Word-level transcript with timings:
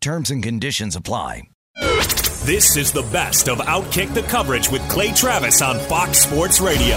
Terms 0.00 0.30
and 0.30 0.42
conditions 0.42 0.96
apply. 0.96 1.42
This 2.46 2.76
is 2.76 2.92
the 2.92 3.02
best 3.12 3.48
of 3.48 3.58
Outkick 3.58 4.14
the 4.14 4.22
coverage 4.22 4.70
with 4.70 4.80
Clay 4.88 5.12
Travis 5.12 5.62
on 5.62 5.78
Fox 5.80 6.18
Sports 6.18 6.60
Radio. 6.60 6.96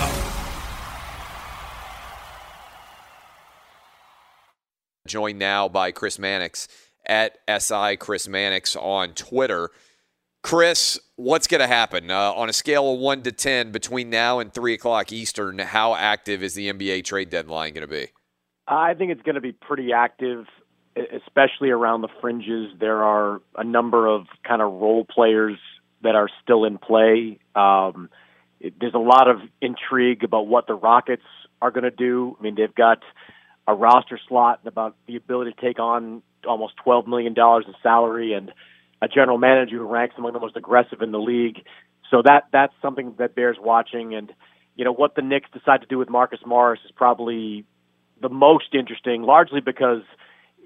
Joined 5.08 5.40
now 5.40 5.68
by 5.68 5.92
Chris 5.92 6.20
Mannix 6.20 6.68
at 7.06 7.40
SI 7.50 7.98
Chris 7.98 8.28
Mannix 8.28 8.76
on 8.76 9.14
Twitter. 9.14 9.72
Chris, 10.44 11.00
what's 11.16 11.48
going 11.48 11.62
to 11.62 11.68
happen 11.68 12.12
uh, 12.12 12.32
on 12.34 12.48
a 12.48 12.54
scale 12.54 12.94
of 12.94 13.00
one 13.00 13.24
to 13.24 13.32
ten 13.32 13.72
between 13.72 14.12
now 14.12 14.38
and 14.38 14.54
three 14.54 14.76
o'clock 14.76 15.12
Eastern? 15.12 15.58
How 15.58 15.96
active 15.96 16.44
is 16.44 16.54
the 16.54 16.72
NBA 16.72 17.06
trade 17.06 17.32
deadline 17.32 17.74
going 17.74 17.88
to 17.88 17.92
be? 17.92 18.08
I 18.68 18.94
think 18.94 19.12
it's 19.12 19.24
going 19.24 19.36
to 19.36 19.42
be 19.42 19.52
pretty 19.52 19.92
active 19.92 20.46
especially 20.96 21.70
around 21.70 22.02
the 22.02 22.10
fringes, 22.22 22.72
there 22.80 23.04
are 23.04 23.42
a 23.56 23.64
number 23.64 24.08
of 24.08 24.26
kind 24.48 24.62
of 24.62 24.72
role 24.72 25.06
players 25.06 25.58
that 26.02 26.16
are 26.16 26.30
still 26.44 26.66
in 26.66 26.78
play. 26.78 27.40
Um, 27.56 28.10
it, 28.60 28.74
there's 28.80 28.94
a 28.94 29.00
lot 29.00 29.30
of 29.30 29.38
intrigue 29.62 30.24
about 30.24 30.48
what 30.48 30.68
the 30.68 30.74
Rockets 30.74 31.24
are 31.62 31.72
going 31.72 31.84
to 31.84 31.92
do. 31.92 32.36
I 32.40 32.44
mean, 32.44 32.56
they've 32.56 32.74
got 32.74 33.00
a 33.68 33.74
roster 33.74 34.20
slot 34.28 34.60
and 34.64 34.68
about 34.68 34.96
the 35.08 35.16
ability 35.16 35.54
to 35.54 35.62
take 35.62 35.80
on 35.80 36.24
almost 36.48 36.74
$12 36.86 37.08
million 37.08 37.36
in 37.38 37.74
salary 37.84 38.34
and 38.34 38.52
a 39.02 39.08
general 39.08 39.38
manager 39.38 39.78
who 39.78 39.86
ranks 39.86 40.16
among 40.18 40.34
the 40.34 40.40
most 40.40 40.58
aggressive 40.58 41.02
in 41.02 41.12
the 41.12 41.20
league. 41.20 41.64
So 42.10 42.22
that 42.24 42.48
that's 42.52 42.74
something 42.82 43.14
that 43.20 43.36
bears 43.36 43.58
watching. 43.60 44.16
And 44.16 44.34
you 44.76 44.86
know 44.86 44.92
what 44.92 45.16
the 45.16 45.22
Knicks 45.22 45.50
decide 45.54 45.82
to 45.82 45.88
do 45.88 45.98
with 45.98 46.10
Marcus 46.10 46.40
Morris 46.46 46.80
is 46.86 46.92
probably 46.92 47.66
the 48.22 48.30
most 48.30 48.74
interesting, 48.74 49.22
largely 49.22 49.62
because 49.62 50.02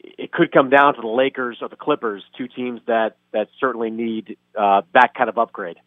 it 0.04 0.32
could 0.32 0.52
come 0.52 0.70
down 0.70 0.96
to 0.96 1.02
the 1.02 1.08
Lakers 1.08 1.58
or 1.62 1.70
the 1.70 1.76
Clippers, 1.76 2.24
two 2.38 2.48
teams 2.48 2.82
that 2.88 3.18
that 3.32 3.48
certainly 3.60 3.90
need 3.90 4.38
uh, 4.58 4.82
that 4.94 5.14
kind 5.16 5.30
of 5.30 5.38
upgrade. 5.38 5.78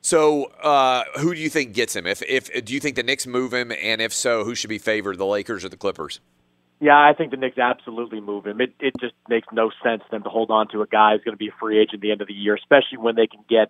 So, 0.00 0.46
uh, 0.62 1.04
who 1.18 1.34
do 1.34 1.40
you 1.40 1.48
think 1.48 1.72
gets 1.72 1.96
him? 1.96 2.06
If 2.06 2.22
if 2.22 2.64
do 2.64 2.74
you 2.74 2.80
think 2.80 2.96
the 2.96 3.02
Knicks 3.02 3.26
move 3.26 3.54
him, 3.54 3.72
and 3.72 4.02
if 4.02 4.12
so, 4.12 4.44
who 4.44 4.54
should 4.54 4.68
be 4.68 4.78
favored, 4.78 5.18
the 5.18 5.26
Lakers 5.26 5.64
or 5.64 5.70
the 5.70 5.78
Clippers? 5.78 6.20
Yeah, 6.80 6.98
I 6.98 7.14
think 7.16 7.30
the 7.30 7.38
Knicks 7.38 7.56
absolutely 7.56 8.20
move 8.20 8.46
him. 8.46 8.60
It 8.60 8.74
it 8.80 8.94
just 9.00 9.14
makes 9.28 9.48
no 9.50 9.70
sense 9.82 10.02
for 10.02 10.10
them 10.10 10.22
to 10.24 10.28
hold 10.28 10.50
on 10.50 10.68
to 10.68 10.82
a 10.82 10.86
guy 10.86 11.12
who's 11.12 11.24
going 11.24 11.32
to 11.34 11.38
be 11.38 11.48
a 11.48 11.54
free 11.58 11.78
agent 11.78 11.94
at 11.94 12.00
the 12.00 12.12
end 12.12 12.20
of 12.20 12.28
the 12.28 12.34
year, 12.34 12.54
especially 12.54 12.98
when 12.98 13.14
they 13.14 13.26
can 13.26 13.40
get 13.48 13.68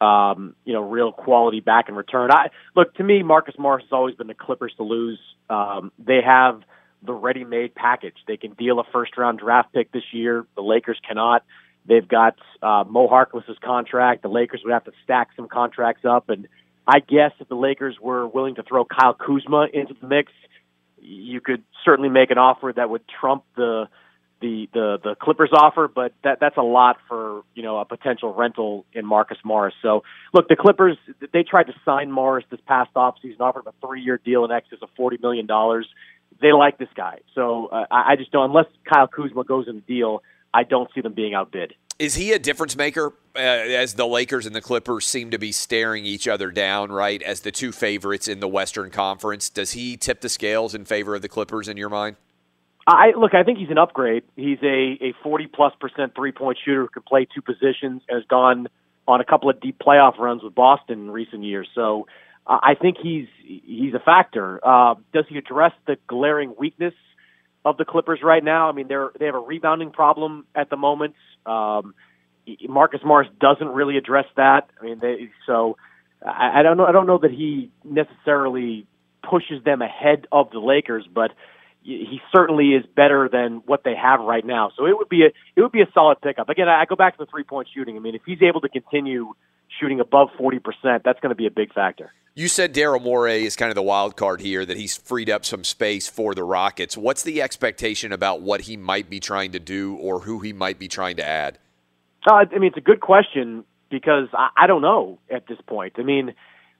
um, 0.00 0.54
you 0.64 0.72
know 0.72 0.82
real 0.82 1.10
quality 1.10 1.58
back 1.58 1.88
in 1.88 1.96
return. 1.96 2.30
I 2.30 2.50
look 2.76 2.94
to 2.94 3.02
me, 3.02 3.24
Marcus 3.24 3.56
Morris 3.58 3.82
has 3.84 3.92
always 3.92 4.14
been 4.14 4.28
the 4.28 4.34
Clippers 4.34 4.72
to 4.76 4.84
lose. 4.84 5.18
Um, 5.50 5.90
they 5.98 6.20
have 6.24 6.62
the 7.04 7.12
ready-made 7.12 7.74
package. 7.74 8.16
They 8.26 8.36
can 8.36 8.52
deal 8.52 8.80
a 8.80 8.84
first-round 8.92 9.38
draft 9.38 9.72
pick 9.72 9.92
this 9.92 10.04
year. 10.12 10.46
The 10.54 10.62
Lakers 10.62 10.98
cannot. 11.06 11.44
They've 11.86 12.06
got 12.06 12.36
uh, 12.62 12.84
Mo 12.88 13.08
Harkless's 13.08 13.58
contract. 13.62 14.22
The 14.22 14.28
Lakers 14.28 14.62
would 14.64 14.72
have 14.72 14.84
to 14.84 14.92
stack 15.04 15.28
some 15.36 15.48
contracts 15.48 16.04
up, 16.04 16.30
and 16.30 16.48
I 16.86 17.00
guess 17.00 17.32
if 17.40 17.48
the 17.48 17.56
Lakers 17.56 17.96
were 18.00 18.26
willing 18.26 18.54
to 18.56 18.62
throw 18.62 18.84
Kyle 18.84 19.14
Kuzma 19.14 19.68
into 19.72 19.94
the 20.00 20.06
mix, 20.06 20.32
you 20.98 21.40
could 21.40 21.62
certainly 21.84 22.10
make 22.10 22.30
an 22.30 22.38
offer 22.38 22.72
that 22.74 22.88
would 22.88 23.02
trump 23.20 23.44
the 23.56 23.88
the 24.40 24.68
the 24.74 24.98
the 25.02 25.14
Clippers 25.14 25.50
offer, 25.52 25.88
but 25.88 26.12
that 26.22 26.38
that's 26.40 26.56
a 26.56 26.62
lot 26.62 26.96
for 27.08 27.42
you 27.54 27.62
know 27.62 27.78
a 27.78 27.84
potential 27.84 28.34
rental 28.34 28.84
in 28.92 29.06
Marcus 29.06 29.38
Morris. 29.44 29.74
So 29.80 30.02
look, 30.32 30.48
the 30.48 30.56
Clippers 30.56 30.98
they 31.32 31.42
tried 31.42 31.64
to 31.64 31.74
sign 31.84 32.10
Morris 32.10 32.44
this 32.50 32.60
past 32.66 32.92
offseason, 32.94 33.40
offered 33.40 33.60
him 33.66 33.72
a 33.80 33.86
three 33.86 34.02
year 34.02 34.20
deal 34.22 34.44
in 34.44 34.50
excess 34.50 34.78
of 34.82 34.90
forty 34.96 35.18
million 35.20 35.46
dollars 35.46 35.88
they 36.40 36.52
like 36.52 36.78
this 36.78 36.88
guy. 36.94 37.20
So 37.34 37.66
uh, 37.66 37.86
I 37.90 38.16
just 38.16 38.32
don't, 38.32 38.50
unless 38.50 38.66
Kyle 38.88 39.06
Kuzma 39.06 39.44
goes 39.44 39.68
in 39.68 39.76
the 39.76 39.80
deal, 39.82 40.22
I 40.52 40.62
don't 40.64 40.88
see 40.94 41.00
them 41.00 41.14
being 41.14 41.34
outbid. 41.34 41.74
Is 41.98 42.16
he 42.16 42.32
a 42.32 42.38
difference 42.38 42.76
maker 42.76 43.12
uh, 43.36 43.38
as 43.38 43.94
the 43.94 44.06
Lakers 44.06 44.46
and 44.46 44.54
the 44.54 44.60
Clippers 44.60 45.06
seem 45.06 45.30
to 45.30 45.38
be 45.38 45.52
staring 45.52 46.04
each 46.04 46.26
other 46.26 46.50
down, 46.50 46.90
right, 46.90 47.22
as 47.22 47.40
the 47.40 47.52
two 47.52 47.70
favorites 47.70 48.26
in 48.26 48.40
the 48.40 48.48
Western 48.48 48.90
Conference? 48.90 49.48
Does 49.48 49.72
he 49.72 49.96
tip 49.96 50.20
the 50.20 50.28
scales 50.28 50.74
in 50.74 50.84
favor 50.84 51.14
of 51.14 51.22
the 51.22 51.28
Clippers 51.28 51.68
in 51.68 51.76
your 51.76 51.88
mind? 51.88 52.16
I 52.86 53.12
look. 53.16 53.32
I 53.32 53.44
think 53.44 53.58
he's 53.58 53.70
an 53.70 53.78
upgrade. 53.78 54.24
He's 54.36 54.58
a 54.62 54.98
a 55.00 55.14
forty 55.22 55.46
plus 55.46 55.72
percent 55.80 56.14
three 56.14 56.32
point 56.32 56.58
shooter 56.62 56.82
who 56.82 56.88
can 56.88 57.02
play 57.02 57.26
two 57.32 57.40
positions. 57.40 58.02
Has 58.10 58.24
gone 58.28 58.66
on 59.08 59.20
a 59.20 59.24
couple 59.24 59.48
of 59.48 59.60
deep 59.60 59.78
playoff 59.78 60.18
runs 60.18 60.42
with 60.42 60.54
Boston 60.54 60.98
in 60.98 61.10
recent 61.10 61.44
years. 61.44 61.68
So 61.74 62.06
I 62.46 62.74
think 62.80 62.96
he's 63.02 63.26
he's 63.42 63.94
a 63.94 64.00
factor. 64.00 64.60
Uh, 64.62 64.94
does 65.12 65.24
he 65.28 65.38
address 65.38 65.72
the 65.86 65.96
glaring 66.06 66.54
weakness 66.58 66.94
of 67.64 67.76
the 67.78 67.84
Clippers 67.84 68.20
right 68.22 68.44
now? 68.44 68.68
I 68.68 68.72
mean, 68.72 68.88
they're 68.88 69.10
they 69.18 69.26
have 69.26 69.34
a 69.34 69.40
rebounding 69.40 69.90
problem 69.90 70.46
at 70.54 70.68
the 70.68 70.76
moment. 70.76 71.14
Um, 71.46 71.94
Marcus 72.68 73.00
Morris 73.04 73.28
doesn't 73.40 73.68
really 73.68 73.96
address 73.96 74.26
that. 74.36 74.68
I 74.78 74.84
mean, 74.84 74.98
they, 75.00 75.30
so 75.46 75.78
I, 76.24 76.60
I 76.60 76.62
don't 76.62 76.76
know. 76.76 76.84
I 76.84 76.92
don't 76.92 77.06
know 77.06 77.18
that 77.18 77.30
he 77.30 77.70
necessarily 77.82 78.86
pushes 79.28 79.64
them 79.64 79.80
ahead 79.80 80.26
of 80.30 80.50
the 80.50 80.58
Lakers, 80.58 81.06
but 81.12 81.30
he 81.84 82.20
certainly 82.34 82.70
is 82.70 82.84
better 82.96 83.28
than 83.30 83.62
what 83.66 83.84
they 83.84 83.94
have 83.94 84.20
right 84.20 84.44
now. 84.44 84.70
So 84.76 84.86
it 84.86 84.96
would 84.96 85.08
be 85.08 85.22
a 85.22 85.26
it 85.54 85.60
would 85.60 85.72
be 85.72 85.82
a 85.82 85.88
solid 85.92 86.20
pickup. 86.22 86.48
Again, 86.48 86.68
I 86.68 86.84
go 86.86 86.96
back 86.96 87.16
to 87.18 87.24
the 87.24 87.30
three 87.30 87.44
point 87.44 87.68
shooting. 87.74 87.96
I 87.96 88.00
mean, 88.00 88.14
if 88.14 88.22
he's 88.24 88.42
able 88.42 88.62
to 88.62 88.68
continue 88.68 89.34
shooting 89.78 90.00
above 90.00 90.28
forty 90.38 90.58
percent, 90.58 91.02
that's 91.04 91.20
going 91.20 91.30
to 91.30 91.36
be 91.36 91.46
a 91.46 91.50
big 91.50 91.72
factor. 91.74 92.12
You 92.36 92.48
said 92.48 92.74
Daryl 92.74 93.00
Morey 93.00 93.44
is 93.44 93.54
kind 93.54 93.70
of 93.70 93.76
the 93.76 93.82
wild 93.82 94.16
card 94.16 94.40
here, 94.40 94.64
that 94.64 94.76
he's 94.76 94.96
freed 94.96 95.30
up 95.30 95.44
some 95.44 95.62
space 95.62 96.08
for 96.08 96.34
the 96.34 96.42
Rockets. 96.42 96.96
What's 96.96 97.22
the 97.22 97.40
expectation 97.40 98.10
about 98.12 98.40
what 98.40 98.62
he 98.62 98.76
might 98.76 99.08
be 99.08 99.20
trying 99.20 99.52
to 99.52 99.60
do 99.60 99.94
or 99.96 100.20
who 100.20 100.40
he 100.40 100.52
might 100.52 100.80
be 100.80 100.88
trying 100.88 101.14
to 101.16 101.24
add? 101.24 101.58
Uh, 102.26 102.44
I 102.50 102.58
mean, 102.58 102.64
it's 102.64 102.76
a 102.76 102.80
good 102.80 103.00
question 103.00 103.64
because 103.88 104.28
I, 104.32 104.48
I 104.56 104.66
don't 104.66 104.82
know 104.82 105.20
at 105.30 105.46
this 105.46 105.58
point. 105.66 105.92
I 105.98 106.02
mean, 106.02 106.34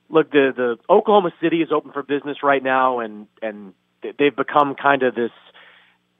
look, 0.08 0.32
the 0.32 0.52
the 0.56 0.76
Oklahoma 0.92 1.30
City 1.40 1.62
is 1.62 1.70
open 1.70 1.92
for 1.92 2.02
business 2.02 2.38
right 2.42 2.62
now, 2.62 2.98
and 3.00 3.28
and 3.42 3.74
they've 4.18 4.34
become 4.34 4.74
kind 4.74 5.02
of 5.02 5.14
this 5.14 5.30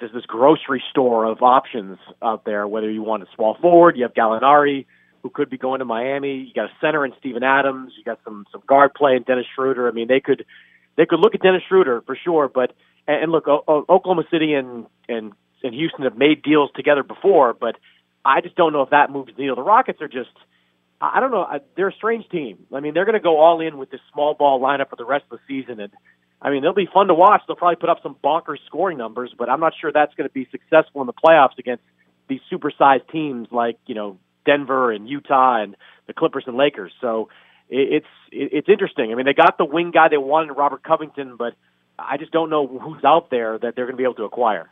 there's 0.01 0.13
this 0.13 0.27
grocery 0.27 0.83
store 0.91 1.25
of 1.25 1.43
options 1.43 1.99
out 2.23 2.45
there. 2.45 2.67
Whether 2.67 2.91
you 2.91 3.03
want 3.03 3.23
a 3.23 3.27
small 3.35 3.57
forward, 3.61 3.97
you 3.97 4.03
have 4.03 4.13
Gallinari, 4.15 4.87
who 5.23 5.31
could 5.31 5.49
be 5.49 5.57
going 5.57 5.79
to 5.79 5.85
Miami. 5.85 6.35
You 6.39 6.53
got 6.55 6.67
a 6.67 6.73
center 6.81 7.05
in 7.05 7.13
Steven 7.19 7.43
Adams. 7.43 7.93
You 7.97 8.05
got 8.05 8.19
some 8.25 8.47
some 8.53 8.63
guard 8.67 8.95
play 8.95 9.17
in 9.17 9.23
Dennis 9.23 9.47
Schroeder. 9.55 9.89
I 9.89 9.93
mean, 9.93 10.09
they 10.09 10.21
could 10.21 10.45
they 10.97 11.07
could 11.07 11.21
look 11.21 11.35
at 11.35 11.43
Dennis 11.43 11.63
Schroeder 11.69 12.03
for 12.03 12.17
sure. 12.17 12.51
But 12.53 12.73
and, 13.07 13.25
and 13.25 13.33
look, 13.33 13.47
o- 13.49 13.65
o- 13.67 13.85
Oklahoma 13.89 14.25
City 14.31 14.55
and 14.55 14.87
and 15.09 15.33
and 15.63 15.75
Houston 15.75 16.05
have 16.05 16.19
made 16.19 16.43
deals 16.43 16.71
together 16.75 17.03
before, 17.03 17.55
but 17.55 17.77
I 18.25 18.41
just 18.43 18.57
don't 18.57 18.73
know 18.73 18.83
if 18.83 18.91
that 18.91 19.11
moves 19.11 19.33
the 19.35 19.41
needle. 19.41 19.57
The 19.57 19.63
Rockets 19.63 20.03
are 20.03 20.09
just 20.09 20.31
I 21.01 21.21
don't 21.21 21.31
know. 21.31 21.47
They're 21.77 21.89
a 21.89 21.95
strange 21.95 22.29
team. 22.29 22.67
I 22.75 22.81
mean, 22.81 22.95
they're 22.95 23.05
going 23.05 23.15
to 23.15 23.21
go 23.21 23.39
all 23.39 23.61
in 23.61 23.79
with 23.79 23.91
this 23.91 24.01
small 24.13 24.35
ball 24.35 24.61
lineup 24.61 24.91
for 24.91 24.97
the 24.97 25.05
rest 25.05 25.25
of 25.31 25.39
the 25.39 25.63
season, 25.63 25.81
and 25.81 25.93
I 26.44 26.50
mean, 26.50 26.62
they'll 26.62 26.75
be 26.75 26.88
fun 26.93 27.08
to 27.08 27.14
watch. 27.14 27.41
They'll 27.46 27.56
probably 27.56 27.76
put 27.76 27.88
up 27.88 28.02
some 28.02 28.17
bonkers 28.23 28.58
scoring 28.67 28.99
numbers, 28.99 29.35
but 29.37 29.49
I'm 29.49 29.61
not 29.61 29.73
sure 29.81 29.91
that's 29.91 30.14
going 30.14 30.29
to 30.29 30.32
be 30.32 30.46
successful 30.50 31.00
in 31.00 31.06
the 31.06 31.14
playoffs 31.14 31.58
against 31.58 31.82
these 32.29 32.41
supersized 32.52 33.08
teams 33.11 33.49
like 33.50 33.79
you 33.87 33.94
know 33.94 34.19
Denver 34.44 34.93
and 34.93 35.08
Utah 35.08 35.62
and 35.62 35.75
the 36.06 36.12
Clippers 36.12 36.44
and 36.46 36.56
Lakers. 36.56 36.93
So 37.00 37.31
it's 37.70 38.06
it's 38.31 38.69
interesting. 38.69 39.11
I 39.11 39.14
mean, 39.14 39.25
they 39.25 39.32
got 39.32 39.56
the 39.56 39.64
wing 39.64 39.91
guy 39.91 40.08
they 40.08 40.19
wanted, 40.19 40.52
Robert 40.52 40.82
Covington, 40.82 41.37
but 41.37 41.55
I 41.99 42.19
just 42.19 42.31
don't 42.31 42.50
know 42.50 42.67
who's 42.67 43.02
out 43.05 43.31
there 43.31 43.58
that 43.58 43.75
they're 43.75 43.87
going 43.87 43.97
to 43.97 43.97
be 43.97 44.05
able 44.05 44.14
to 44.17 44.25
acquire. 44.25 44.70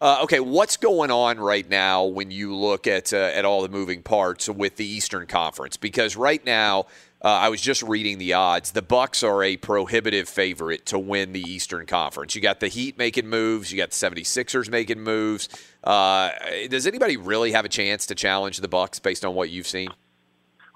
Uh, 0.00 0.20
okay, 0.22 0.40
what's 0.40 0.76
going 0.76 1.10
on 1.10 1.38
right 1.38 1.68
now 1.68 2.04
when 2.04 2.30
you 2.30 2.54
look 2.54 2.86
at 2.86 3.12
uh, 3.12 3.16
at 3.16 3.44
all 3.44 3.62
the 3.62 3.68
moving 3.68 4.02
parts 4.02 4.48
with 4.48 4.76
the 4.76 4.84
Eastern 4.84 5.26
Conference? 5.26 5.76
Because 5.76 6.16
right 6.16 6.44
now, 6.44 6.86
uh, 7.22 7.28
I 7.28 7.48
was 7.48 7.60
just 7.60 7.82
reading 7.82 8.18
the 8.18 8.34
odds. 8.34 8.72
The 8.72 8.82
Bucks 8.82 9.22
are 9.22 9.42
a 9.42 9.56
prohibitive 9.56 10.28
favorite 10.28 10.84
to 10.86 10.98
win 10.98 11.32
the 11.32 11.40
Eastern 11.40 11.86
Conference. 11.86 12.34
You 12.34 12.42
got 12.42 12.60
the 12.60 12.68
Heat 12.68 12.98
making 12.98 13.28
moves. 13.28 13.72
You 13.72 13.78
got 13.78 13.92
the 13.92 13.96
76ers 13.96 14.68
making 14.68 15.00
moves. 15.00 15.48
Uh, 15.82 16.32
does 16.68 16.86
anybody 16.86 17.16
really 17.16 17.52
have 17.52 17.64
a 17.64 17.70
chance 17.70 18.04
to 18.06 18.14
challenge 18.14 18.58
the 18.58 18.68
Bucks 18.68 18.98
based 18.98 19.24
on 19.24 19.34
what 19.34 19.48
you've 19.48 19.66
seen? 19.66 19.88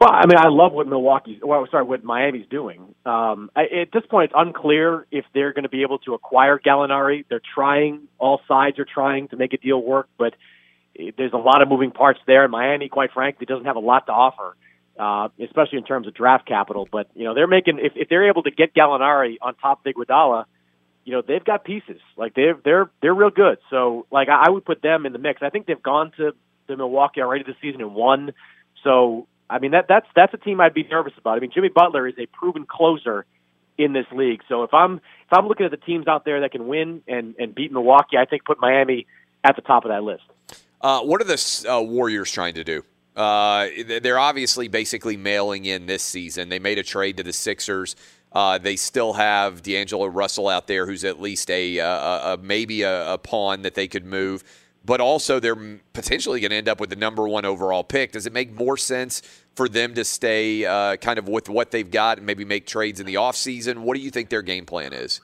Well, 0.01 0.11
I 0.13 0.27
mean, 0.27 0.39
I 0.39 0.49
love 0.49 0.73
what 0.73 0.87
Milwaukee's, 0.87 1.41
well, 1.43 1.67
sorry, 1.71 1.83
what 1.83 2.05
Miami's 2.05 2.47
doing. 2.49 2.95
Um, 3.05 3.51
I, 3.57 3.63
at 3.83 3.89
this 3.93 4.05
point, 4.09 4.31
it's 4.31 4.35
unclear 4.37 5.07
if 5.11 5.25
they're 5.35 5.53
going 5.53 5.65
to 5.65 5.69
be 5.69 5.83
able 5.83 5.99
to 6.01 6.15
acquire 6.15 6.59
Gallinari. 6.59 7.25
They're 7.29 7.41
trying; 7.55 8.07
all 8.17 8.41
sides 8.47 8.79
are 8.79 8.87
trying 8.87 9.27
to 9.29 9.37
make 9.37 9.55
a 9.55 9.57
deal 9.57 9.83
work, 9.83 10.09
but 10.17 10.35
eh, 10.99 11.11
there's 11.19 11.33
a 11.33 11.39
lot 11.39 11.63
of 11.63 11.69
moving 11.69 11.91
parts 11.91 12.21
there. 12.29 12.45
And 12.45 12.53
Miami, 12.53 12.89
quite 12.89 13.11
frankly, 13.13 13.45
doesn't 13.45 13.65
have 13.65 13.75
a 13.75 13.81
lot 13.81 14.07
to 14.07 14.13
offer, 14.13 14.57
uh, 15.01 15.31
especially 15.45 15.79
in 15.79 15.85
terms 15.85 16.07
of 16.07 16.15
draft 16.15 16.47
capital. 16.47 16.89
But 16.91 17.09
you 17.15 17.25
know, 17.25 17.35
they're 17.35 17.49
making 17.49 17.81
if, 17.81 17.95
if 17.97 18.09
they're 18.09 18.29
able 18.29 18.45
to 18.45 18.53
get 18.53 18.75
Gallinari 18.75 19.39
on 19.43 19.57
top 19.57 19.85
of 19.85 19.93
Iguodala, 19.93 20.45
you 21.05 21.13
know, 21.13 21.23
they've 21.27 21.45
got 21.45 21.65
pieces. 21.65 22.01
Like 22.17 22.35
they're 22.35 22.57
they're 22.65 22.89
they're 23.03 23.15
real 23.15 23.31
good. 23.31 23.59
So 23.69 24.07
like 24.13 24.29
I, 24.29 24.45
I 24.47 24.51
would 24.51 24.65
put 24.65 24.81
them 24.81 25.07
in 25.07 25.13
the 25.13 25.19
mix. 25.19 25.43
I 25.43 25.51
think 25.51 25.67
they've 25.67 25.83
gone 25.83 26.13
to 26.19 26.35
to 26.69 26.77
Milwaukee 26.77 27.21
already 27.21 27.43
this 27.43 27.57
season 27.61 27.81
and 27.81 27.97
won. 27.97 28.33
So 28.85 29.27
I 29.51 29.59
mean 29.59 29.73
that 29.73 29.87
that's 29.89 30.07
that's 30.15 30.35
a 30.35 30.39
team 30.39 30.61
I'd 30.61 30.75
be 30.75 30.85
nervous 30.85 31.15
about. 31.19 31.37
I 31.37 31.41
mean 31.41 31.51
Jimmy 31.53 31.69
Butler 31.69 32.07
is 32.07 32.15
a 32.19 32.27
proven 32.27 32.67
closer 32.67 33.25
in 33.77 33.93
this 33.93 34.07
league. 34.13 34.43
So 34.49 34.65
if 34.65 34.75
I'm 34.75 34.97
if 34.97 35.33
I'm 35.33 35.47
looking 35.47 35.65
at 35.65 35.71
the 35.71 35.79
teams 35.79 36.07
out 36.09 36.25
there 36.25 36.41
that 36.41 36.53
can 36.53 36.67
win 36.67 37.03
and 37.09 37.35
and 37.39 37.55
beat 37.55 37.73
Milwaukee, 37.73 38.17
I 38.19 38.25
think 38.25 38.45
put 38.45 38.61
Miami 38.61 39.07
at 39.45 39.57
the 39.57 39.63
top 39.63 39.85
of 39.85 39.91
that 39.91 40.03
list. 40.03 40.25
Uh, 40.81 41.01
what 41.03 41.21
are 41.21 41.25
the 41.25 41.67
uh, 41.69 41.81
Warriors 41.81 42.31
trying 42.31 42.55
to 42.55 42.65
do? 42.65 42.85
Uh, 43.17 43.69
they're 44.01 44.19
obviously 44.19 44.69
basically 44.69 45.17
mailing 45.17 45.65
in 45.65 45.87
this 45.87 46.05
season. 46.05 46.49
They 46.49 46.61
made 46.61 46.79
a 46.79 46.85
trade 46.85 47.17
to 47.17 47.25
the 47.25 47.33
Sixers. 47.33 47.97
Uh, 48.33 48.59
they 48.59 48.77
still 48.77 49.15
have 49.15 49.63
D'Angelo 49.63 50.07
Russell 50.07 50.49
out 50.49 50.69
there, 50.69 50.87
who's 50.87 51.03
at 51.03 51.21
least 51.21 51.51
a, 51.51 51.79
a, 51.79 52.35
a 52.35 52.39
maybe 52.41 52.83
a, 52.83 53.15
a 53.15 53.19
pawn 53.19 53.63
that 53.63 53.75
they 53.75 53.89
could 53.89 54.05
move. 54.05 54.45
But 54.89 55.03
also, 55.03 55.39
they're 55.39 55.81
potentially 55.93 56.41
going 56.41 56.51
to 56.51 56.57
end 56.57 56.67
up 56.67 56.81
with 56.81 56.89
the 56.89 56.97
number 56.97 57.29
one 57.29 57.45
overall 57.45 57.85
pick. 57.85 58.13
Does 58.13 58.25
it 58.25 58.33
make 58.33 58.51
more 58.51 58.79
sense 58.79 59.21
for 59.55 59.69
them 59.69 59.93
to 59.93 60.03
stay 60.03 60.65
uh, 60.65 60.97
kind 60.97 61.19
of 61.19 61.29
with 61.29 61.51
what 61.51 61.73
they've 61.73 61.91
got 61.91 62.17
and 62.17 62.27
maybe 62.27 62.47
make 62.47 62.67
trades 62.67 62.99
in 62.99 63.05
the 63.05 63.17
offseason? 63.17 63.81
What 63.81 63.99
do 63.99 64.03
you 64.03 64.11
think 64.11 64.31
their 64.31 64.41
game 64.41 64.65
plan 64.65 64.95
is? 64.95 65.21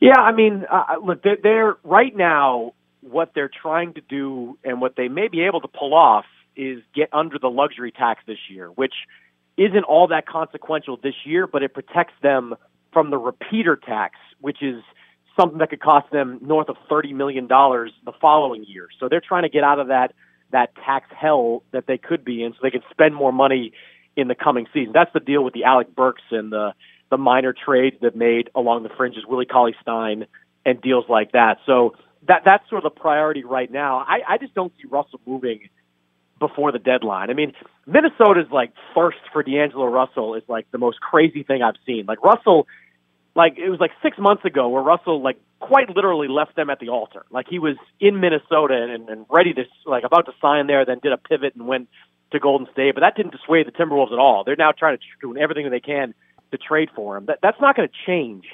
Yeah, 0.00 0.18
I 0.18 0.32
mean, 0.32 0.64
uh, 0.68 0.96
look, 1.00 1.22
they're, 1.22 1.36
they're 1.40 1.76
right 1.84 2.14
now. 2.16 2.74
What 3.02 3.30
they're 3.36 3.50
trying 3.62 3.94
to 3.94 4.00
do 4.00 4.58
and 4.64 4.80
what 4.80 4.96
they 4.96 5.06
may 5.06 5.28
be 5.28 5.42
able 5.42 5.60
to 5.60 5.68
pull 5.68 5.94
off 5.94 6.24
is 6.56 6.82
get 6.92 7.08
under 7.12 7.38
the 7.38 7.50
luxury 7.50 7.92
tax 7.92 8.20
this 8.26 8.38
year, 8.50 8.66
which 8.66 8.94
isn't 9.56 9.84
all 9.84 10.08
that 10.08 10.26
consequential 10.26 10.96
this 11.00 11.14
year, 11.24 11.46
but 11.46 11.62
it 11.62 11.72
protects 11.72 12.14
them 12.20 12.56
from 12.92 13.10
the 13.10 13.18
repeater 13.18 13.76
tax, 13.76 14.16
which 14.40 14.60
is 14.60 14.82
something 15.38 15.58
that 15.58 15.70
could 15.70 15.80
cost 15.80 16.10
them 16.10 16.38
north 16.42 16.68
of 16.68 16.76
thirty 16.88 17.12
million 17.12 17.46
dollars 17.46 17.92
the 18.04 18.12
following 18.20 18.64
year. 18.66 18.88
So 19.00 19.08
they're 19.08 19.22
trying 19.26 19.42
to 19.42 19.48
get 19.48 19.64
out 19.64 19.78
of 19.78 19.88
that 19.88 20.12
that 20.52 20.74
tax 20.84 21.08
hell 21.16 21.62
that 21.72 21.86
they 21.86 21.98
could 21.98 22.24
be 22.24 22.42
in, 22.42 22.52
so 22.52 22.58
they 22.62 22.70
can 22.70 22.82
spend 22.90 23.14
more 23.14 23.32
money 23.32 23.72
in 24.16 24.28
the 24.28 24.34
coming 24.34 24.66
season. 24.72 24.92
That's 24.92 25.12
the 25.12 25.20
deal 25.20 25.42
with 25.42 25.54
the 25.54 25.64
Alec 25.64 25.94
Burks 25.94 26.22
and 26.30 26.52
the 26.52 26.72
the 27.10 27.18
minor 27.18 27.52
trades 27.52 27.96
that 28.02 28.16
made 28.16 28.50
along 28.54 28.82
the 28.82 28.88
fringes, 28.96 29.24
Willie 29.26 29.46
Cauley 29.46 29.74
Stein 29.82 30.26
and 30.64 30.80
deals 30.80 31.04
like 31.08 31.32
that. 31.32 31.58
So 31.66 31.94
that 32.26 32.42
that's 32.44 32.68
sort 32.68 32.84
of 32.84 32.94
the 32.94 33.00
priority 33.00 33.44
right 33.44 33.70
now. 33.70 33.98
I, 33.98 34.20
I 34.26 34.38
just 34.38 34.54
don't 34.54 34.72
see 34.80 34.88
Russell 34.88 35.20
moving 35.26 35.68
before 36.38 36.72
the 36.72 36.78
deadline. 36.78 37.30
I 37.30 37.34
mean, 37.34 37.52
Minnesota's 37.86 38.50
like 38.50 38.72
first 38.94 39.18
for 39.32 39.42
D'Angelo 39.42 39.86
Russell 39.86 40.34
is 40.34 40.42
like 40.48 40.70
the 40.70 40.78
most 40.78 41.00
crazy 41.00 41.42
thing 41.42 41.62
I've 41.62 41.76
seen. 41.86 42.06
Like 42.06 42.22
Russell, 42.24 42.66
like 43.34 43.58
it 43.58 43.68
was 43.68 43.80
like 43.80 43.90
six 44.02 44.18
months 44.18 44.44
ago 44.44 44.68
where 44.68 44.82
Russell 44.82 45.22
like 45.22 45.38
quite 45.60 45.94
literally 45.94 46.28
left 46.28 46.56
them 46.56 46.70
at 46.70 46.78
the 46.78 46.88
altar. 46.88 47.24
Like 47.30 47.46
he 47.48 47.58
was 47.58 47.76
in 48.00 48.20
Minnesota 48.20 48.74
and, 48.74 49.08
and 49.08 49.26
ready 49.30 49.52
to 49.54 49.64
like 49.86 50.04
about 50.04 50.26
to 50.26 50.32
sign 50.40 50.66
there, 50.66 50.84
then 50.84 50.98
did 51.02 51.12
a 51.12 51.16
pivot 51.16 51.54
and 51.54 51.66
went 51.66 51.88
to 52.32 52.38
Golden 52.38 52.66
State. 52.72 52.94
But 52.94 53.00
that 53.00 53.16
didn't 53.16 53.32
dissuade 53.32 53.66
the 53.66 53.72
Timberwolves 53.72 54.12
at 54.12 54.18
all. 54.18 54.44
They're 54.44 54.56
now 54.56 54.72
trying 54.72 54.98
to 54.98 55.02
do 55.20 55.36
everything 55.36 55.68
they 55.70 55.80
can 55.80 56.14
to 56.52 56.58
trade 56.58 56.90
for 56.94 57.16
him. 57.16 57.26
That 57.26 57.38
that's 57.42 57.60
not 57.60 57.76
going 57.76 57.88
to 57.88 57.94
change 58.06 58.44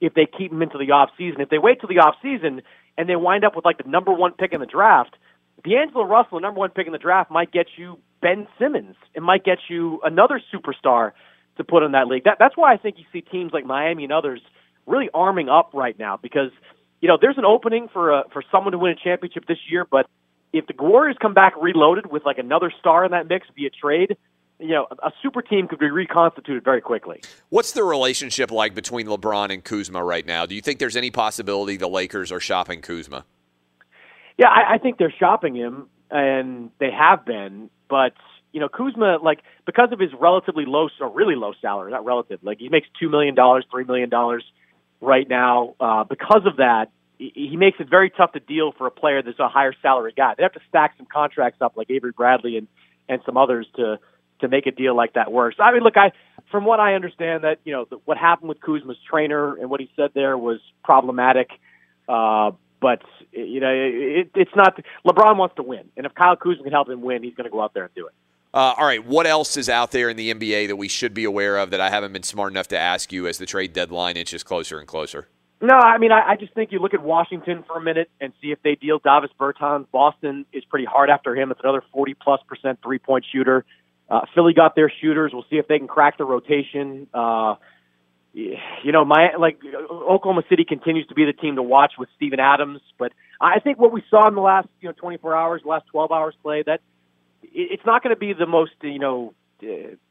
if 0.00 0.14
they 0.14 0.26
keep 0.26 0.52
him 0.52 0.62
into 0.62 0.78
the 0.78 0.92
off 0.92 1.10
season. 1.18 1.40
If 1.40 1.48
they 1.48 1.58
wait 1.58 1.80
till 1.80 1.88
the 1.88 1.98
off 1.98 2.14
season 2.22 2.62
and 2.96 3.08
they 3.08 3.16
wind 3.16 3.44
up 3.44 3.56
with 3.56 3.64
like 3.64 3.78
the 3.78 3.88
number 3.88 4.12
one 4.12 4.32
pick 4.32 4.52
in 4.52 4.60
the 4.60 4.66
draft, 4.66 5.16
D'Angelo 5.64 6.04
Russell, 6.04 6.38
the 6.38 6.42
number 6.42 6.60
one 6.60 6.70
pick 6.70 6.86
in 6.86 6.92
the 6.92 6.98
draft, 6.98 7.30
might 7.30 7.50
get 7.50 7.66
you 7.76 7.98
Ben 8.20 8.46
Simmons. 8.58 8.94
It 9.14 9.22
might 9.22 9.44
get 9.44 9.58
you 9.68 10.00
another 10.04 10.40
superstar 10.52 11.12
to 11.58 11.64
put 11.64 11.82
in 11.82 11.92
that 11.92 12.06
league. 12.06 12.24
That, 12.24 12.36
that's 12.38 12.56
why 12.56 12.72
I 12.72 12.76
think 12.76 12.96
you 12.98 13.04
see 13.12 13.20
teams 13.20 13.52
like 13.52 13.66
Miami 13.66 14.04
and 14.04 14.12
others 14.12 14.40
really 14.86 15.10
arming 15.12 15.48
up 15.48 15.70
right 15.74 15.98
now 15.98 16.18
because 16.20 16.50
you 17.00 17.08
know 17.08 17.18
there's 17.20 17.38
an 17.38 17.44
opening 17.44 17.88
for 17.92 18.10
a, 18.10 18.24
for 18.32 18.42
someone 18.50 18.72
to 18.72 18.78
win 18.78 18.92
a 18.92 18.96
championship 18.96 19.46
this 19.46 19.58
year. 19.70 19.86
But 19.88 20.06
if 20.52 20.66
the 20.66 20.74
Warriors 20.78 21.16
come 21.20 21.34
back 21.34 21.54
reloaded 21.60 22.10
with 22.10 22.24
like 22.24 22.38
another 22.38 22.72
star 22.80 23.04
in 23.04 23.10
that 23.10 23.28
mix 23.28 23.46
via 23.54 23.70
trade, 23.70 24.16
you 24.58 24.70
know 24.70 24.86
a 24.90 25.12
super 25.22 25.42
team 25.42 25.68
could 25.68 25.78
be 25.78 25.90
reconstituted 25.90 26.64
very 26.64 26.80
quickly. 26.80 27.20
What's 27.50 27.72
the 27.72 27.84
relationship 27.84 28.50
like 28.50 28.74
between 28.74 29.06
LeBron 29.06 29.52
and 29.52 29.62
Kuzma 29.62 30.02
right 30.02 30.26
now? 30.26 30.46
Do 30.46 30.54
you 30.54 30.62
think 30.62 30.78
there's 30.78 30.96
any 30.96 31.10
possibility 31.10 31.76
the 31.76 31.88
Lakers 31.88 32.32
are 32.32 32.40
shopping 32.40 32.80
Kuzma? 32.80 33.24
Yeah, 34.38 34.48
I, 34.48 34.74
I 34.74 34.78
think 34.78 34.98
they're 34.98 35.14
shopping 35.18 35.56
him, 35.56 35.88
and 36.10 36.70
they 36.78 36.90
have 36.90 37.26
been. 37.26 37.70
But 37.88 38.14
you 38.58 38.64
know, 38.64 38.68
Kuzma, 38.68 39.18
like 39.22 39.38
because 39.66 39.90
of 39.92 40.00
his 40.00 40.10
relatively 40.18 40.64
low 40.66 40.88
or 41.00 41.08
really 41.10 41.36
low 41.36 41.52
salary, 41.62 41.92
not 41.92 42.04
relative, 42.04 42.40
like 42.42 42.58
he 42.58 42.68
makes 42.68 42.88
two 42.98 43.08
million 43.08 43.36
dollars, 43.36 43.64
three 43.70 43.84
million 43.84 44.08
dollars 44.08 44.44
right 45.00 45.28
now. 45.28 45.76
Uh, 45.78 46.02
because 46.02 46.42
of 46.44 46.56
that, 46.56 46.86
he, 47.18 47.56
makes 47.56 47.78
it 47.78 47.88
very 47.88 48.10
tough 48.10 48.32
to 48.32 48.40
deal 48.40 48.72
for 48.76 48.88
a 48.88 48.90
player 48.90 49.22
that's 49.22 49.38
a 49.38 49.48
higher 49.48 49.72
salary 49.80 50.12
guy. 50.16 50.34
They 50.36 50.42
have 50.42 50.54
to 50.54 50.60
stack 50.68 50.94
some 50.96 51.06
contracts 51.06 51.62
up, 51.62 51.76
like 51.76 51.88
Avery 51.88 52.10
Bradley 52.10 52.56
and 52.56 52.66
and 53.08 53.22
some 53.24 53.36
others 53.36 53.68
to 53.76 54.00
to 54.40 54.48
make 54.48 54.66
a 54.66 54.72
deal 54.72 54.96
like 54.96 55.12
that 55.12 55.30
work. 55.30 55.54
So, 55.56 55.62
I 55.62 55.72
mean, 55.72 55.82
look, 55.82 55.96
I 55.96 56.10
from 56.50 56.64
what 56.64 56.80
I 56.80 56.94
understand, 56.94 57.44
that 57.44 57.58
you 57.62 57.72
know 57.72 57.86
the, 57.88 57.98
what 58.06 58.18
happened 58.18 58.48
with 58.48 58.60
Kuzma's 58.60 58.98
trainer 59.08 59.54
and 59.54 59.70
what 59.70 59.78
he 59.78 59.88
said 59.94 60.10
there 60.14 60.36
was 60.36 60.58
problematic. 60.82 61.50
Uh, 62.08 62.50
but 62.80 63.02
you 63.32 63.60
know, 63.60 63.70
it, 63.72 64.30
it's 64.34 64.50
not. 64.56 64.80
LeBron 65.06 65.36
wants 65.36 65.54
to 65.56 65.62
win, 65.62 65.90
and 65.96 66.06
if 66.06 66.14
Kyle 66.14 66.36
Kuzma 66.36 66.64
can 66.64 66.72
help 66.72 66.88
him 66.88 67.02
win, 67.02 67.22
he's 67.22 67.34
going 67.34 67.44
to 67.44 67.50
go 67.50 67.62
out 67.62 67.72
there 67.72 67.84
and 67.84 67.94
do 67.94 68.06
it. 68.06 68.14
Uh, 68.54 68.74
all 68.78 68.86
right, 68.86 69.04
what 69.04 69.26
else 69.26 69.56
is 69.56 69.68
out 69.68 69.90
there 69.90 70.08
in 70.08 70.16
the 70.16 70.32
NBA 70.32 70.68
that 70.68 70.76
we 70.76 70.88
should 70.88 71.12
be 71.12 71.24
aware 71.24 71.58
of 71.58 71.70
that 71.70 71.80
I 71.80 71.90
haven't 71.90 72.12
been 72.12 72.22
smart 72.22 72.50
enough 72.52 72.68
to 72.68 72.78
ask 72.78 73.12
you 73.12 73.26
as 73.26 73.38
the 73.38 73.46
trade 73.46 73.72
deadline 73.72 74.16
inches 74.16 74.42
closer 74.42 74.78
and 74.78 74.88
closer? 74.88 75.28
No, 75.60 75.74
I 75.74 75.98
mean, 75.98 76.12
I, 76.12 76.30
I 76.30 76.36
just 76.36 76.54
think 76.54 76.72
you 76.72 76.78
look 76.78 76.94
at 76.94 77.02
Washington 77.02 77.64
for 77.66 77.76
a 77.76 77.80
minute 77.80 78.10
and 78.20 78.32
see 78.40 78.52
if 78.52 78.62
they 78.62 78.76
deal 78.76 79.00
Davis 79.00 79.30
Bertans. 79.38 79.86
Boston 79.90 80.46
is 80.52 80.64
pretty 80.64 80.86
hard 80.86 81.10
after 81.10 81.34
him. 81.36 81.50
It's 81.50 81.60
another 81.62 81.82
40 81.92 82.14
plus 82.14 82.40
percent 82.48 82.78
three 82.82 82.98
point 82.98 83.26
shooter. 83.30 83.64
Uh, 84.08 84.20
Philly 84.34 84.54
got 84.54 84.74
their 84.76 84.90
shooters. 85.00 85.32
We'll 85.34 85.44
see 85.50 85.56
if 85.56 85.66
they 85.68 85.78
can 85.78 85.88
crack 85.88 86.16
the 86.16 86.24
rotation. 86.24 87.08
Uh, 87.12 87.56
you 88.32 88.92
know, 88.92 89.04
my 89.04 89.34
like 89.38 89.58
Oklahoma 89.90 90.42
City 90.48 90.64
continues 90.64 91.06
to 91.08 91.14
be 91.14 91.24
the 91.24 91.32
team 91.32 91.56
to 91.56 91.62
watch 91.62 91.94
with 91.98 92.08
Steven 92.16 92.38
Adams, 92.38 92.80
but 92.98 93.12
I 93.40 93.58
think 93.58 93.78
what 93.78 93.90
we 93.90 94.02
saw 94.08 94.28
in 94.28 94.34
the 94.34 94.40
last 94.40 94.68
you 94.80 94.88
know 94.88 94.94
24 94.96 95.36
hours, 95.36 95.62
last 95.64 95.86
12 95.90 96.12
hours 96.12 96.34
play, 96.42 96.62
that 96.66 96.80
it's 97.42 97.84
not 97.86 98.02
going 98.02 98.14
to 98.14 98.18
be 98.18 98.32
the 98.32 98.46
most 98.46 98.72
you 98.82 98.98
know 98.98 99.34
uh, 99.62 99.66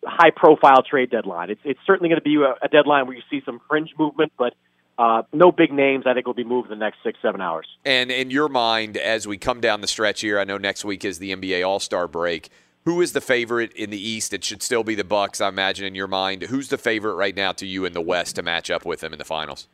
high 0.05 0.31
profile 0.31 0.84
trade 0.84 1.10
deadline. 1.10 1.50
It's 1.50 1.62
it's 1.63 1.79
certainly 1.86 2.10
going 2.10 2.19
to 2.19 2.24
be 2.24 2.36
a, 2.36 2.67
deadline 2.67 3.07
where 3.07 3.15
you 3.15 3.24
see 3.29 3.41
some 3.46 3.60
fringe 3.67 3.91
movement, 3.98 4.31
but 4.38 4.53
uh, 4.98 5.24
no 5.31 5.51
big 5.51 5.72
names. 5.72 6.05
I 6.05 6.13
think 6.13 6.25
will 6.25 6.34
be 6.34 6.43
moved 6.43 6.72
in 6.72 6.79
the 6.79 6.84
next 6.84 6.98
six 7.03 7.19
seven 7.22 7.41
hours. 7.41 7.67
And 7.86 8.12
in 8.12 8.31
your 8.31 8.50
mind, 8.50 8.98
as 8.98 9.27
we 9.27 9.38
come 9.38 9.62
down 9.62 9.81
the 9.81 9.88
stretch 9.88 10.22
here, 10.22 10.39
I 10.39 10.43
know 10.43 10.57
next 10.57 10.84
week 10.86 11.05
is 11.05 11.19
the 11.19 11.36
NBA 11.36 11.65
All 11.67 11.79
Star 11.79 12.07
break. 12.07 12.50
Who 12.86 13.01
is 13.01 13.12
the 13.12 13.22
favorite 13.22 13.74
in 13.74 13.89
the 13.89 14.00
East? 14.00 14.34
It 14.34 14.46
should 14.46 14.63
still 14.63 14.84
be 14.84 14.96
the 14.96 15.03
Bucks, 15.03 15.41
I 15.41 15.50
imagine, 15.50 15.86
in 15.86 15.93
your 15.93 16.07
mind. 16.07 16.43
Who's 16.43 16.69
the 16.69 16.77
favorite 16.77 17.15
right 17.15 17.36
now 17.36 17.51
to 17.53 17.65
you 17.65 17.84
in 17.84 17.91
the 17.91 18.01
West 18.01 18.38
to 18.38 18.43
match 18.43 18.72
up 18.72 18.86
with 18.86 19.01
them 19.01 19.12
in 19.12 19.19
the 19.19 19.25
finals? 19.25 19.67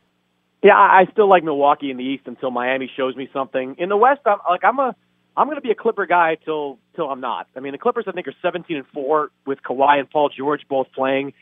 Yeah, 0.64 0.76
I 0.76 1.00
I 1.00 1.12
still 1.12 1.28
like 1.28 1.44
Milwaukee 1.44 1.90
in 1.90 1.96
the 1.96 2.04
East 2.04 2.24
until 2.26 2.50
Miami 2.50 2.90
shows 2.96 3.14
me 3.16 3.28
something. 3.32 3.76
In 3.78 3.88
the 3.88 3.96
West, 3.96 4.20
I'm 4.26 4.38
like 4.48 4.64
I'm 4.64 4.78
a 4.78 4.96
I'm 5.36 5.46
going 5.46 5.56
to 5.56 5.62
be 5.62 5.70
a 5.70 5.74
Clipper 5.74 6.06
guy 6.06 6.36
till 6.44 6.78
till 6.94 7.10
I'm 7.10 7.20
not. 7.20 7.48
I 7.56 7.60
mean, 7.60 7.72
the 7.72 7.78
Clippers 7.78 8.04
I 8.06 8.12
think 8.12 8.28
are 8.28 8.34
17 8.42 8.76
and 8.76 8.86
four 8.92 9.30
with 9.46 9.58
Kawhi 9.62 9.98
and 9.98 10.08
Paul 10.08 10.30
George 10.36 10.62
both 10.68 10.88
playing. 10.92 11.32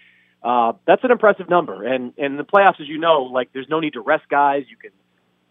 Uh, 0.43 0.73
that's 0.87 1.05
an 1.05 1.11
impressive 1.11 1.49
number. 1.49 1.85
And 1.85 2.13
and 2.17 2.33
in 2.33 2.37
the 2.37 2.45
playoffs, 2.45 2.81
as 2.81 2.89
you 2.89 2.99
know, 2.99 3.25
like 3.25 3.51
there's 3.53 3.69
no 3.69 3.81
need 3.81 3.95
to 3.95 4.01
rest 4.01 4.25
guys. 4.31 4.65
You 4.69 4.77
can, 4.77 4.91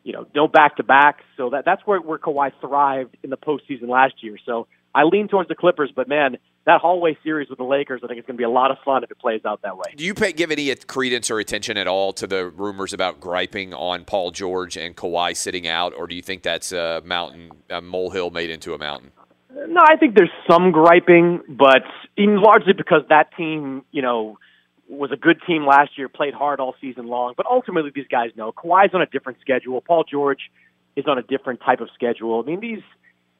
you 0.03 0.13
know, 0.13 0.25
no 0.33 0.47
back 0.47 0.77
to 0.77 0.83
back. 0.83 1.19
So 1.37 1.51
that 1.51 1.65
that's 1.65 1.81
where 1.85 1.99
where 2.01 2.17
Kawhi 2.17 2.51
thrived 2.59 3.15
in 3.23 3.29
the 3.29 3.37
postseason 3.37 3.87
last 3.87 4.15
year. 4.21 4.37
So 4.45 4.67
I 4.93 5.03
lean 5.03 5.27
towards 5.27 5.47
the 5.47 5.55
Clippers, 5.55 5.91
but 5.95 6.07
man, 6.07 6.37
that 6.65 6.81
hallway 6.81 7.17
series 7.23 7.49
with 7.49 7.57
the 7.57 7.63
Lakers, 7.63 8.01
I 8.03 8.07
think 8.07 8.19
it's 8.19 8.27
going 8.27 8.35
to 8.35 8.41
be 8.41 8.45
a 8.45 8.49
lot 8.49 8.71
of 8.71 8.77
fun 8.83 9.03
if 9.03 9.11
it 9.11 9.19
plays 9.19 9.41
out 9.45 9.61
that 9.63 9.77
way. 9.77 9.93
Do 9.95 10.03
you 10.03 10.13
pay, 10.13 10.31
give 10.33 10.51
any 10.51 10.73
credence 10.75 11.31
or 11.31 11.39
attention 11.39 11.77
at 11.77 11.87
all 11.87 12.13
to 12.13 12.27
the 12.27 12.47
rumors 12.49 12.93
about 12.93 13.19
griping 13.19 13.73
on 13.73 14.05
Paul 14.05 14.31
George 14.31 14.77
and 14.77 14.95
Kawhi 14.95 15.35
sitting 15.35 15.67
out, 15.67 15.93
or 15.97 16.07
do 16.07 16.15
you 16.15 16.21
think 16.21 16.43
that's 16.43 16.71
a 16.71 17.01
mountain, 17.05 17.51
a 17.69 17.81
molehill 17.81 18.29
made 18.29 18.49
into 18.49 18.73
a 18.73 18.77
mountain? 18.77 19.11
No, 19.49 19.81
I 19.81 19.95
think 19.95 20.15
there's 20.15 20.31
some 20.49 20.71
griping, 20.71 21.41
but 21.47 21.83
in 22.17 22.41
largely 22.41 22.73
because 22.73 23.01
that 23.09 23.35
team, 23.35 23.83
you 23.91 24.01
know, 24.01 24.37
was 24.87 25.11
a 25.11 25.17
good 25.17 25.41
team 25.47 25.65
last 25.65 25.97
year, 25.97 26.09
played 26.09 26.33
hard 26.33 26.59
all 26.59 26.75
season 26.81 27.07
long. 27.07 27.33
But 27.37 27.45
ultimately, 27.45 27.91
these 27.93 28.07
guys 28.09 28.31
know 28.35 28.51
Kawhi's 28.51 28.93
on 28.93 29.01
a 29.01 29.05
different 29.05 29.39
schedule. 29.39 29.79
Paul 29.81 30.03
George 30.03 30.51
is 30.95 31.05
on 31.07 31.17
a 31.17 31.21
different 31.21 31.61
type 31.61 31.79
of 31.79 31.89
schedule. 31.93 32.41
I 32.41 32.45
mean, 32.45 32.59
these 32.59 32.81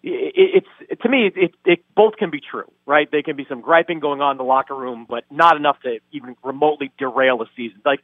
it's 0.04 0.68
to 1.02 1.10
me 1.10 1.32
it, 1.36 1.54
it, 1.66 1.80
both 1.96 2.16
can 2.18 2.32
be 2.32 2.40
true, 2.40 2.72
right? 2.86 3.10
There 3.12 3.22
can 3.22 3.36
be 3.36 3.46
some 3.48 3.62
griping 3.62 4.00
going 4.00 4.22
on 4.22 4.32
in 4.32 4.38
the 4.38 4.44
locker 4.44 4.76
room, 4.76 5.06
but 5.08 5.26
not 5.30 5.58
enough 5.58 5.78
to 5.84 6.00
even 6.12 6.36
remotely 6.44 6.92
derail 6.98 7.42
a 7.42 7.46
season. 7.56 7.82
Like 7.86 8.00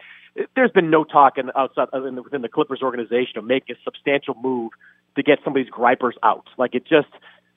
there's 0.55 0.71
been 0.71 0.89
no 0.89 1.03
talk 1.03 1.37
in 1.37 1.49
outside 1.55 1.87
in 1.93 2.15
the, 2.15 2.21
within 2.21 2.41
the 2.41 2.49
Clippers 2.49 2.81
organization 2.81 3.37
of 3.37 3.45
making 3.45 3.75
a 3.75 3.79
substantial 3.83 4.35
move 4.35 4.71
to 5.15 5.23
get 5.23 5.39
some 5.43 5.55
of 5.55 5.63
these 5.63 5.71
gripers 5.71 6.15
out. 6.21 6.47
Like 6.57 6.75
it 6.75 6.85
just 6.85 7.07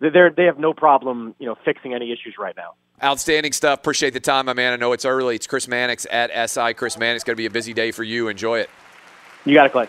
they're 0.01 0.31
they 0.31 0.45
have 0.45 0.59
no 0.59 0.73
problem 0.73 1.35
you 1.39 1.47
know 1.47 1.57
fixing 1.65 1.93
any 1.93 2.13
issues 2.13 2.37
right 2.39 2.57
now. 2.57 2.75
Outstanding 3.03 3.53
stuff. 3.53 3.79
Appreciate 3.79 4.13
the 4.13 4.21
time, 4.21 4.47
my 4.47 4.53
man. 4.55 4.73
I 4.73 4.77
know 4.77 4.93
it's 4.93 5.05
early. 5.05 5.35
It's 5.35 5.47
Chris 5.47 5.69
Mannix 5.69 6.07
at 6.11 6.51
SI. 6.51 6.75
Chris 6.75 6.99
Mannix. 6.99 7.25
Going 7.25 7.35
to 7.35 7.41
be 7.41 7.47
a 7.47 7.51
busy 7.51 7.73
day 7.73 7.93
for 7.93 8.05
you. 8.05 8.29
Enjoy 8.29 8.59
it. 8.59 8.69
You 9.47 9.55
got 9.55 9.67
it, 9.67 9.73
Clay. 9.73 9.89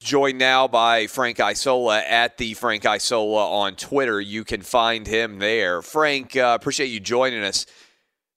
Joined 0.00 0.38
now 0.38 0.68
by 0.68 1.06
Frank 1.06 1.40
Isola 1.40 2.00
at 2.00 2.36
the 2.36 2.54
Frank 2.54 2.84
Isola 2.84 3.50
on 3.62 3.74
Twitter. 3.74 4.20
You 4.20 4.44
can 4.44 4.60
find 4.60 5.06
him 5.06 5.38
there. 5.38 5.80
Frank, 5.80 6.36
uh, 6.36 6.56
appreciate 6.60 6.88
you 6.88 7.00
joining 7.00 7.42
us. 7.42 7.64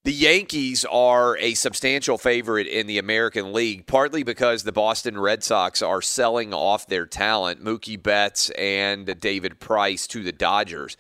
The 0.06 0.14
Yankees 0.14 0.86
are 0.86 1.36
a 1.38 1.54
substantial 1.56 2.18
favorite 2.18 2.68
in 2.68 2.88
the 2.88 2.98
American 2.98 3.52
League, 3.52 3.88
partly 3.88 4.24
because 4.24 4.64
the 4.64 4.72
Boston 4.72 5.20
Red 5.20 5.44
Sox 5.44 5.82
are 5.82 6.02
selling 6.02 6.54
off 6.54 6.88
their 6.88 7.06
talent, 7.06 7.62
Mookie 7.62 8.02
Betts 8.02 8.50
and 8.52 9.20
David 9.20 9.60
Price, 9.60 10.08
to 10.08 10.24
the 10.24 10.32
Dodgers. 10.32 10.96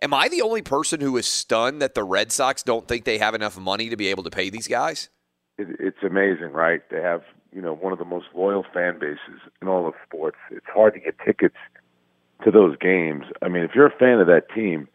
Am 0.00 0.14
I 0.14 0.28
the 0.28 0.40
only 0.40 0.62
person 0.62 1.02
who 1.02 1.18
is 1.18 1.26
stunned 1.26 1.82
that 1.82 1.94
the 1.94 2.04
Red 2.04 2.32
Sox 2.32 2.62
don't 2.62 2.88
think 2.88 3.04
they 3.04 3.18
have 3.18 3.34
enough 3.34 3.58
money 3.58 3.90
to 3.90 3.96
be 3.96 4.08
able 4.08 4.22
to 4.22 4.30
pay 4.30 4.48
these 4.48 4.68
guys? 4.68 5.10
It, 5.58 5.68
it's 5.78 6.02
amazing, 6.02 6.52
right? 6.52 6.80
They 6.90 7.02
have 7.02 7.24
you 7.56 7.62
know 7.62 7.72
one 7.72 7.92
of 7.92 7.98
the 7.98 8.04
most 8.04 8.26
loyal 8.34 8.64
fan 8.74 8.98
bases 8.98 9.40
in 9.62 9.66
all 9.66 9.88
of 9.88 9.94
sports. 10.06 10.36
It's 10.50 10.66
hard 10.72 10.92
to 10.92 11.00
get 11.00 11.16
tickets 11.24 11.56
to 12.44 12.50
those 12.50 12.76
games. 12.76 13.24
I 13.40 13.48
mean, 13.48 13.64
if 13.64 13.70
you're 13.74 13.86
a 13.86 13.98
fan 13.98 14.20
of 14.20 14.26
that 14.26 14.50
team, 14.54 14.86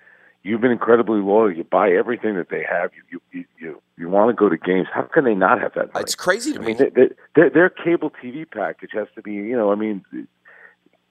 you've 0.44 0.62
been 0.62 0.72
incredibly 0.72 1.20
loyal. 1.20 1.52
You 1.52 1.64
buy 1.64 1.90
everything 1.90 2.36
that 2.36 2.50
they 2.52 2.64
have. 2.70 2.92
You 3.12 3.20
you 3.32 3.46
you 3.60 3.82
you 3.98 4.10
want 4.10 4.30
to 4.30 4.36
go 4.36 4.48
to 4.48 4.58
games. 4.58 4.88
How 4.94 5.02
can 5.02 5.26
they 5.26 5.34
not 5.34 5.60
have 5.60 5.74
that? 5.74 5.92
Money? 5.92 6.04
It's 6.04 6.14
crazy 6.14 6.54
to 6.54 6.60
I 6.60 6.62
me. 6.62 6.68
mean, 6.68 6.78
they, 6.78 6.90
they, 6.90 7.10
their 7.36 7.50
their 7.50 7.70
cable 7.70 8.12
TV 8.12 8.50
package 8.50 8.92
has 8.94 9.08
to 9.16 9.24
be. 9.24 9.34
You 9.34 9.58
know, 9.58 9.72
I 9.72 9.76
mean, 9.76 10.06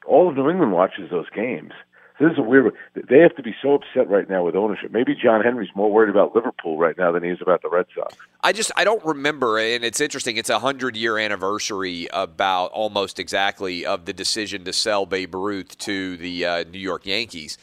all 0.07 0.29
of 0.29 0.37
New 0.37 0.49
England 0.49 0.71
watches 0.71 1.11
those 1.11 1.29
games. 1.31 1.73
This 2.21 2.33
is 2.33 2.39
a 2.39 2.43
weird. 2.43 2.75
They 2.95 3.21
have 3.21 3.35
to 3.37 3.43
be 3.43 3.57
so 3.63 3.73
upset 3.73 4.11
right 4.11 4.29
now 4.29 4.45
with 4.45 4.55
ownership. 4.55 4.93
Maybe 4.93 5.15
John 5.15 5.43
Henry's 5.43 5.71
more 5.75 5.91
worried 5.91 6.11
about 6.11 6.35
Liverpool 6.35 6.77
right 6.77 6.97
now 6.99 7.11
than 7.13 7.23
he 7.23 7.31
is 7.31 7.39
about 7.41 7.63
the 7.63 7.71
Red 7.71 7.87
Sox. 7.95 8.15
I 8.43 8.53
just 8.53 8.71
I 8.77 8.85
don't 8.85 9.03
remember, 9.07 9.59
and 9.59 9.83
it's 9.83 10.03
interesting. 10.03 10.37
It's 10.37 10.51
a 10.51 10.59
hundred 10.59 10.99
year 10.99 11.17
anniversary 11.17 12.09
about 12.13 12.73
almost 12.73 13.19
exactly 13.19 13.87
of 13.87 14.05
the 14.05 14.13
decision 14.13 14.65
to 14.65 14.73
sell 14.75 15.07
Babe 15.07 15.35
Ruth 15.35 15.79
to 15.79 16.19
the 16.19 16.45
uh, 16.45 16.65
New 16.65 16.79
York 16.79 17.07
Yankees, 17.07 17.57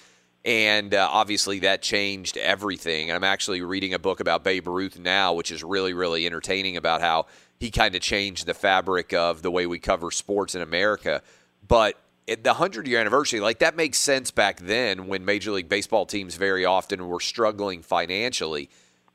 and 0.43 0.91
uh, 0.91 1.07
obviously 1.11 1.59
that 1.59 1.83
changed 1.83 2.35
everything. 2.35 3.11
I'm 3.11 3.23
actually 3.23 3.61
reading 3.61 3.93
a 3.93 3.99
book 3.99 4.19
about 4.19 4.43
Babe 4.43 4.67
Ruth 4.67 4.97
now, 4.97 5.33
which 5.33 5.51
is 5.51 5.63
really 5.63 5.93
really 5.93 6.25
entertaining 6.25 6.77
about 6.77 7.01
how 7.01 7.27
he 7.59 7.69
kind 7.69 7.93
of 7.93 8.01
changed 8.01 8.47
the 8.47 8.55
fabric 8.55 9.13
of 9.13 9.43
the 9.43 9.51
way 9.51 9.67
we 9.67 9.77
cover 9.77 10.09
sports 10.09 10.55
in 10.55 10.63
America, 10.63 11.21
but 11.67 11.95
the 12.27 12.51
100 12.51 12.87
year 12.87 12.99
anniversary, 12.99 13.39
like 13.39 13.59
that 13.59 13.75
makes 13.75 13.97
sense 13.97 14.31
back 14.31 14.59
then 14.59 15.07
when 15.07 15.23
Major 15.25 15.51
League 15.51 15.69
Baseball 15.69 16.05
teams 16.05 16.35
very 16.35 16.65
often 16.65 17.07
were 17.07 17.19
struggling 17.19 17.81
financially. 17.81 18.69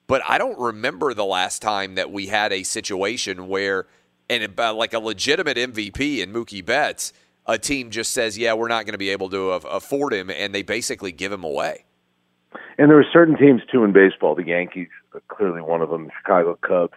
But 0.06 0.22
I 0.28 0.38
don't 0.38 0.58
remember 0.58 1.14
the 1.14 1.24
last 1.24 1.62
time 1.62 1.94
that 1.94 2.10
we 2.10 2.26
had 2.26 2.52
a 2.52 2.62
situation 2.62 3.48
where, 3.48 3.86
and 4.28 4.42
about 4.42 4.74
uh, 4.74 4.78
like 4.78 4.94
a 4.94 4.98
legitimate 4.98 5.56
MVP 5.56 6.18
in 6.18 6.32
Mookie 6.32 6.64
Betts, 6.64 7.12
a 7.46 7.58
team 7.58 7.90
just 7.90 8.12
says, 8.12 8.38
yeah, 8.38 8.54
we're 8.54 8.68
not 8.68 8.84
going 8.86 8.92
to 8.92 8.98
be 8.98 9.10
able 9.10 9.28
to 9.30 9.50
afford 9.50 10.12
him, 10.12 10.30
and 10.30 10.54
they 10.54 10.62
basically 10.62 11.12
give 11.12 11.32
him 11.32 11.44
away. 11.44 11.84
And 12.78 12.90
there 12.90 12.98
are 12.98 13.06
certain 13.12 13.36
teams 13.36 13.62
too 13.70 13.84
in 13.84 13.92
baseball. 13.92 14.34
The 14.34 14.44
Yankees, 14.44 14.88
are 15.14 15.22
clearly 15.28 15.60
one 15.60 15.82
of 15.82 15.90
them. 15.90 16.06
The 16.06 16.12
Chicago 16.20 16.58
Cubs 16.60 16.94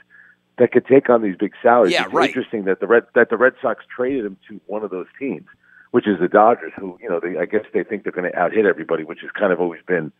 that 0.57 0.71
could 0.71 0.85
take 0.85 1.09
on 1.09 1.21
these 1.21 1.35
big 1.35 1.51
salaries. 1.61 1.93
Yeah, 1.93 2.05
it's 2.05 2.13
right. 2.13 2.29
interesting 2.29 2.65
that 2.65 2.79
the 2.79 2.87
Red 2.87 3.03
that 3.13 3.29
the 3.29 3.37
Red 3.37 3.53
Sox 3.61 3.83
traded 3.93 4.25
him 4.25 4.37
to 4.47 4.61
one 4.67 4.83
of 4.83 4.91
those 4.91 5.07
teams, 5.19 5.47
which 5.91 6.07
is 6.07 6.19
the 6.19 6.27
Dodgers, 6.27 6.73
who 6.77 6.97
you 7.01 7.09
know 7.09 7.19
they, 7.19 7.37
I 7.37 7.45
guess 7.45 7.65
they 7.73 7.83
think 7.83 8.03
they're 8.03 8.11
going 8.11 8.31
to 8.31 8.37
out 8.37 8.53
hit 8.53 8.65
everybody, 8.65 9.03
which 9.03 9.19
has 9.21 9.31
kind 9.31 9.53
of 9.53 9.59
always 9.59 9.81
been. 9.87 10.11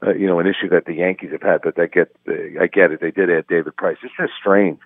Uh, 0.00 0.14
you 0.14 0.28
know, 0.28 0.38
an 0.38 0.46
issue 0.46 0.68
that 0.68 0.84
the 0.84 0.94
Yankees 0.94 1.32
have 1.32 1.42
had, 1.42 1.60
but 1.60 1.74
they 1.74 1.88
get, 1.88 2.14
uh, 2.28 2.62
I 2.62 2.68
get 2.68 2.92
it. 2.92 3.00
They 3.00 3.10
did 3.10 3.28
add 3.28 3.48
David 3.48 3.74
Price. 3.74 3.96
It's 4.04 4.14
just 4.16 4.30
strange 4.38 4.78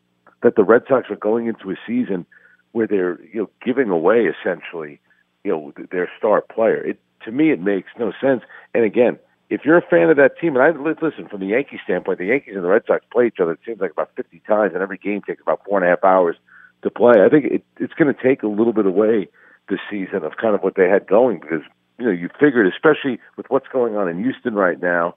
that 0.42 0.56
the 0.56 0.64
Red 0.64 0.84
Sox 0.88 1.10
are 1.10 1.16
going 1.16 1.48
into 1.48 1.70
a 1.70 1.74
season 1.86 2.24
where 2.72 2.86
they're, 2.86 3.22
you 3.24 3.42
know, 3.42 3.50
giving 3.62 3.90
away 3.90 4.24
essentially, 4.24 5.00
you 5.44 5.52
know, 5.52 5.72
their 5.90 6.10
star 6.16 6.40
player. 6.40 6.82
It 6.82 6.98
to 7.24 7.32
me, 7.32 7.52
it 7.52 7.60
makes 7.60 7.90
no 7.98 8.12
sense. 8.20 8.42
And 8.74 8.84
again, 8.84 9.18
if 9.50 9.64
you're 9.64 9.76
a 9.76 9.82
fan 9.82 10.10
of 10.10 10.16
that 10.16 10.38
team, 10.38 10.56
and 10.56 10.62
I 10.62 10.70
listen 10.70 11.28
from 11.28 11.40
the 11.40 11.46
Yankee 11.46 11.78
standpoint, 11.84 12.18
the 12.18 12.26
Yankees 12.26 12.54
and 12.54 12.64
the 12.64 12.68
Red 12.68 12.82
Sox 12.86 13.04
play 13.12 13.26
each 13.26 13.38
other. 13.40 13.52
It 13.52 13.60
seems 13.66 13.80
like 13.80 13.92
about 13.92 14.10
50 14.16 14.40
times, 14.46 14.72
and 14.72 14.82
every 14.82 14.98
game 14.98 15.20
takes 15.22 15.42
about 15.42 15.60
four 15.64 15.78
and 15.78 15.86
a 15.86 15.90
half 15.90 16.02
hours 16.02 16.36
to 16.82 16.90
play. 16.90 17.22
I 17.22 17.28
think 17.28 17.44
it, 17.44 17.64
it's 17.78 17.92
going 17.94 18.12
to 18.12 18.22
take 18.22 18.42
a 18.42 18.48
little 18.48 18.72
bit 18.72 18.86
away 18.86 19.28
this 19.68 19.80
season 19.90 20.24
of 20.24 20.32
kind 20.40 20.54
of 20.54 20.62
what 20.62 20.74
they 20.76 20.88
had 20.88 21.06
going 21.06 21.40
because 21.40 21.62
you 21.98 22.06
know 22.06 22.12
you 22.12 22.28
figured, 22.40 22.66
especially 22.66 23.18
with 23.36 23.46
what's 23.48 23.68
going 23.68 23.96
on 23.96 24.08
in 24.08 24.22
Houston 24.22 24.54
right 24.54 24.80
now, 24.80 25.14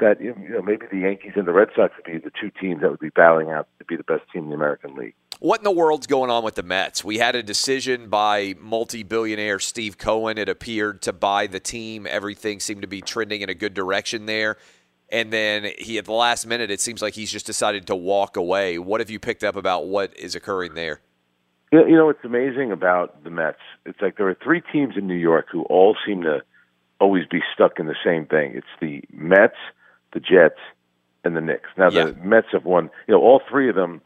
that 0.00 0.20
you 0.20 0.34
know 0.48 0.62
maybe 0.62 0.86
the 0.90 0.98
Yankees 0.98 1.32
and 1.36 1.46
the 1.46 1.52
Red 1.52 1.68
Sox 1.74 1.94
would 1.96 2.04
be 2.04 2.18
the 2.18 2.32
two 2.40 2.50
teams 2.60 2.82
that 2.82 2.90
would 2.90 3.00
be 3.00 3.10
battling 3.10 3.50
out 3.50 3.68
to 3.78 3.84
be 3.84 3.96
the 3.96 4.04
best 4.04 4.22
team 4.32 4.44
in 4.44 4.50
the 4.50 4.56
American 4.56 4.94
League. 4.94 5.14
What 5.40 5.60
in 5.60 5.64
the 5.64 5.70
world's 5.70 6.08
going 6.08 6.30
on 6.30 6.42
with 6.42 6.56
the 6.56 6.64
Mets? 6.64 7.04
We 7.04 7.18
had 7.18 7.36
a 7.36 7.44
decision 7.44 8.08
by 8.08 8.54
multi 8.58 9.04
billionaire 9.04 9.60
Steve 9.60 9.96
Cohen, 9.96 10.36
it 10.36 10.48
appeared, 10.48 11.02
to 11.02 11.12
buy 11.12 11.46
the 11.46 11.60
team. 11.60 12.06
Everything 12.08 12.58
seemed 12.58 12.82
to 12.82 12.88
be 12.88 13.00
trending 13.00 13.42
in 13.42 13.48
a 13.48 13.54
good 13.54 13.74
direction 13.74 14.26
there. 14.26 14.56
And 15.10 15.32
then 15.32 15.70
he, 15.78 15.96
at 15.96 16.04
the 16.04 16.12
last 16.12 16.44
minute, 16.44 16.70
it 16.70 16.80
seems 16.80 17.00
like 17.00 17.14
he's 17.14 17.30
just 17.30 17.46
decided 17.46 17.86
to 17.86 17.96
walk 17.96 18.36
away. 18.36 18.78
What 18.78 19.00
have 19.00 19.10
you 19.10 19.18
picked 19.18 19.44
up 19.44 19.56
about 19.56 19.86
what 19.86 20.16
is 20.18 20.34
occurring 20.34 20.74
there? 20.74 21.00
You 21.70 21.80
know, 21.80 21.86
you 21.86 21.96
know 21.96 22.06
what's 22.06 22.24
amazing 22.24 22.72
about 22.72 23.22
the 23.24 23.30
Mets? 23.30 23.58
It's 23.84 24.00
like 24.00 24.16
there 24.16 24.28
are 24.28 24.36
three 24.42 24.62
teams 24.72 24.94
in 24.96 25.06
New 25.06 25.14
York 25.14 25.46
who 25.50 25.64
all 25.64 25.96
seem 26.06 26.22
to 26.22 26.42
always 27.00 27.26
be 27.26 27.40
stuck 27.54 27.78
in 27.78 27.86
the 27.86 27.94
same 28.04 28.26
thing. 28.26 28.52
It's 28.54 28.66
the 28.80 29.02
Mets, 29.12 29.56
the 30.12 30.20
Jets, 30.20 30.60
and 31.24 31.36
the 31.36 31.40
Knicks. 31.40 31.68
Now 31.76 31.90
Yeah. 31.90 32.06
the 32.06 32.14
Mets 32.14 32.48
have 32.52 32.64
won. 32.64 32.90
You 33.06 33.14
know, 33.14 33.20
all 33.20 33.40
three 33.48 33.68
of 33.68 33.74
them. 33.74 34.00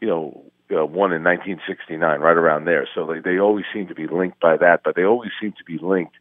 You 0.00 0.08
know, 0.08 0.42
uh, 0.70 0.84
won 0.84 1.12
in 1.12 1.22
1969, 1.22 2.20
right 2.20 2.36
around 2.36 2.64
there. 2.64 2.86
So 2.94 3.06
they 3.06 3.20
they 3.20 3.38
always 3.38 3.64
seem 3.72 3.86
to 3.88 3.94
be 3.94 4.06
linked 4.06 4.40
by 4.40 4.56
that, 4.56 4.80
but 4.84 4.96
they 4.96 5.04
always 5.04 5.30
seem 5.40 5.52
to 5.52 5.64
be 5.64 5.78
linked 5.78 6.16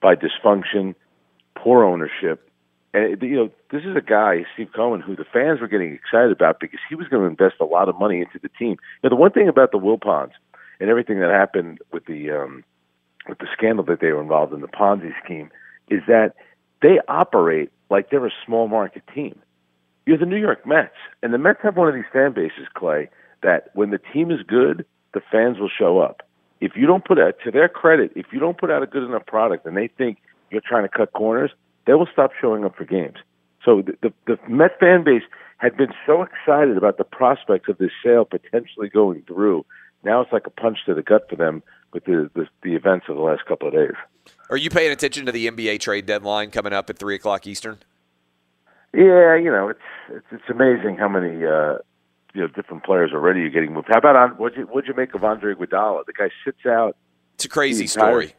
by 0.00 0.14
dysfunction, 0.16 0.94
poor 1.54 1.84
ownership. 1.84 2.49
And 2.92 3.20
you 3.22 3.36
know, 3.36 3.50
this 3.70 3.82
is 3.84 3.96
a 3.96 4.00
guy, 4.00 4.44
Steve 4.54 4.70
Cohen, 4.74 5.00
who 5.00 5.14
the 5.14 5.24
fans 5.24 5.60
were 5.60 5.68
getting 5.68 5.92
excited 5.92 6.32
about 6.32 6.58
because 6.58 6.80
he 6.88 6.94
was 6.96 7.06
going 7.06 7.22
to 7.22 7.28
invest 7.28 7.60
a 7.60 7.64
lot 7.64 7.88
of 7.88 7.98
money 7.98 8.18
into 8.18 8.38
the 8.42 8.50
team. 8.58 8.76
Now, 9.02 9.10
the 9.10 9.16
one 9.16 9.30
thing 9.30 9.48
about 9.48 9.70
the 9.70 9.78
Wilpons 9.78 10.32
and 10.80 10.90
everything 10.90 11.20
that 11.20 11.30
happened 11.30 11.78
with 11.92 12.06
the 12.06 12.30
um, 12.30 12.64
with 13.28 13.38
the 13.38 13.46
scandal 13.52 13.84
that 13.84 14.00
they 14.00 14.10
were 14.12 14.22
involved 14.22 14.52
in, 14.52 14.60
the 14.60 14.68
Ponzi 14.68 15.12
scheme, 15.24 15.50
is 15.88 16.00
that 16.08 16.34
they 16.82 16.98
operate 17.08 17.70
like 17.90 18.10
they're 18.10 18.26
a 18.26 18.32
small 18.44 18.66
market 18.66 19.02
team. 19.14 19.38
You're 20.06 20.18
the 20.18 20.26
New 20.26 20.38
York 20.40 20.66
Mets, 20.66 20.96
and 21.22 21.32
the 21.32 21.38
Mets 21.38 21.60
have 21.62 21.76
one 21.76 21.88
of 21.88 21.94
these 21.94 22.04
fan 22.12 22.32
bases, 22.32 22.66
Clay, 22.74 23.08
that 23.42 23.70
when 23.74 23.90
the 23.90 24.00
team 24.12 24.30
is 24.30 24.40
good, 24.42 24.84
the 25.12 25.20
fans 25.30 25.58
will 25.58 25.68
show 25.68 26.00
up. 26.00 26.22
If 26.60 26.72
you 26.74 26.86
don't 26.86 27.04
put 27.04 27.18
out, 27.18 27.34
to 27.44 27.50
their 27.50 27.68
credit, 27.68 28.12
if 28.16 28.26
you 28.32 28.40
don't 28.40 28.58
put 28.58 28.70
out 28.70 28.82
a 28.82 28.86
good 28.86 29.04
enough 29.04 29.26
product 29.26 29.66
and 29.66 29.76
they 29.76 29.88
think 29.88 30.18
you're 30.50 30.62
trying 30.66 30.82
to 30.82 30.88
cut 30.88 31.12
corners, 31.12 31.52
they 31.86 31.94
will 31.94 32.08
stop 32.12 32.30
showing 32.40 32.64
up 32.64 32.76
for 32.76 32.84
games. 32.84 33.16
So 33.64 33.82
the, 33.82 33.96
the, 34.02 34.12
the 34.26 34.48
Met 34.48 34.78
fan 34.78 35.04
base 35.04 35.22
had 35.58 35.76
been 35.76 35.92
so 36.06 36.22
excited 36.22 36.76
about 36.76 36.96
the 36.98 37.04
prospects 37.04 37.68
of 37.68 37.78
this 37.78 37.90
sale 38.02 38.24
potentially 38.24 38.88
going 38.88 39.22
through. 39.26 39.64
Now 40.02 40.22
it's 40.22 40.32
like 40.32 40.46
a 40.46 40.50
punch 40.50 40.78
to 40.86 40.94
the 40.94 41.02
gut 41.02 41.26
for 41.28 41.36
them 41.36 41.62
with 41.92 42.04
the, 42.04 42.30
the, 42.34 42.46
the 42.62 42.74
events 42.74 43.06
of 43.08 43.16
the 43.16 43.22
last 43.22 43.44
couple 43.46 43.68
of 43.68 43.74
days. 43.74 43.94
Are 44.48 44.56
you 44.56 44.70
paying 44.70 44.92
attention 44.92 45.26
to 45.26 45.32
the 45.32 45.50
NBA 45.50 45.80
trade 45.80 46.06
deadline 46.06 46.50
coming 46.50 46.72
up 46.72 46.88
at 46.88 46.98
three 46.98 47.14
o'clock 47.14 47.46
Eastern? 47.46 47.78
Yeah, 48.92 49.36
you 49.36 49.50
know, 49.50 49.68
it's 49.68 49.78
it's, 50.08 50.26
it's 50.32 50.50
amazing 50.50 50.96
how 50.96 51.08
many 51.08 51.44
uh, 51.44 51.78
you 52.34 52.40
know 52.40 52.48
different 52.48 52.84
players 52.84 53.12
already 53.12 53.40
are 53.40 53.50
getting 53.50 53.72
moved. 53.72 53.88
How 53.88 53.98
about 53.98 54.16
on 54.16 54.30
what 54.30 54.56
you 54.56 54.64
what'd 54.64 54.88
you 54.88 54.94
make 54.94 55.14
of 55.14 55.22
Andre 55.22 55.54
Iguodala? 55.54 56.06
The 56.06 56.12
guy 56.12 56.30
sits 56.44 56.66
out. 56.66 56.96
It's 57.34 57.44
a 57.44 57.48
crazy 57.48 57.86
story. 57.86 58.34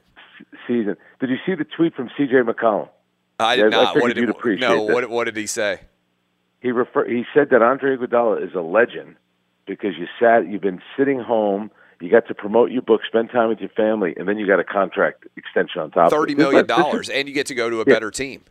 Season. 0.68 0.96
Did 1.20 1.30
you 1.30 1.38
see 1.46 1.56
the 1.56 1.66
tweet 1.66 1.94
from 1.96 2.10
C.J. 2.18 2.34
McCollum? 2.42 2.90
I 3.42 3.56
did 3.56 3.66
I 3.66 3.70
not. 3.70 3.94
figured 3.94 4.02
what 4.02 4.08
did 4.16 4.22
you'd 4.22 4.30
appreciate 4.30 4.68
no? 4.68 4.88
that. 4.88 4.94
What, 4.94 5.10
what 5.10 5.24
did 5.26 5.38
he 5.38 5.48
say? 5.48 5.82
He 6.62 6.72
refer 6.72 7.08
he 7.08 7.24
said 7.34 7.50
that 7.50 7.62
Andre 7.62 7.98
Iguodala 7.98 8.48
is 8.48 8.54
a 8.54 8.62
legend 8.62 9.16
because 9.66 9.98
you 9.98 10.08
sat 10.20 10.48
you've 10.48 10.62
been 10.62 10.82
sitting 10.98 11.20
home, 11.20 11.72
you 12.00 12.10
got 12.12 12.28
to 12.28 12.36
promote 12.36 12.72
your 12.72 12.82
book, 12.84 13.02
spend 13.08 13.32
time 13.32 13.50
with 13.50 13.60
your 13.60 13.70
family, 13.70 14.14
and 14.18 14.28
then 14.28 14.38
you 14.38 14.46
got 14.48 14.60
a 14.60 14.64
contract 14.64 15.26
extension 15.36 15.82
on 15.82 15.92
top. 15.92 16.12
Thirty 16.12 16.36
million 16.36 16.66
dollars, 16.68 17.10
and 17.10 17.28
you 17.28 17.34
get 17.34 17.48
to 17.48 17.56
go 17.56 17.70
to 17.70 17.78
a 17.78 17.80
Yeah. 17.80 17.94
better 17.94 18.12
team. 18.12 18.44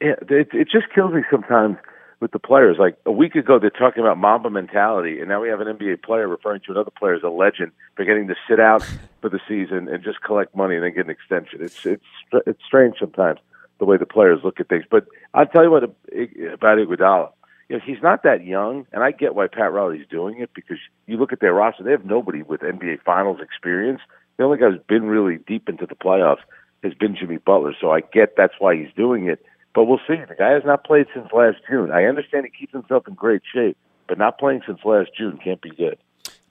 Yeah, 0.00 0.14
it, 0.28 0.48
it 0.52 0.68
just 0.70 0.86
kills 0.94 1.12
me 1.14 1.22
sometimes 1.30 1.76
with 2.20 2.32
the 2.32 2.38
players. 2.38 2.76
Like 2.78 2.96
a 3.06 3.12
week 3.12 3.34
ago, 3.34 3.58
they're 3.58 3.70
talking 3.70 4.02
about 4.02 4.16
Mamba 4.18 4.50
mentality, 4.50 5.20
and 5.20 5.28
now 5.28 5.40
we 5.42 5.48
have 5.48 5.60
an 5.60 5.68
NBA 5.68 6.02
player 6.02 6.26
referring 6.26 6.60
to 6.66 6.72
another 6.72 6.90
player 6.90 7.14
as 7.14 7.22
a 7.22 7.28
legend 7.28 7.72
for 7.96 8.04
getting 8.04 8.26
to 8.28 8.34
sit 8.48 8.58
out 8.58 8.82
for 9.20 9.28
the 9.28 9.40
season 9.46 9.88
and 9.88 10.02
just 10.02 10.22
collect 10.22 10.54
money 10.56 10.74
and 10.76 10.84
then 10.84 10.94
get 10.94 11.04
an 11.04 11.10
extension. 11.10 11.60
It's 11.62 11.84
it's 11.84 12.04
it's 12.46 12.60
strange 12.66 12.96
sometimes 12.98 13.38
the 13.84 13.90
way 13.90 13.96
the 13.96 14.06
players 14.06 14.40
look 14.42 14.60
at 14.60 14.68
things. 14.68 14.84
But 14.90 15.06
I'll 15.34 15.46
tell 15.46 15.62
you 15.62 15.70
what 15.70 15.84
about 15.84 16.78
Iguodala. 16.78 17.30
You 17.68 17.76
know, 17.76 17.82
he's 17.84 18.02
not 18.02 18.22
that 18.24 18.44
young, 18.44 18.86
and 18.92 19.02
I 19.02 19.10
get 19.10 19.34
why 19.34 19.46
Pat 19.46 19.72
Riley's 19.72 20.06
doing 20.08 20.40
it 20.40 20.50
because 20.54 20.78
you 21.06 21.16
look 21.16 21.32
at 21.32 21.40
their 21.40 21.54
roster; 21.54 21.82
they 21.82 21.90
have 21.92 22.04
nobody 22.04 22.42
with 22.42 22.60
NBA 22.60 23.02
Finals 23.02 23.40
experience. 23.40 24.00
The 24.36 24.44
only 24.44 24.58
guy 24.58 24.70
who's 24.70 24.80
been 24.86 25.04
really 25.04 25.38
deep 25.46 25.68
into 25.68 25.86
the 25.86 25.94
playoffs 25.94 26.42
has 26.82 26.92
been 26.94 27.16
Jimmy 27.16 27.38
Butler. 27.38 27.74
So 27.80 27.90
I 27.90 28.00
get 28.00 28.36
that's 28.36 28.54
why 28.58 28.76
he's 28.76 28.92
doing 28.96 29.28
it. 29.28 29.44
But 29.74 29.84
we'll 29.84 30.00
see. 30.06 30.16
The 30.28 30.36
guy 30.38 30.50
has 30.50 30.62
not 30.64 30.84
played 30.84 31.06
since 31.14 31.28
last 31.32 31.58
June. 31.68 31.90
I 31.90 32.04
understand 32.04 32.46
he 32.46 32.58
keeps 32.58 32.72
himself 32.72 33.08
in 33.08 33.14
great 33.14 33.42
shape, 33.52 33.76
but 34.08 34.18
not 34.18 34.38
playing 34.38 34.62
since 34.66 34.80
last 34.84 35.10
June 35.16 35.38
can't 35.42 35.60
be 35.60 35.70
good. 35.70 35.98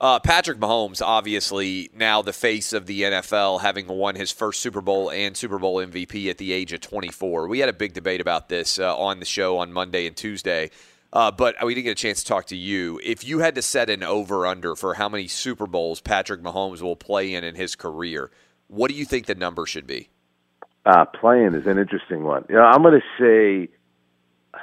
Uh, 0.02 0.20
Patrick 0.20 0.60
Mahomes, 0.60 1.02
obviously 1.02 1.90
now 1.94 2.22
the 2.22 2.34
face 2.34 2.74
of 2.74 2.88
the 2.88 3.04
NFL, 3.04 3.62
having 3.62 3.88
won 3.88 4.16
his 4.16 4.32
first 4.32 4.60
Super 4.60 4.82
Bowl 4.82 5.10
and 5.10 5.38
Super 5.38 5.60
Bowl 5.60 5.78
MVP 5.78 6.30
at 6.30 6.38
the 6.38 6.52
age 6.52 6.74
of 6.74 6.82
24. 6.82 7.48
We 7.48 7.60
had 7.60 7.70
a 7.70 7.74
big 7.74 7.94
debate 7.94 8.20
about 8.20 8.50
this 8.50 8.80
uh, 8.80 8.98
on 8.98 9.20
the 9.20 9.26
show 9.26 9.60
on 9.60 9.72
Monday 9.72 10.06
and 10.06 10.16
Tuesday, 10.16 10.72
uh, 11.14 11.32
but 11.32 11.56
we 11.64 11.74
didn't 11.74 11.86
get 11.86 11.92
a 11.92 11.96
chance 11.96 12.22
to 12.22 12.28
talk 12.28 12.48
to 12.48 12.58
you. 12.58 13.00
If 13.04 13.24
you 13.24 13.40
had 13.40 13.56
to 13.56 13.62
set 13.62 13.90
an 13.90 14.04
over 14.04 14.46
under 14.46 14.76
for 14.76 14.96
how 14.96 15.08
many 15.08 15.28
Super 15.28 15.68
Bowls 15.68 16.02
Patrick 16.02 16.42
Mahomes 16.42 16.82
will 16.82 16.98
play 16.98 17.34
in 17.34 17.46
in 17.46 17.56
his 17.56 17.76
career, 17.76 18.30
what 18.68 18.90
do 18.90 18.96
you 18.96 19.06
think 19.06 19.28
the 19.28 19.36
number 19.36 19.66
should 19.66 19.88
be? 19.88 20.10
Uh, 20.86 21.06
playing 21.06 21.54
is 21.54 21.66
an 21.66 21.78
interesting 21.78 22.24
one. 22.24 22.44
You 22.50 22.56
know, 22.56 22.64
I'm 22.64 22.82
going 22.82 23.00
to 23.00 23.08
say 23.18 23.72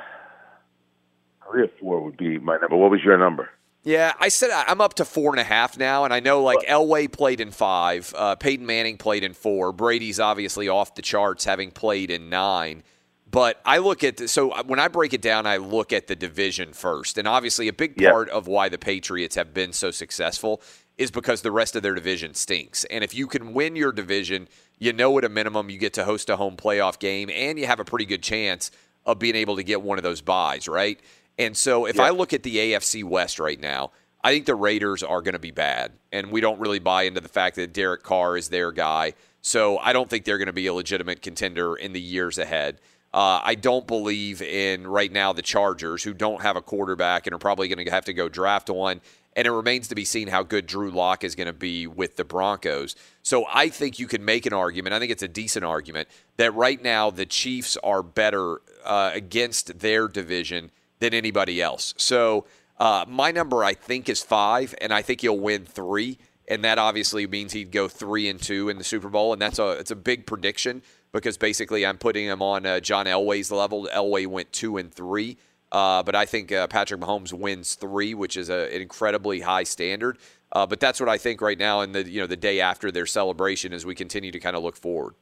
three 1.51 1.62
or 1.62 1.71
four 1.81 2.03
would 2.03 2.19
be 2.19 2.38
my 2.38 2.59
number. 2.59 2.77
What 2.77 2.90
was 2.90 3.01
your 3.03 3.16
number? 3.16 3.49
Yeah, 3.83 4.12
I 4.21 4.29
said 4.29 4.51
I'm 4.51 4.81
up 4.81 4.95
to 4.95 5.07
four 5.07 5.31
and 5.31 5.40
a 5.40 5.45
half 5.45 5.79
now, 5.79 6.05
and 6.05 6.12
I 6.12 6.21
know 6.21 6.43
like 6.43 6.59
Elway 6.69 7.11
played 7.11 7.40
in 7.40 7.51
five, 7.51 8.12
uh, 8.16 8.37
Peyton 8.37 8.66
Manning 8.66 8.99
played 8.99 9.25
in 9.25 9.33
four, 9.33 9.73
Brady's 9.73 10.21
obviously 10.21 10.69
off 10.69 10.95
the 10.95 11.03
charts, 11.03 11.45
having 11.45 11.71
played 11.71 12.11
in 12.11 12.29
nine. 12.29 12.83
But 13.31 13.61
I 13.64 13.79
look 13.79 14.03
at 14.03 14.16
the, 14.16 14.29
so 14.29 14.61
when 14.64 14.81
I 14.81 14.88
break 14.88 15.14
it 15.14 15.23
down, 15.23 15.47
I 15.47 15.59
look 15.59 15.93
at 15.93 16.09
the 16.09 16.16
division 16.16 16.73
first, 16.73 17.16
and 17.16 17.27
obviously 17.29 17.69
a 17.69 17.73
big 17.73 17.97
part 17.97 18.29
of 18.29 18.49
why 18.49 18.69
the 18.69 18.79
Patriots 18.79 19.37
have 19.37 19.55
been 19.55 19.73
so 19.73 19.90
successful 19.90 20.61
is 20.99 21.11
because 21.11 21.40
the 21.40 21.53
rest 21.53 21.77
of 21.77 21.83
their 21.83 21.95
division 21.95 22.35
stinks. 22.35 22.85
And 22.87 23.03
if 23.03 23.14
you 23.14 23.27
can 23.27 23.55
win 23.55 23.77
your 23.77 23.93
division, 23.93 24.49
you 24.79 24.93
know 24.93 25.16
at 25.16 25.25
a 25.25 25.29
minimum 25.29 25.71
you 25.71 25.79
get 25.79 25.95
to 25.95 26.05
host 26.05 26.29
a 26.29 26.37
home 26.37 26.57
playoff 26.57 26.99
game, 26.99 27.31
and 27.31 27.59
you 27.59 27.66
have 27.66 27.81
a 27.81 27.85
pretty 27.85 28.05
good 28.05 28.23
chance 28.23 28.71
of 29.07 29.19
being 29.19 29.37
able 29.37 29.57
to 29.57 29.62
get 29.62 29.81
one 29.81 29.97
of 29.97 30.05
those 30.05 30.21
buys, 30.21 30.69
right? 30.69 31.01
And 31.40 31.57
so 31.57 31.87
if 31.87 31.98
I 31.98 32.11
look 32.11 32.35
at 32.35 32.42
the 32.42 32.57
AFC 32.57 33.03
West 33.03 33.38
right 33.40 33.59
now, 33.59 33.92
I 34.22 34.31
think 34.31 34.44
the 34.44 34.55
Raiders 34.55 35.03
are 35.03 35.22
going 35.22 35.33
to 35.33 35.38
be 35.38 35.50
bad. 35.50 35.92
And 36.12 36.31
we 36.31 36.42
don't 36.42 36.61
really 36.61 36.79
buy 36.79 37.05
into 37.05 37.22
the 37.22 37.31
fact 37.31 37.57
that 37.57 37.72
Derek 37.72 38.03
Carr 38.03 38.37
is 38.37 38.50
their 38.50 38.72
guy. 38.72 39.14
So 39.40 39.79
I 39.79 39.94
don't 39.94 40.11
think 40.11 40.26
they're 40.26 40.37
going 40.37 40.46
to 40.48 40.53
be 40.53 40.66
a 40.66 40.74
legitimate 40.74 41.22
contender 41.22 41.76
in 41.76 41.94
the 41.94 42.00
years 42.00 42.37
ahead. 42.37 42.79
Uh, 43.14 43.40
I 43.42 43.55
don't 43.55 43.87
believe 43.87 44.42
in 44.42 44.87
right 44.87 45.11
now 45.11 45.33
the 45.33 45.40
Chargers, 45.40 46.03
who 46.03 46.12
don't 46.12 46.42
have 46.42 46.57
a 46.57 46.62
quarterback 46.62 47.26
and 47.26 47.35
are 47.35 47.38
probably 47.38 47.68
going 47.68 47.83
to 47.85 47.90
have 47.90 48.05
to 48.05 48.12
go 48.12 48.29
draft 48.29 48.68
one. 48.68 49.00
And 49.35 49.46
it 49.46 49.50
remains 49.50 49.88
to 49.88 49.94
be 49.94 50.05
seen 50.05 50.29
how 50.29 50.42
good 50.42 50.66
Drew 50.66 50.90
Lock 50.90 51.24
is 51.24 51.35
going 51.35 51.46
to 51.46 51.55
be 51.55 51.87
with 51.87 52.16
the 52.16 52.24
Broncos. 52.24 52.96
So 53.22 53.46
I 53.50 53.70
think 53.70 53.98
you 53.98 54.07
can 54.07 54.24
make 54.24 54.44
an 54.44 54.53
argument. 54.53 54.92
I 54.92 54.98
think 54.98 55.11
it's 55.11 55.22
a 55.22 55.29
decent 55.29 55.64
argument 55.64 56.09
that 56.37 56.55
right 56.55 56.83
now 56.83 57.11
the 57.11 57.24
Chiefs 57.24 57.79
are 57.83 58.03
better 58.03 58.61
uh, 58.85 59.12
against 59.14 59.79
their 59.79 60.07
division 60.07 60.70
than 61.00 61.14
anybody 61.14 61.60
else. 61.60 61.94
So 61.96 62.46
uh, 62.78 63.04
my 63.08 63.30
number, 63.30 63.64
I 63.64 63.74
think, 63.74 64.08
is 64.08 64.22
five, 64.22 64.74
and 64.80 64.92
I 64.92 65.02
think 65.02 65.20
he'll 65.20 65.38
win 65.38 65.66
three, 65.66 66.18
and 66.48 66.64
that 66.64 66.78
obviously 66.78 67.26
means 67.26 67.52
he'd 67.52 67.72
go 67.72 67.88
three 67.88 68.28
and 68.28 68.40
two 68.40 68.68
in 68.68 68.78
the 68.78 68.84
Super 68.84 69.08
Bowl, 69.08 69.32
and 69.32 69.42
that's 69.42 69.58
a 69.58 69.72
it's 69.72 69.90
a 69.90 69.96
big 69.96 70.26
prediction 70.26 70.82
because 71.12 71.36
basically 71.36 71.84
I'm 71.84 71.98
putting 71.98 72.26
him 72.26 72.40
on 72.40 72.64
uh, 72.64 72.80
John 72.80 73.06
Elway's 73.06 73.50
level. 73.50 73.88
Elway 73.92 74.26
went 74.26 74.52
two 74.52 74.76
and 74.76 74.92
three, 74.92 75.36
uh, 75.72 76.02
but 76.02 76.14
I 76.14 76.24
think 76.24 76.52
uh, 76.52 76.66
Patrick 76.68 77.00
Mahomes 77.00 77.32
wins 77.32 77.74
three, 77.74 78.14
which 78.14 78.36
is 78.36 78.48
a, 78.48 78.74
an 78.74 78.80
incredibly 78.80 79.40
high 79.40 79.64
standard. 79.64 80.18
Uh, 80.52 80.66
but 80.66 80.80
that's 80.80 80.98
what 80.98 81.08
I 81.08 81.18
think 81.18 81.40
right 81.40 81.58
now, 81.58 81.82
and 81.82 81.94
the 81.94 82.08
you 82.08 82.20
know 82.20 82.26
the 82.26 82.36
day 82.36 82.60
after 82.60 82.90
their 82.90 83.06
celebration, 83.06 83.72
as 83.72 83.86
we 83.86 83.94
continue 83.94 84.32
to 84.32 84.40
kind 84.40 84.56
of 84.56 84.62
look 84.62 84.76
forward. 84.76 85.14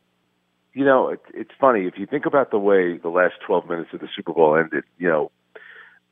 You 0.75 0.85
know, 0.85 1.09
it, 1.09 1.21
it's 1.35 1.51
funny 1.59 1.87
if 1.87 1.99
you 1.99 2.07
think 2.07 2.25
about 2.25 2.51
the 2.53 2.59
way 2.59 2.99
the 2.99 3.09
last 3.09 3.35
12 3.45 3.69
minutes 3.69 3.91
of 3.93 4.01
the 4.01 4.09
Super 4.15 4.33
Bowl 4.33 4.57
ended. 4.57 4.85
You 4.97 5.09
know, 5.09 5.31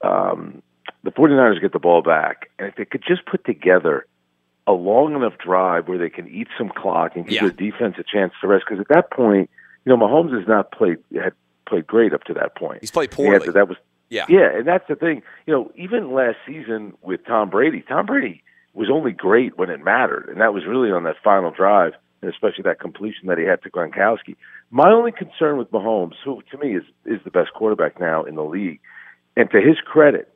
um, 0.03 0.63
the 1.03 1.11
49ers 1.11 1.61
get 1.61 1.73
the 1.73 1.79
ball 1.79 2.03
back, 2.03 2.51
and 2.59 2.69
if 2.69 2.77
they 2.77 2.85
could 2.85 3.03
just 3.07 3.25
put 3.27 3.45
together 3.45 4.07
a 4.67 4.73
long 4.73 5.15
enough 5.15 5.35
drive 5.39 5.87
where 5.89 5.99
they 5.99 6.11
can 6.11 6.29
eat 6.29 6.49
some 6.59 6.69
clock 6.69 7.15
and 7.15 7.25
give 7.25 7.35
Yeah. 7.35 7.41
their 7.43 7.51
defense 7.51 7.97
a 7.99 8.03
chance 8.03 8.33
to 8.41 8.49
rest, 8.49 8.65
because 8.69 8.81
at 8.81 8.89
that 8.89 9.11
point, 9.11 9.49
you 9.85 9.91
know, 9.91 9.97
Mahomes 9.97 10.37
has 10.37 10.47
not 10.49 10.73
played 10.73 10.99
had 11.15 11.33
played 11.67 11.87
great 11.87 12.13
up 12.13 12.25
to 12.25 12.35
that 12.35 12.55
point. 12.57 12.79
He's 12.81 12.91
played 12.91 13.11
poorly. 13.11 13.47
to- 13.47 13.53
that 13.53 13.69
was 13.69 13.77
Yeah. 14.11 14.25
yeah, 14.29 14.51
and 14.57 14.67
that's 14.67 14.87
the 14.89 14.97
thing. 14.97 15.23
You 15.47 15.55
know, 15.55 15.73
even 15.77 16.13
last 16.13 16.37
season 16.47 16.95
with 17.03 17.25
Tom 17.25 17.51
Brady, 17.51 17.83
Tom 17.83 18.07
Brady 18.07 18.43
was 18.75 18.91
only 18.91 19.13
great 19.13 19.57
when 19.59 19.71
it 19.71 19.83
mattered, 19.83 20.29
and 20.29 20.41
that 20.41 20.53
was 20.53 20.67
really 20.67 20.91
on 20.93 21.05
that 21.05 21.17
final 21.25 21.51
drive, 21.51 21.95
and 22.23 22.31
especially 22.31 22.63
that 22.63 22.79
completion 22.81 23.29
that 23.29 23.39
he 23.39 23.45
had 23.45 23.63
to 23.63 23.71
Gronkowski. 23.71 24.37
My 24.71 24.91
only 24.91 25.13
concern 25.13 25.57
with 25.59 25.71
Mahomes, 25.71 26.15
who 26.25 26.43
to 26.51 26.59
me 26.59 26.77
is 26.77 26.85
is 27.05 27.21
the 27.25 27.31
best 27.31 27.53
quarterback 27.55 27.99
now 28.01 28.23
in 28.25 28.35
the 28.35 28.45
league, 28.45 28.81
and 29.37 29.51
to 29.51 29.61
his 29.61 29.77
credit, 29.85 30.33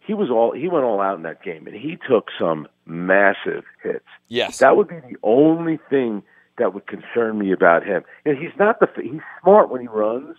he 0.00 0.14
was 0.14 0.30
all 0.30 0.52
he 0.52 0.68
went 0.68 0.84
all 0.84 1.00
out 1.00 1.16
in 1.16 1.22
that 1.22 1.42
game, 1.42 1.66
and 1.66 1.74
he 1.74 1.98
took 2.08 2.28
some 2.38 2.68
massive 2.84 3.64
hits. 3.82 4.04
Yes. 4.28 4.58
That 4.58 4.76
would 4.76 4.88
be 4.88 5.00
the 5.00 5.16
only 5.22 5.78
thing 5.90 6.22
that 6.58 6.74
would 6.74 6.86
concern 6.86 7.38
me 7.38 7.52
about 7.52 7.84
him. 7.84 8.02
And 8.24 8.38
he's 8.38 8.56
not 8.58 8.80
the 8.80 8.88
he's 9.02 9.20
smart 9.42 9.70
when 9.70 9.80
he 9.80 9.88
runs. 9.88 10.36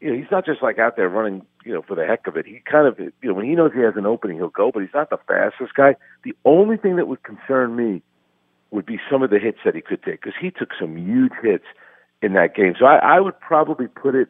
You 0.00 0.10
know, 0.10 0.16
he's 0.16 0.30
not 0.30 0.46
just 0.46 0.62
like 0.62 0.78
out 0.78 0.96
there 0.96 1.08
running, 1.08 1.44
you 1.64 1.74
know, 1.74 1.82
for 1.82 1.96
the 1.96 2.06
heck 2.06 2.28
of 2.28 2.36
it. 2.36 2.46
He 2.46 2.62
kind 2.70 2.86
of, 2.86 3.00
you 3.00 3.12
know, 3.24 3.34
when 3.34 3.44
he 3.44 3.56
knows 3.56 3.72
he 3.74 3.80
has 3.80 3.94
an 3.96 4.06
opening, 4.06 4.36
he'll 4.36 4.48
go. 4.48 4.70
But 4.72 4.82
he's 4.82 4.94
not 4.94 5.10
the 5.10 5.18
fastest 5.26 5.74
guy. 5.74 5.96
The 6.22 6.36
only 6.44 6.76
thing 6.76 6.94
that 6.96 7.08
would 7.08 7.24
concern 7.24 7.74
me 7.74 8.02
would 8.70 8.86
be 8.86 9.00
some 9.10 9.22
of 9.22 9.30
the 9.30 9.38
hits 9.38 9.58
that 9.64 9.74
he 9.74 9.80
could 9.80 10.02
take 10.04 10.20
because 10.20 10.38
he 10.40 10.50
took 10.50 10.70
some 10.78 10.96
huge 10.96 11.32
hits 11.42 11.64
in 12.22 12.34
that 12.34 12.54
game. 12.54 12.74
So 12.78 12.86
I, 12.86 13.16
I 13.16 13.20
would 13.20 13.38
probably 13.40 13.88
put 13.88 14.14
it 14.14 14.28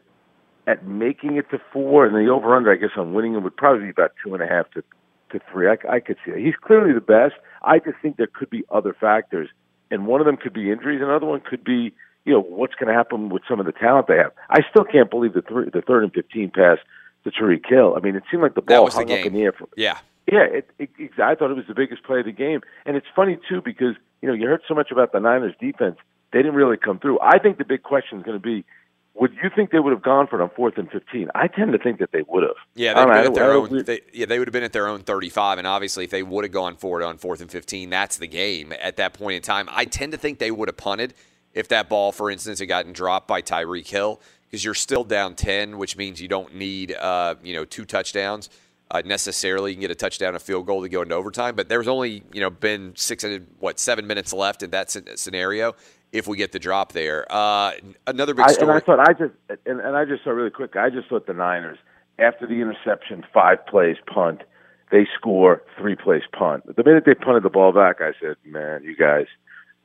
at 0.69 0.85
making 0.85 1.37
it 1.37 1.49
to 1.49 1.59
four, 1.73 2.05
and 2.05 2.15
the 2.15 2.31
over 2.31 2.55
under, 2.55 2.71
I 2.71 2.75
guess, 2.75 2.91
on 2.95 3.13
winning 3.13 3.33
it 3.33 3.39
would 3.39 3.57
probably 3.57 3.85
be 3.85 3.89
about 3.89 4.11
two 4.23 4.35
and 4.35 4.43
a 4.43 4.47
half 4.47 4.69
to 4.71 4.83
to 5.31 5.39
three. 5.51 5.67
I, 5.67 5.77
I 5.89 5.99
could 5.99 6.17
see 6.23 6.31
that. 6.31 6.39
He's 6.39 6.55
clearly 6.55 6.93
the 6.93 7.01
best. 7.01 7.35
I 7.63 7.79
just 7.79 7.97
think 8.01 8.17
there 8.17 8.27
could 8.27 8.49
be 8.49 8.63
other 8.71 8.95
factors, 8.99 9.49
and 9.89 10.05
one 10.05 10.21
of 10.21 10.25
them 10.25 10.37
could 10.37 10.53
be 10.53 10.71
injuries. 10.71 11.01
Another 11.01 11.25
one 11.25 11.39
could 11.41 11.63
be, 11.63 11.93
you 12.25 12.33
know, 12.33 12.41
what's 12.41 12.75
going 12.75 12.87
to 12.87 12.93
happen 12.93 13.29
with 13.29 13.43
some 13.49 13.59
of 13.59 13.65
the 13.65 13.71
talent 13.71 14.07
they 14.07 14.17
have. 14.17 14.31
I 14.49 14.59
still 14.69 14.83
can't 14.83 15.09
believe 15.09 15.33
the 15.33 15.41
three, 15.41 15.69
the 15.71 15.81
third 15.81 16.03
and 16.03 16.13
fifteen 16.13 16.51
pass 16.51 16.77
to 17.23 17.31
Tyreek 17.31 17.67
Hill. 17.67 17.95
I 17.97 17.99
mean, 17.99 18.15
it 18.15 18.23
seemed 18.29 18.43
like 18.43 18.53
the 18.53 18.61
ball 18.61 18.85
was 18.85 18.93
the 18.93 18.99
hung 18.99 19.11
up 19.11 19.25
in 19.25 19.33
the 19.33 19.41
air. 19.41 19.51
For, 19.51 19.67
Yeah. 19.75 19.97
yeah, 20.31 20.43
it, 20.43 20.69
it, 20.77 20.89
it, 20.97 21.11
I 21.19 21.33
thought 21.35 21.49
it 21.49 21.57
was 21.57 21.67
the 21.67 21.73
biggest 21.73 22.03
play 22.03 22.19
of 22.19 22.25
the 22.25 22.31
game, 22.31 22.61
and 22.85 22.95
it's 22.95 23.07
funny 23.15 23.37
too 23.49 23.61
because 23.61 23.95
you 24.21 24.27
know 24.27 24.35
you 24.35 24.47
heard 24.47 24.61
so 24.67 24.75
much 24.75 24.91
about 24.91 25.11
the 25.13 25.19
Niners 25.19 25.55
defense. 25.59 25.97
They 26.31 26.39
didn't 26.39 26.55
really 26.55 26.77
come 26.77 26.99
through. 26.99 27.19
I 27.21 27.39
think 27.39 27.57
the 27.57 27.65
big 27.65 27.81
question 27.81 28.19
is 28.19 28.23
going 28.23 28.37
to 28.37 28.43
be. 28.43 28.65
Would 29.19 29.33
you 29.43 29.49
think 29.53 29.71
they 29.71 29.79
would 29.79 29.91
have 29.91 30.01
gone 30.01 30.27
for 30.27 30.39
it 30.39 30.43
on 30.43 30.49
fourth 30.55 30.77
and 30.77 30.89
fifteen? 30.89 31.29
I 31.35 31.47
tend 31.47 31.73
to 31.73 31.77
think 31.77 31.99
that 31.99 32.11
they 32.13 32.21
would 32.27 32.43
have. 32.43 32.55
Yeah, 32.73 32.93
they'd 32.93 33.01
don't 33.01 33.09
been 33.09 33.25
at 33.25 33.33
their 33.33 33.51
own. 33.51 33.69
really- 33.69 33.83
They, 33.83 33.99
yeah, 34.13 34.25
they 34.25 34.39
would 34.39 34.47
have 34.47 34.53
been 34.53 34.63
at 34.63 34.71
their 34.71 34.87
own 34.87 35.01
35, 35.01 35.57
and 35.57 35.67
obviously, 35.67 36.05
if 36.05 36.09
they 36.09 36.23
would 36.23 36.45
have 36.45 36.53
gone 36.53 36.77
for 36.77 37.01
it 37.01 37.05
on 37.05 37.17
fourth 37.17 37.41
and 37.41 37.51
15, 37.51 37.89
that's 37.89 38.17
the 38.17 38.27
game 38.27 38.73
at 38.79 38.95
that 38.97 39.13
point 39.13 39.35
in 39.35 39.41
time. 39.41 39.67
I 39.71 39.85
tend 39.85 40.13
to 40.13 40.17
think 40.17 40.39
they 40.39 40.51
would 40.51 40.69
have 40.69 40.77
punted 40.77 41.13
if 41.53 41.67
that 41.67 41.89
ball, 41.89 42.11
for 42.13 42.31
instance, 42.31 42.59
had 42.59 42.69
gotten 42.69 42.93
dropped 42.93 43.27
by 43.27 43.41
Tyreek 43.41 43.87
Hill, 43.87 44.21
because 44.47 44.63
you're 44.63 44.73
still 44.73 45.03
down 45.03 45.35
10, 45.35 45.77
which 45.77 45.97
means 45.97 46.21
you 46.21 46.27
don't 46.29 46.55
need, 46.55 46.93
uh, 46.93 47.35
you 47.43 47.53
know, 47.53 47.65
two 47.65 47.83
touchdowns 47.85 48.49
uh, 48.91 49.01
necessarily. 49.05 49.71
You 49.71 49.75
can 49.75 49.81
get 49.81 49.91
a 49.91 49.95
touchdown, 49.95 50.35
a 50.35 50.39
field 50.39 50.65
goal 50.65 50.81
to 50.81 50.89
go 50.89 51.01
into 51.01 51.15
overtime, 51.15 51.55
but 51.55 51.67
there's 51.67 51.87
only, 51.89 52.23
you 52.31 52.39
know, 52.39 52.49
been 52.49 52.93
six, 52.95 53.23
and 53.25 53.45
what, 53.59 53.79
seven 53.79 54.07
minutes 54.07 54.31
left 54.31 54.63
in 54.63 54.69
that 54.71 54.89
scenario 55.19 55.75
if 56.11 56.27
we 56.27 56.37
get 56.37 56.51
the 56.51 56.59
drop 56.59 56.91
there. 56.91 57.25
Uh, 57.29 57.73
another 58.07 58.33
big 58.33 58.49
story. 58.49 58.71
I, 58.71 58.75
and 58.75 58.83
I 58.83 58.85
thought 58.85 58.99
I 58.99 59.13
just, 59.13 59.33
and, 59.65 59.79
and 59.79 59.95
I 59.95 60.05
just 60.05 60.23
thought 60.23 60.31
really 60.31 60.49
quick, 60.49 60.75
I 60.75 60.89
just 60.89 61.09
thought 61.09 61.27
the 61.27 61.33
Niners, 61.33 61.77
after 62.17 62.47
the 62.47 62.55
interception, 62.55 63.25
five 63.33 63.65
plays 63.65 63.97
punt, 64.11 64.41
they 64.91 65.07
score 65.17 65.61
three 65.77 65.95
plays 65.95 66.23
punt. 66.31 66.75
The 66.75 66.83
minute 66.83 67.03
they 67.05 67.13
punted 67.13 67.43
the 67.43 67.49
ball 67.49 67.71
back, 67.71 67.97
I 68.01 68.13
said, 68.19 68.35
man, 68.45 68.83
you 68.83 68.95
guys– 68.95 69.25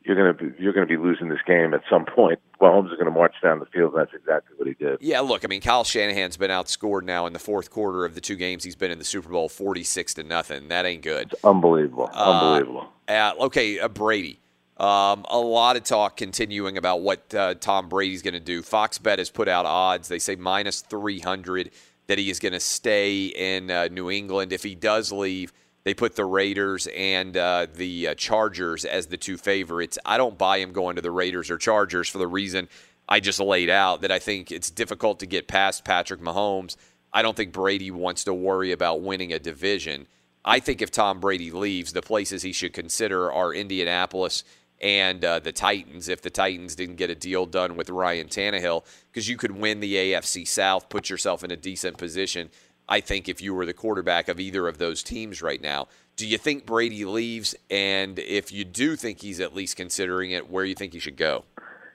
you're 0.05 0.17
going 0.17 0.37
to 0.37 0.53
be, 0.53 0.63
you're 0.63 0.73
to 0.73 0.87
be 0.87 0.97
losing 0.97 1.29
this 1.29 1.41
game 1.47 1.73
at 1.73 1.83
some 1.89 2.05
point. 2.05 2.39
Mahomes 2.61 2.87
is 2.87 2.93
going 2.93 3.07
to 3.07 3.11
march 3.11 3.35
down 3.43 3.59
the 3.59 3.67
field, 3.67 3.95
and 3.95 4.01
that's 4.01 4.15
exactly 4.15 4.57
what 4.57 4.69
he 4.69 4.75
did. 4.75 4.99
Yeah, 5.01 5.21
look, 5.21 5.45
I 5.45 5.49
mean, 5.49 5.61
Kyle 5.61 5.85
Shanahan's 5.85 6.37
been 6.37 6.51
outscored 6.51 7.03
now 7.03 7.27
in 7.27 7.33
the 7.33 7.39
fourth 7.39 7.71
quarter 7.71 8.05
of 8.05 8.15
the 8.15 8.21
two 8.21 8.37
games 8.37 8.65
he's 8.65 8.77
been 8.77 8.91
in 8.91 8.99
the 8.99 9.05
Super 9.05 9.29
Bowl, 9.29 9.49
forty-six 9.49 10.15
to 10.15 10.23
nothing. 10.23 10.69
That 10.69 10.87
ain't 10.87 11.03
good. 11.03 11.33
It's 11.33 11.45
unbelievable, 11.45 12.09
uh, 12.13 12.31
unbelievable. 12.31 12.89
Uh, 13.09 13.33
okay, 13.41 13.79
uh, 13.79 13.89
Brady. 13.89 14.41
Um, 14.77 15.25
a 15.31 15.39
lot 15.39 15.77
of 15.77 15.85
talk 15.85 16.17
continuing 16.17 16.79
about 16.79 17.01
what 17.01 17.33
uh, 17.35 17.55
Tom 17.55 17.89
Brady's 17.89 18.23
going 18.23 18.35
to 18.35 18.41
do. 18.41 18.63
Fox 18.63 18.99
Bet 18.99 19.19
has 19.19 19.31
put 19.31 19.49
out 19.49 19.67
odds. 19.67 20.09
They 20.09 20.19
say 20.19 20.35
minus 20.35 20.81
three 20.81 21.21
hundred 21.21 21.71
that 22.07 22.19
he 22.19 22.29
is 22.29 22.39
going 22.39 22.53
to 22.53 22.61
stay 22.61 23.27
in 23.27 23.71
uh, 23.71 23.89
New 23.91 24.11
England. 24.11 24.53
If 24.53 24.63
he 24.63 24.75
does 24.75 25.13
leave 25.13 25.53
they 25.85 25.95
put 25.95 26.17
the 26.17 26.25
Raiders 26.25 26.89
and 26.97 27.37
uh, 27.37 27.67
the 27.73 28.09
uh, 28.09 28.15
Chargers 28.15 28.85
as 28.85 29.07
the 29.07 29.19
two 29.19 29.37
favorites. 29.37 29.99
I 30.05 30.17
don't 30.17 30.37
buy 30.37 30.59
him 30.59 30.73
going 30.73 30.97
to 30.97 31.03
the 31.03 31.11
Raiders 31.11 31.51
or 31.51 31.59
Chargers 31.59 32.09
for 32.09 32.19
the 32.19 32.27
reason 32.27 32.69
I 33.07 33.21
just 33.21 33.39
laid 33.39 33.69
out 33.69 34.01
that 34.01 34.11
I 34.11 34.19
think 34.19 34.51
it's 34.51 34.71
difficult 34.71 35.21
to 35.21 35.27
get 35.27 35.47
past 35.47 35.85
Patrick 35.85 36.21
Mahomes. 36.21 36.77
I 37.13 37.21
don't 37.21 37.37
think 37.37 37.53
Brady 37.53 37.91
wants 37.91 38.25
to 38.25 38.35
worry 38.35 38.73
about 38.73 39.03
winning 39.03 39.33
a 39.33 39.39
division. 39.39 40.07
I 40.43 40.59
think 40.59 40.81
if 40.81 40.91
Tom 40.91 41.21
Brady 41.21 41.51
leaves, 41.51 41.93
the 41.93 42.03
places 42.03 42.43
he 42.43 42.53
should 42.53 42.73
consider 42.73 43.31
are 43.31 43.53
Indianapolis 43.53 44.43
and 44.85 45.25
uh, 45.25 45.38
the 45.38 45.51
Titans 45.51 46.11
if 46.11 46.20
the 46.20 46.31
Titans 46.31 46.77
didn't 46.77 46.97
get 46.97 47.09
a 47.09 47.14
deal 47.14 47.47
done 47.47 47.75
with 47.75 47.88
Ryan 47.88 48.29
Tannehill, 48.29 48.85
because 49.11 49.29
you 49.29 49.38
could 49.38 49.53
win 49.53 49.81
the 49.81 49.94
AFC 49.94 50.47
South, 50.47 50.90
put 50.90 51.09
yourself 51.09 51.42
in 51.42 51.51
a 51.51 51.57
decent 51.57 51.97
position. 51.97 52.51
I 52.87 53.01
think, 53.01 53.31
if 53.31 53.40
you 53.40 53.55
were 53.55 53.64
the 53.64 53.73
quarterback 53.73 54.29
of 54.29 54.38
either 54.38 54.68
of 54.68 54.77
those 54.77 55.03
teams 55.03 55.40
right 55.40 55.61
now. 55.61 55.88
Do 56.16 56.29
you 56.29 56.37
think 56.37 56.66
Brady 56.66 57.07
leaves? 57.07 57.55
And 57.70 58.18
if 58.18 58.53
you 58.53 58.62
do 58.62 58.94
think 58.94 59.23
he's 59.23 59.40
at 59.40 59.55
least 59.55 59.77
considering 59.77 60.33
it, 60.33 60.51
where 60.51 60.66
you 60.66 60.75
think 60.75 60.92
he 60.92 60.99
should 60.99 61.16
go? 61.16 61.44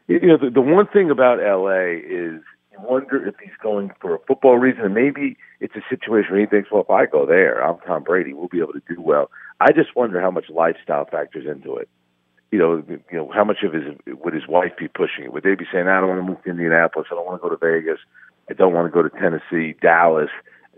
You 0.07 0.19
know, 0.21 0.37
the, 0.37 0.49
the 0.49 0.61
one 0.61 0.87
thing 0.87 1.11
about 1.11 1.37
LA 1.37 1.99
is 2.03 2.41
you 2.71 2.79
wonder 2.81 3.27
if 3.27 3.35
he's 3.39 3.53
going 3.61 3.91
for 4.01 4.15
a 4.15 4.19
football 4.27 4.57
reason, 4.57 4.83
and 4.83 4.95
maybe 4.95 5.37
it's 5.59 5.75
a 5.75 5.83
situation 5.89 6.31
where 6.31 6.41
he 6.41 6.47
thinks, 6.47 6.71
well, 6.71 6.81
if 6.81 6.89
I 6.89 7.05
go 7.05 7.27
there, 7.27 7.63
I'm 7.63 7.77
Tom 7.85 8.03
Brady, 8.03 8.33
we'll 8.33 8.47
be 8.47 8.57
able 8.57 8.73
to 8.73 8.81
do 8.89 8.99
well. 8.99 9.29
I 9.61 9.71
just 9.73 9.95
wonder 9.95 10.19
how 10.19 10.31
much 10.31 10.49
lifestyle 10.49 11.05
factors 11.05 11.45
into 11.45 11.75
it. 11.75 11.87
You 12.51 12.59
know, 12.59 12.83
you 12.87 13.17
know, 13.17 13.31
how 13.33 13.43
much 13.43 13.63
of 13.63 13.73
his 13.73 13.83
would 14.07 14.33
his 14.33 14.47
wife 14.47 14.71
be 14.77 14.87
pushing 14.87 15.25
it? 15.25 15.33
Would 15.33 15.43
they 15.43 15.55
be 15.55 15.65
saying, 15.71 15.87
I 15.87 15.99
don't 15.99 16.09
want 16.09 16.19
to 16.19 16.27
move 16.27 16.43
to 16.43 16.49
Indianapolis, 16.49 17.07
I 17.11 17.15
don't 17.15 17.25
want 17.25 17.41
to 17.41 17.47
go 17.47 17.55
to 17.55 17.57
Vegas, 17.57 17.99
I 18.49 18.53
don't 18.53 18.73
want 18.73 18.87
to 18.87 18.91
go 18.91 19.07
to 19.07 19.09
Tennessee, 19.09 19.75
Dallas? 19.79 20.31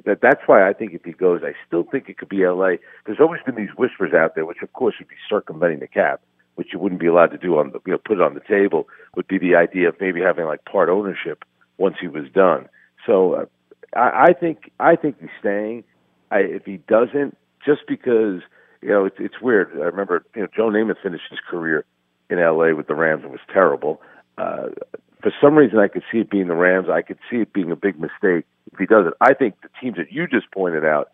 that 0.05 0.19
that's 0.21 0.41
why 0.45 0.67
I 0.67 0.73
think 0.73 0.93
if 0.93 1.03
he 1.03 1.11
goes, 1.11 1.41
I 1.43 1.53
still 1.67 1.83
think 1.83 2.09
it 2.09 2.17
could 2.17 2.29
be 2.29 2.43
L.A. 2.43 2.79
There's 3.05 3.19
always 3.19 3.41
been 3.45 3.55
these 3.55 3.75
whispers 3.77 4.13
out 4.13 4.35
there, 4.35 4.45
which 4.45 4.61
of 4.61 4.73
course 4.73 4.95
would 4.99 5.07
be 5.07 5.15
circumventing 5.29 5.79
the 5.79 5.87
cap, 5.87 6.21
which 6.55 6.69
you 6.73 6.79
wouldn't 6.79 7.01
be 7.01 7.07
allowed 7.07 7.31
to 7.31 7.37
do 7.37 7.57
on 7.57 7.71
the 7.71 7.79
you 7.85 7.93
know 7.93 7.97
put 7.97 8.17
it 8.17 8.21
on 8.21 8.33
the 8.33 8.41
table. 8.41 8.87
Would 9.15 9.27
be 9.27 9.37
the 9.37 9.55
idea 9.55 9.89
of 9.89 9.95
maybe 9.99 10.21
having 10.21 10.45
like 10.45 10.65
part 10.65 10.89
ownership 10.89 11.43
once 11.77 11.95
he 11.99 12.07
was 12.07 12.25
done. 12.33 12.67
So 13.05 13.33
uh, 13.33 13.45
I, 13.95 14.29
I 14.29 14.33
think 14.33 14.71
I 14.79 14.95
think 14.95 15.19
he's 15.19 15.29
staying. 15.39 15.83
I, 16.31 16.39
if 16.39 16.65
he 16.65 16.77
doesn't, 16.77 17.37
just 17.65 17.81
because 17.87 18.41
you 18.81 18.89
know 18.89 19.05
it's 19.05 19.17
it's 19.19 19.41
weird. 19.41 19.71
I 19.73 19.85
remember 19.85 20.23
you 20.35 20.41
know 20.41 20.47
Joe 20.55 20.69
Namath 20.69 21.01
finished 21.01 21.25
his 21.29 21.39
career 21.39 21.85
in 22.29 22.39
L.A. 22.39 22.73
with 22.73 22.87
the 22.87 22.95
Rams 22.95 23.23
and 23.23 23.31
was 23.31 23.41
terrible. 23.51 24.01
Uh, 24.37 24.69
for 25.21 25.31
some 25.39 25.55
reason, 25.55 25.77
I 25.79 25.87
could 25.87 26.03
see 26.11 26.19
it 26.19 26.29
being 26.29 26.47
the 26.47 26.55
Rams. 26.55 26.87
I 26.89 27.01
could 27.01 27.19
see 27.29 27.37
it 27.37 27.53
being 27.53 27.71
a 27.71 27.75
big 27.75 27.99
mistake 27.99 28.45
if 28.71 28.79
he 28.79 28.85
does 28.85 29.05
it. 29.07 29.13
I 29.21 29.33
think 29.33 29.61
the 29.61 29.69
teams 29.79 29.97
that 29.97 30.11
you 30.11 30.27
just 30.27 30.51
pointed 30.51 30.85
out 30.85 31.11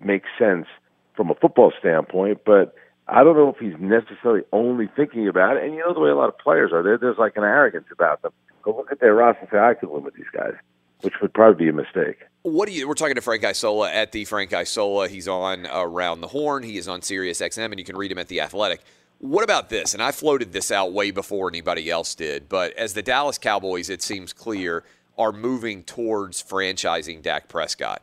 make 0.00 0.24
sense 0.38 0.66
from 1.14 1.30
a 1.30 1.34
football 1.34 1.72
standpoint, 1.78 2.42
but 2.44 2.74
I 3.08 3.24
don't 3.24 3.36
know 3.36 3.48
if 3.48 3.58
he's 3.58 3.80
necessarily 3.80 4.42
only 4.52 4.88
thinking 4.94 5.28
about 5.28 5.56
it. 5.56 5.64
And 5.64 5.74
you 5.74 5.80
know 5.80 5.94
the 5.94 6.00
way 6.00 6.10
a 6.10 6.16
lot 6.16 6.28
of 6.28 6.36
players 6.38 6.72
are, 6.72 6.82
there 6.82 6.98
there's 6.98 7.18
like 7.18 7.36
an 7.36 7.44
arrogance 7.44 7.86
about 7.90 8.22
them. 8.22 8.32
Go 8.62 8.76
look 8.76 8.92
at 8.92 9.00
their 9.00 9.14
roster 9.14 9.42
and 9.42 9.48
say, 9.50 9.58
I 9.58 9.74
could 9.74 9.88
win 9.88 10.02
with 10.02 10.14
these 10.14 10.24
guys, 10.32 10.54
which 11.00 11.14
would 11.22 11.32
probably 11.32 11.64
be 11.64 11.70
a 11.70 11.72
mistake. 11.72 12.18
What 12.46 12.68
do 12.68 12.72
you? 12.72 12.86
We're 12.86 12.94
talking 12.94 13.16
to 13.16 13.20
Frank 13.20 13.44
Isola 13.44 13.90
at 13.90 14.12
the 14.12 14.24
Frank 14.24 14.54
Isola. 14.54 15.08
He's 15.08 15.26
on 15.26 15.66
Around 15.66 16.20
the 16.20 16.28
Horn. 16.28 16.62
He 16.62 16.78
is 16.78 16.86
on 16.86 17.02
Sirius 17.02 17.40
XM, 17.40 17.72
and 17.72 17.78
you 17.80 17.84
can 17.84 17.96
read 17.96 18.12
him 18.12 18.18
at 18.18 18.28
the 18.28 18.40
Athletic. 18.40 18.82
What 19.18 19.42
about 19.42 19.68
this? 19.68 19.94
And 19.94 20.00
I 20.00 20.12
floated 20.12 20.52
this 20.52 20.70
out 20.70 20.92
way 20.92 21.10
before 21.10 21.48
anybody 21.48 21.90
else 21.90 22.14
did, 22.14 22.48
but 22.48 22.72
as 22.74 22.94
the 22.94 23.02
Dallas 23.02 23.36
Cowboys, 23.36 23.90
it 23.90 24.00
seems 24.00 24.32
clear, 24.32 24.84
are 25.18 25.32
moving 25.32 25.82
towards 25.82 26.40
franchising 26.40 27.20
Dak 27.20 27.48
Prescott. 27.48 28.00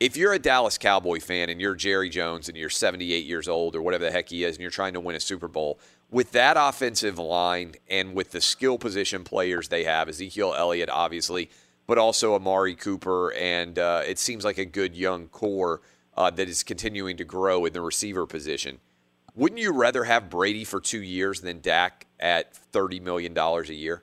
If 0.00 0.18
you're 0.18 0.34
a 0.34 0.38
Dallas 0.38 0.76
Cowboy 0.76 1.18
fan 1.18 1.48
and 1.48 1.58
you're 1.58 1.74
Jerry 1.74 2.10
Jones 2.10 2.50
and 2.50 2.58
you're 2.58 2.68
78 2.68 3.24
years 3.24 3.48
old 3.48 3.74
or 3.74 3.80
whatever 3.80 4.04
the 4.04 4.12
heck 4.12 4.28
he 4.28 4.44
is 4.44 4.56
and 4.56 4.60
you're 4.60 4.70
trying 4.70 4.92
to 4.92 5.00
win 5.00 5.16
a 5.16 5.20
Super 5.20 5.48
Bowl, 5.48 5.80
with 6.10 6.32
that 6.32 6.58
offensive 6.58 7.18
line 7.18 7.76
and 7.88 8.14
with 8.14 8.32
the 8.32 8.42
skill 8.42 8.76
position 8.76 9.24
players 9.24 9.68
they 9.68 9.84
have, 9.84 10.10
Ezekiel 10.10 10.54
Elliott, 10.58 10.90
obviously, 10.90 11.48
but 11.88 11.98
also 11.98 12.34
Amari 12.34 12.76
Cooper, 12.76 13.32
and 13.32 13.78
uh, 13.78 14.02
it 14.06 14.20
seems 14.20 14.44
like 14.44 14.58
a 14.58 14.64
good 14.66 14.94
young 14.94 15.26
core 15.28 15.80
uh, 16.16 16.30
that 16.30 16.48
is 16.48 16.62
continuing 16.62 17.16
to 17.16 17.24
grow 17.24 17.64
in 17.64 17.72
the 17.72 17.80
receiver 17.80 18.26
position. 18.26 18.78
Wouldn't 19.34 19.60
you 19.60 19.72
rather 19.72 20.04
have 20.04 20.30
Brady 20.30 20.64
for 20.64 20.80
two 20.80 21.02
years 21.02 21.40
than 21.40 21.60
Dak 21.60 22.06
at 22.20 22.54
thirty 22.54 23.00
million 23.00 23.34
dollars 23.34 23.70
a 23.70 23.74
year? 23.74 24.02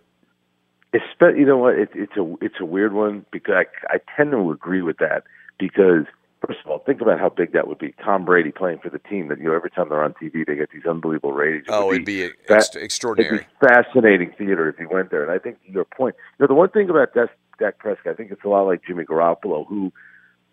It's, 0.94 1.06
you 1.38 1.46
know 1.46 1.58
what? 1.58 1.76
It, 1.76 1.90
it's 1.94 2.18
a 2.18 2.34
it's 2.42 2.56
a 2.60 2.66
weird 2.66 2.94
one 2.94 3.26
because 3.32 3.54
I, 3.56 3.96
I 3.96 3.98
tend 4.18 4.32
to 4.32 4.52
agree 4.52 4.82
with 4.82 4.98
that 4.98 5.24
because 5.60 6.06
first 6.46 6.60
of 6.64 6.72
all, 6.72 6.80
think 6.80 7.02
about 7.02 7.20
how 7.20 7.30
big 7.30 7.54
that 7.54 7.68
would 7.68 7.80
be. 7.80 7.94
Tom 8.04 8.26
Brady 8.26 8.52
playing 8.52 8.80
for 8.80 8.90
the 8.90 9.00
team 9.00 9.28
that 9.28 9.40
you 9.40 9.46
know 9.46 9.54
every 9.54 9.70
time 9.70 9.90
they're 9.90 10.04
on 10.04 10.14
TV 10.14 10.46
they 10.46 10.56
get 10.56 10.70
these 10.72 10.86
unbelievable 10.86 11.34
ratings. 11.34 11.66
It 11.68 11.72
oh, 11.72 11.92
it'd 11.92 12.06
be, 12.06 12.28
be 12.28 12.34
ex- 12.50 12.76
extraordinary. 12.76 13.36
It'd 13.36 13.48
be 13.60 13.68
fascinating 13.68 14.34
theater 14.38 14.70
if 14.70 14.78
he 14.78 14.86
went 14.86 15.12
there. 15.12 15.24
And 15.24 15.32
I 15.32 15.40
think 15.40 15.58
your 15.66 15.86
point. 15.86 16.16
You 16.40 16.44
know, 16.44 16.48
the 16.48 16.56
one 16.56 16.70
thing 16.70 16.90
about 16.90 17.14
Dak, 17.14 17.30
Dak 17.60 17.78
Prescott, 17.80 18.14
I 18.14 18.16
think 18.16 18.32
it's 18.32 18.44
a 18.44 18.50
lot 18.50 18.64
like 18.64 18.82
Jimmy 18.86 19.04
Garoppolo, 19.04 19.68
who, 19.68 19.92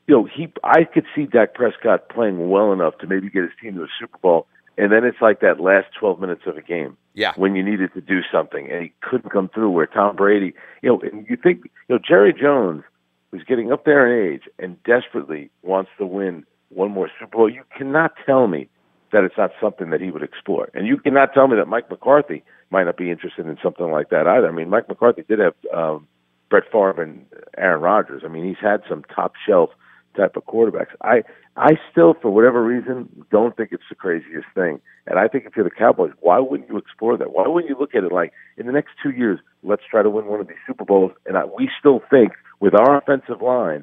you 0.06 0.14
know, 0.14 0.24
he 0.24 0.52
I 0.64 0.84
could 0.84 1.04
see 1.14 1.26
Dak 1.26 1.54
Prescott 1.54 2.08
playing 2.08 2.48
well 2.48 2.72
enough 2.72 2.98
to 2.98 3.06
maybe 3.06 3.30
get 3.30 3.42
his 3.42 3.52
team 3.60 3.74
to 3.76 3.82
a 3.82 3.88
Super 3.98 4.18
Bowl 4.18 4.46
and 4.78 4.90
then 4.90 5.04
it's 5.04 5.20
like 5.20 5.40
that 5.40 5.60
last 5.60 5.88
12 5.98 6.20
minutes 6.20 6.42
of 6.46 6.56
a 6.56 6.62
game. 6.62 6.96
Yeah. 7.14 7.32
When 7.36 7.54
you 7.54 7.62
needed 7.62 7.92
to 7.94 8.00
do 8.00 8.20
something 8.32 8.70
and 8.70 8.82
he 8.82 8.92
couldn't 9.02 9.30
come 9.30 9.48
through 9.48 9.70
where 9.70 9.86
Tom 9.86 10.16
Brady, 10.16 10.54
you 10.80 10.88
know, 10.88 11.00
and 11.02 11.26
you 11.28 11.36
think, 11.36 11.64
you 11.64 11.96
know, 11.96 11.98
Jerry 11.98 12.32
Jones 12.32 12.82
who's 13.30 13.44
getting 13.44 13.72
up 13.72 13.84
there 13.84 14.06
in 14.06 14.34
age 14.34 14.42
and 14.58 14.82
desperately 14.84 15.50
wants 15.62 15.90
to 15.98 16.06
win 16.06 16.44
one 16.70 16.90
more 16.90 17.10
Super 17.18 17.36
Bowl. 17.36 17.50
You 17.50 17.64
cannot 17.76 18.12
tell 18.24 18.46
me 18.46 18.68
that 19.12 19.24
it's 19.24 19.36
not 19.36 19.50
something 19.60 19.90
that 19.90 20.00
he 20.00 20.10
would 20.10 20.22
explore. 20.22 20.70
And 20.72 20.86
you 20.86 20.96
cannot 20.96 21.34
tell 21.34 21.48
me 21.48 21.56
that 21.56 21.68
Mike 21.68 21.90
McCarthy 21.90 22.42
might 22.70 22.84
not 22.84 22.96
be 22.96 23.10
interested 23.10 23.46
in 23.46 23.58
something 23.62 23.90
like 23.90 24.08
that 24.08 24.26
either. 24.26 24.48
I 24.48 24.52
mean, 24.52 24.70
Mike 24.70 24.88
McCarthy 24.88 25.22
did 25.28 25.38
have 25.38 25.54
um, 25.74 26.08
Brett 26.52 26.64
Favre 26.70 27.02
and 27.02 27.24
Aaron 27.56 27.80
Rodgers. 27.80 28.22
I 28.26 28.28
mean, 28.28 28.44
he's 28.46 28.60
had 28.60 28.82
some 28.86 29.04
top 29.04 29.32
shelf 29.46 29.70
type 30.14 30.36
of 30.36 30.44
quarterbacks. 30.44 30.94
I 31.00 31.22
I 31.56 31.78
still, 31.90 32.14
for 32.20 32.30
whatever 32.30 32.62
reason, 32.62 33.24
don't 33.30 33.56
think 33.56 33.70
it's 33.72 33.82
the 33.88 33.94
craziest 33.94 34.46
thing. 34.54 34.78
And 35.06 35.18
I 35.18 35.28
think 35.28 35.46
if 35.46 35.56
you're 35.56 35.64
the 35.64 35.70
Cowboys, 35.70 36.12
why 36.20 36.38
wouldn't 36.40 36.68
you 36.68 36.76
explore 36.76 37.16
that? 37.16 37.32
Why 37.32 37.48
wouldn't 37.48 37.70
you 37.70 37.76
look 37.78 37.94
at 37.94 38.04
it 38.04 38.12
like 38.12 38.34
in 38.58 38.66
the 38.66 38.72
next 38.72 38.90
two 39.02 39.12
years, 39.12 39.40
let's 39.62 39.82
try 39.90 40.02
to 40.02 40.10
win 40.10 40.26
one 40.26 40.40
of 40.40 40.48
these 40.48 40.58
Super 40.66 40.84
Bowls? 40.84 41.12
And 41.24 41.38
I, 41.38 41.46
we 41.46 41.70
still 41.80 42.02
think 42.10 42.32
with 42.60 42.74
our 42.74 42.98
offensive 42.98 43.40
line 43.40 43.82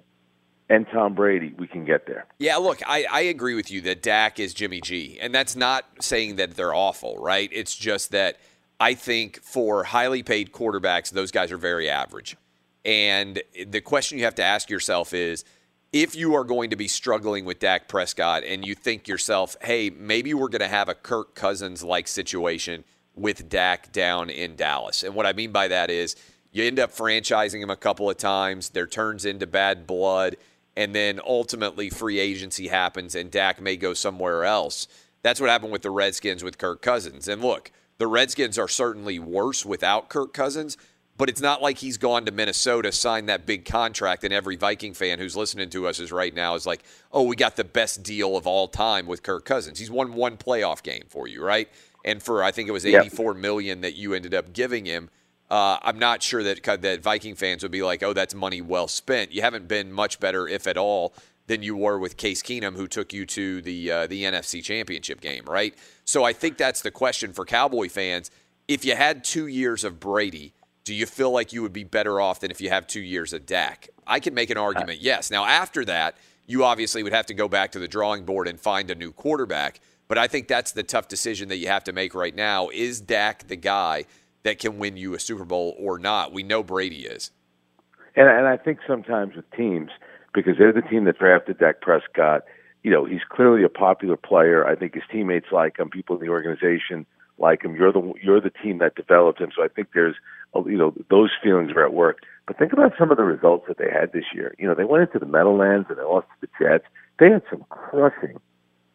and 0.69 0.85
Tom 0.93 1.15
Brady, 1.15 1.55
we 1.57 1.67
can 1.67 1.85
get 1.85 2.05
there. 2.05 2.27
Yeah, 2.37 2.57
look, 2.57 2.81
I, 2.85 3.07
I 3.11 3.21
agree 3.21 3.55
with 3.55 3.71
you 3.71 3.81
that 3.81 4.03
Dak 4.03 4.39
is 4.39 4.53
Jimmy 4.53 4.81
G, 4.81 5.17
and 5.19 5.33
that's 5.33 5.55
not 5.55 5.85
saying 6.01 6.35
that 6.35 6.55
they're 6.55 6.75
awful, 6.75 7.17
right? 7.17 7.49
It's 7.51 7.75
just 7.75 8.11
that 8.11 8.37
I 8.79 8.93
think 8.93 9.41
for 9.41 9.85
highly 9.85 10.21
paid 10.21 10.51
quarterbacks, 10.51 11.09
those 11.09 11.31
guys 11.31 11.51
are 11.51 11.57
very 11.57 11.89
average. 11.89 12.37
And 12.89 13.43
the 13.67 13.81
question 13.81 14.17
you 14.17 14.23
have 14.23 14.33
to 14.35 14.43
ask 14.43 14.67
yourself 14.67 15.13
is 15.13 15.45
if 15.93 16.15
you 16.15 16.33
are 16.33 16.43
going 16.43 16.71
to 16.71 16.75
be 16.75 16.87
struggling 16.87 17.45
with 17.45 17.59
Dak 17.59 17.87
Prescott 17.87 18.43
and 18.43 18.65
you 18.65 18.73
think 18.73 19.07
yourself, 19.07 19.55
hey, 19.61 19.91
maybe 19.91 20.33
we're 20.33 20.49
going 20.49 20.61
to 20.61 20.67
have 20.67 20.89
a 20.89 20.95
Kirk 20.95 21.35
Cousins 21.35 21.83
like 21.83 22.07
situation 22.07 22.83
with 23.13 23.47
Dak 23.47 23.91
down 23.91 24.31
in 24.31 24.55
Dallas. 24.55 25.03
And 25.03 25.13
what 25.13 25.27
I 25.27 25.33
mean 25.33 25.51
by 25.51 25.67
that 25.67 25.91
is 25.91 26.15
you 26.51 26.63
end 26.63 26.79
up 26.79 26.91
franchising 26.91 27.61
him 27.61 27.69
a 27.69 27.75
couple 27.75 28.09
of 28.09 28.17
times, 28.17 28.69
there 28.69 28.87
turns 28.87 29.23
into 29.23 29.45
bad 29.45 29.85
blood, 29.85 30.35
and 30.75 30.95
then 30.95 31.19
ultimately 31.23 31.91
free 31.91 32.17
agency 32.17 32.69
happens 32.69 33.13
and 33.13 33.29
Dak 33.29 33.61
may 33.61 33.77
go 33.77 33.93
somewhere 33.93 34.45
else. 34.45 34.87
That's 35.21 35.39
what 35.39 35.51
happened 35.51 35.71
with 35.71 35.83
the 35.83 35.91
Redskins 35.91 36.43
with 36.43 36.57
Kirk 36.57 36.81
Cousins. 36.81 37.27
And 37.27 37.43
look, 37.43 37.71
the 37.99 38.07
Redskins 38.07 38.57
are 38.57 38.67
certainly 38.67 39.19
worse 39.19 39.63
without 39.63 40.09
Kirk 40.09 40.33
Cousins, 40.33 40.75
but 41.19 41.27
it's 41.27 41.41
not 41.41 41.61
like 41.61 41.77
he's 41.79 41.97
gone 41.97 42.25
to 42.25 42.31
Minnesota, 42.31 42.93
signed 42.93 43.27
that 43.27 43.45
big 43.45 43.65
contract, 43.65 44.23
and 44.23 44.33
every 44.33 44.55
Viking 44.55 44.93
fan 44.93 45.19
who's 45.19 45.35
listening 45.35 45.69
to 45.69 45.85
us 45.85 45.99
is 45.99 46.13
right 46.13 46.33
now 46.33 46.55
is 46.55 46.65
like, 46.65 46.81
oh, 47.11 47.23
we 47.23 47.35
got 47.35 47.57
the 47.57 47.65
best 47.65 48.03
deal 48.03 48.37
of 48.37 48.47
all 48.47 48.69
time 48.69 49.05
with 49.05 49.21
Kirk 49.21 49.43
Cousins. 49.43 49.79
He's 49.79 49.91
won 49.91 50.13
one 50.13 50.37
playoff 50.37 50.81
game 50.81 51.03
for 51.09 51.27
you, 51.27 51.43
right? 51.43 51.67
And 52.05 52.23
for 52.23 52.41
I 52.41 52.51
think 52.51 52.69
it 52.69 52.71
was 52.71 52.85
eighty-four 52.85 53.33
million 53.33 53.81
that 53.81 53.95
you 53.95 54.13
ended 54.13 54.33
up 54.33 54.53
giving 54.53 54.85
him. 54.85 55.09
Uh, 55.51 55.77
I'm 55.81 55.99
not 55.99 56.23
sure 56.23 56.41
that 56.41 56.63
that 56.81 57.01
Viking 57.01 57.35
fans 57.35 57.63
would 57.63 57.71
be 57.71 57.83
like, 57.83 58.01
oh, 58.01 58.13
that's 58.13 58.33
money 58.33 58.61
well 58.61 58.87
spent. 58.87 59.33
You 59.33 59.41
haven't 59.41 59.67
been 59.67 59.91
much 59.91 60.21
better, 60.21 60.47
if 60.47 60.67
at 60.67 60.77
all, 60.77 61.13
than 61.47 61.63
you 61.63 61.75
were 61.75 61.99
with 61.99 62.15
Case 62.15 62.41
Keenum, 62.41 62.77
who 62.77 62.87
took 62.87 63.11
you 63.11 63.25
to 63.25 63.61
the 63.61 63.91
uh, 63.91 64.07
the 64.07 64.23
NFC 64.23 64.63
Championship 64.63 65.19
game, 65.19 65.43
right? 65.45 65.75
So 66.05 66.23
I 66.23 66.31
think 66.31 66.57
that's 66.57 66.81
the 66.81 66.91
question 66.91 67.33
for 67.33 67.43
Cowboy 67.43 67.89
fans. 67.89 68.31
If 68.69 68.85
you 68.85 68.95
had 68.95 69.25
two 69.25 69.47
years 69.47 69.83
of 69.83 69.99
Brady, 69.99 70.53
do 70.89 70.95
you 70.95 71.05
feel 71.05 71.29
like 71.29 71.53
you 71.53 71.61
would 71.61 71.71
be 71.71 71.83
better 71.83 72.19
off 72.19 72.39
than 72.39 72.49
if 72.49 72.59
you 72.59 72.71
have 72.71 72.87
two 72.87 72.99
years 72.99 73.31
of 73.31 73.45
Dak? 73.45 73.89
I 74.07 74.19
can 74.19 74.33
make 74.33 74.49
an 74.49 74.57
argument, 74.57 75.01
yes. 75.01 75.29
Now 75.29 75.45
after 75.45 75.85
that, 75.85 76.17
you 76.47 76.63
obviously 76.63 77.03
would 77.03 77.13
have 77.13 77.27
to 77.27 77.35
go 77.35 77.47
back 77.47 77.73
to 77.73 77.79
the 77.79 77.87
drawing 77.87 78.25
board 78.25 78.47
and 78.47 78.59
find 78.59 78.89
a 78.89 78.95
new 78.95 79.11
quarterback. 79.11 79.81
But 80.07 80.17
I 80.17 80.25
think 80.25 80.47
that's 80.47 80.71
the 80.71 80.81
tough 80.81 81.07
decision 81.07 81.47
that 81.49 81.57
you 81.57 81.67
have 81.67 81.83
to 81.83 81.93
make 81.93 82.15
right 82.15 82.33
now. 82.33 82.69
Is 82.69 83.01
Dak 83.01 83.47
the 83.47 83.55
guy 83.55 84.05
that 84.41 84.57
can 84.57 84.79
win 84.79 84.97
you 84.97 85.13
a 85.13 85.19
Super 85.19 85.45
Bowl 85.45 85.75
or 85.77 85.99
not? 85.99 86.33
We 86.33 86.41
know 86.41 86.63
Brady 86.63 87.05
is. 87.05 87.29
And, 88.15 88.27
and 88.27 88.47
I 88.47 88.57
think 88.57 88.79
sometimes 88.87 89.35
with 89.35 89.45
teams, 89.51 89.91
because 90.33 90.57
they're 90.57 90.73
the 90.73 90.81
team 90.81 91.03
that 91.03 91.19
drafted 91.19 91.59
Dak 91.59 91.81
Prescott, 91.81 92.45
you 92.81 92.89
know, 92.89 93.05
he's 93.05 93.21
clearly 93.29 93.63
a 93.63 93.69
popular 93.69 94.17
player. 94.17 94.65
I 94.65 94.75
think 94.75 94.95
his 94.95 95.03
teammates 95.11 95.51
like 95.51 95.77
him, 95.77 95.91
people 95.91 96.15
in 96.15 96.25
the 96.25 96.31
organization 96.31 97.05
like 97.39 97.63
him. 97.63 97.75
You're 97.75 97.91
the 97.91 98.13
you're 98.21 98.41
the 98.41 98.51
team 98.51 98.79
that 98.79 98.95
developed 98.95 99.39
him, 99.39 99.51
so 99.55 99.63
I 99.63 99.67
think 99.67 99.89
there's 99.93 100.15
you 100.55 100.77
know 100.77 100.93
those 101.09 101.31
feelings 101.43 101.71
are 101.71 101.85
at 101.85 101.93
work. 101.93 102.19
But 102.47 102.57
think 102.57 102.73
about 102.73 102.93
some 102.97 103.11
of 103.11 103.17
the 103.17 103.23
results 103.23 103.65
that 103.67 103.77
they 103.77 103.89
had 103.91 104.11
this 104.11 104.25
year. 104.33 104.55
You 104.57 104.67
know, 104.67 104.73
they 104.73 104.83
went 104.83 105.03
into 105.03 105.19
the 105.19 105.31
Meadowlands 105.31 105.87
and 105.89 105.99
they 105.99 106.03
lost 106.03 106.27
to 106.41 106.47
the 106.47 106.65
Jets. 106.65 106.85
They 107.19 107.29
had 107.29 107.43
some 107.49 107.63
crushing, 107.69 108.39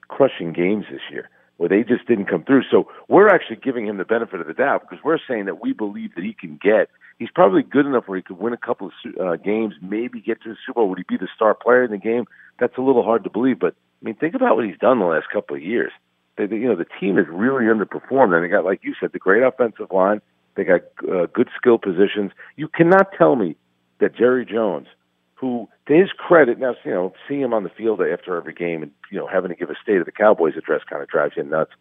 crushing 0.08 0.52
games 0.52 0.86
this 0.90 1.02
year 1.10 1.28
where 1.56 1.68
they 1.68 1.82
just 1.82 2.06
didn't 2.06 2.26
come 2.26 2.42
through. 2.42 2.62
So 2.70 2.88
we're 3.08 3.28
actually 3.28 3.56
giving 3.56 3.86
him 3.86 3.96
the 3.96 4.04
benefit 4.04 4.40
of 4.40 4.46
the 4.46 4.54
doubt 4.54 4.82
because 4.82 5.04
we're 5.04 5.18
saying 5.28 5.44
that 5.44 5.62
we 5.62 5.72
believe 5.72 6.14
that 6.16 6.24
he 6.24 6.32
can 6.32 6.58
get. 6.60 6.88
He's 7.18 7.30
probably 7.32 7.62
good 7.62 7.86
enough 7.86 8.08
where 8.08 8.16
he 8.16 8.22
could 8.22 8.38
win 8.38 8.52
a 8.52 8.58
couple 8.58 8.88
of 8.88 9.20
uh, 9.20 9.36
games, 9.36 9.74
maybe 9.80 10.20
get 10.20 10.42
to 10.42 10.48
the 10.48 10.56
Super 10.66 10.80
Bowl. 10.80 10.88
Would 10.88 10.98
he 10.98 11.04
be 11.08 11.16
the 11.16 11.28
star 11.34 11.54
player 11.54 11.84
in 11.84 11.92
the 11.92 11.98
game? 11.98 12.24
That's 12.58 12.76
a 12.76 12.80
little 12.82 13.04
hard 13.04 13.22
to 13.24 13.30
believe. 13.30 13.60
But 13.60 13.74
I 14.02 14.04
mean, 14.04 14.16
think 14.16 14.34
about 14.34 14.56
what 14.56 14.64
he's 14.64 14.78
done 14.78 14.98
the 14.98 15.06
last 15.06 15.26
couple 15.32 15.54
of 15.54 15.62
years. 15.62 15.92
You 16.38 16.68
know, 16.68 16.76
the 16.76 16.86
team 17.00 17.16
has 17.16 17.26
really 17.28 17.64
underperformed, 17.64 18.34
and 18.34 18.44
they 18.44 18.48
got, 18.48 18.64
like 18.64 18.80
you 18.82 18.94
said, 18.98 19.12
the 19.12 19.18
great 19.18 19.42
offensive 19.42 19.90
line. 19.92 20.20
They 20.56 20.64
got 20.64 20.82
uh, 21.08 21.26
good 21.32 21.48
skill 21.56 21.78
positions. 21.78 22.32
You 22.56 22.68
cannot 22.68 23.08
tell 23.16 23.36
me 23.36 23.56
that 24.00 24.16
Jerry 24.16 24.44
Jones, 24.44 24.86
who, 25.34 25.68
to 25.86 25.94
his 25.94 26.10
credit, 26.16 26.58
now 26.58 26.74
you 26.84 26.90
know, 26.90 27.12
seeing 27.28 27.40
him 27.40 27.54
on 27.54 27.64
the 27.64 27.70
field 27.70 28.00
after 28.00 28.36
every 28.36 28.54
game 28.54 28.82
and 28.82 28.92
you 29.10 29.18
know 29.18 29.26
having 29.26 29.50
to 29.50 29.56
give 29.56 29.70
a 29.70 29.74
state 29.82 29.98
of 29.98 30.06
the 30.06 30.12
Cowboys 30.12 30.54
address 30.56 30.82
kind 30.88 31.02
of 31.02 31.08
drives 31.08 31.34
you 31.36 31.42
nuts. 31.42 31.72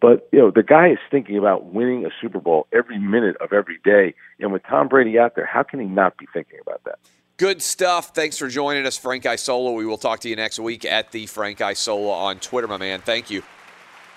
But 0.00 0.28
you 0.32 0.38
know, 0.38 0.50
the 0.50 0.62
guy 0.62 0.90
is 0.90 0.98
thinking 1.10 1.36
about 1.36 1.66
winning 1.66 2.06
a 2.06 2.10
Super 2.20 2.40
Bowl 2.40 2.66
every 2.72 2.98
minute 2.98 3.36
of 3.40 3.52
every 3.52 3.78
day, 3.84 4.14
and 4.38 4.52
with 4.52 4.62
Tom 4.68 4.88
Brady 4.88 5.18
out 5.18 5.34
there, 5.34 5.46
how 5.46 5.62
can 5.62 5.80
he 5.80 5.86
not 5.86 6.16
be 6.16 6.26
thinking 6.32 6.58
about 6.62 6.82
that? 6.84 6.98
Good 7.36 7.62
stuff. 7.62 8.14
Thanks 8.14 8.36
for 8.36 8.48
joining 8.48 8.86
us, 8.86 8.98
Frank 8.98 9.24
Isola. 9.24 9.72
We 9.72 9.86
will 9.86 9.98
talk 9.98 10.20
to 10.20 10.28
you 10.28 10.36
next 10.36 10.58
week 10.58 10.84
at 10.84 11.10
the 11.10 11.26
Frank 11.26 11.60
Isola 11.60 12.12
on 12.12 12.38
Twitter, 12.38 12.68
my 12.68 12.76
man. 12.76 13.00
Thank 13.00 13.30
you. 13.30 13.42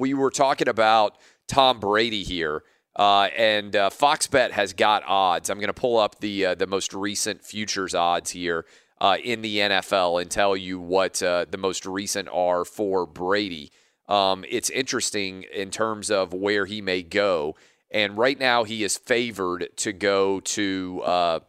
We 0.00 0.12
were 0.12 0.30
talking 0.30 0.68
about 0.68 1.18
Tom 1.46 1.78
Brady 1.78 2.24
here, 2.24 2.64
uh, 2.96 3.28
and 3.36 3.76
uh, 3.76 3.90
Fox 3.90 4.26
Bet 4.26 4.52
has 4.52 4.72
got 4.72 5.04
odds. 5.06 5.50
I'm 5.50 5.58
going 5.58 5.68
to 5.68 5.72
pull 5.72 5.98
up 5.98 6.18
the 6.18 6.46
uh, 6.46 6.54
the 6.56 6.66
most 6.66 6.92
recent 6.92 7.44
futures 7.44 7.94
odds 7.94 8.30
here 8.30 8.66
uh, 9.00 9.18
in 9.22 9.42
the 9.42 9.58
NFL 9.58 10.20
and 10.20 10.28
tell 10.28 10.56
you 10.56 10.80
what 10.80 11.22
uh, 11.22 11.46
the 11.48 11.58
most 11.58 11.86
recent 11.86 12.28
are 12.32 12.64
for 12.64 13.06
Brady. 13.06 13.70
Um, 14.08 14.44
it's 14.48 14.68
interesting 14.68 15.44
in 15.52 15.70
terms 15.70 16.10
of 16.10 16.34
where 16.34 16.66
he 16.66 16.82
may 16.82 17.02
go, 17.02 17.54
and 17.88 18.18
right 18.18 18.38
now 18.38 18.64
he 18.64 18.82
is 18.82 18.98
favored 18.98 19.68
to 19.76 19.92
go 19.92 20.40
to 20.40 21.02
uh, 21.04 21.40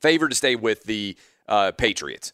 favored 0.00 0.28
to 0.28 0.36
stay 0.36 0.54
with 0.54 0.84
the 0.84 1.16
Patriots. 1.76 2.32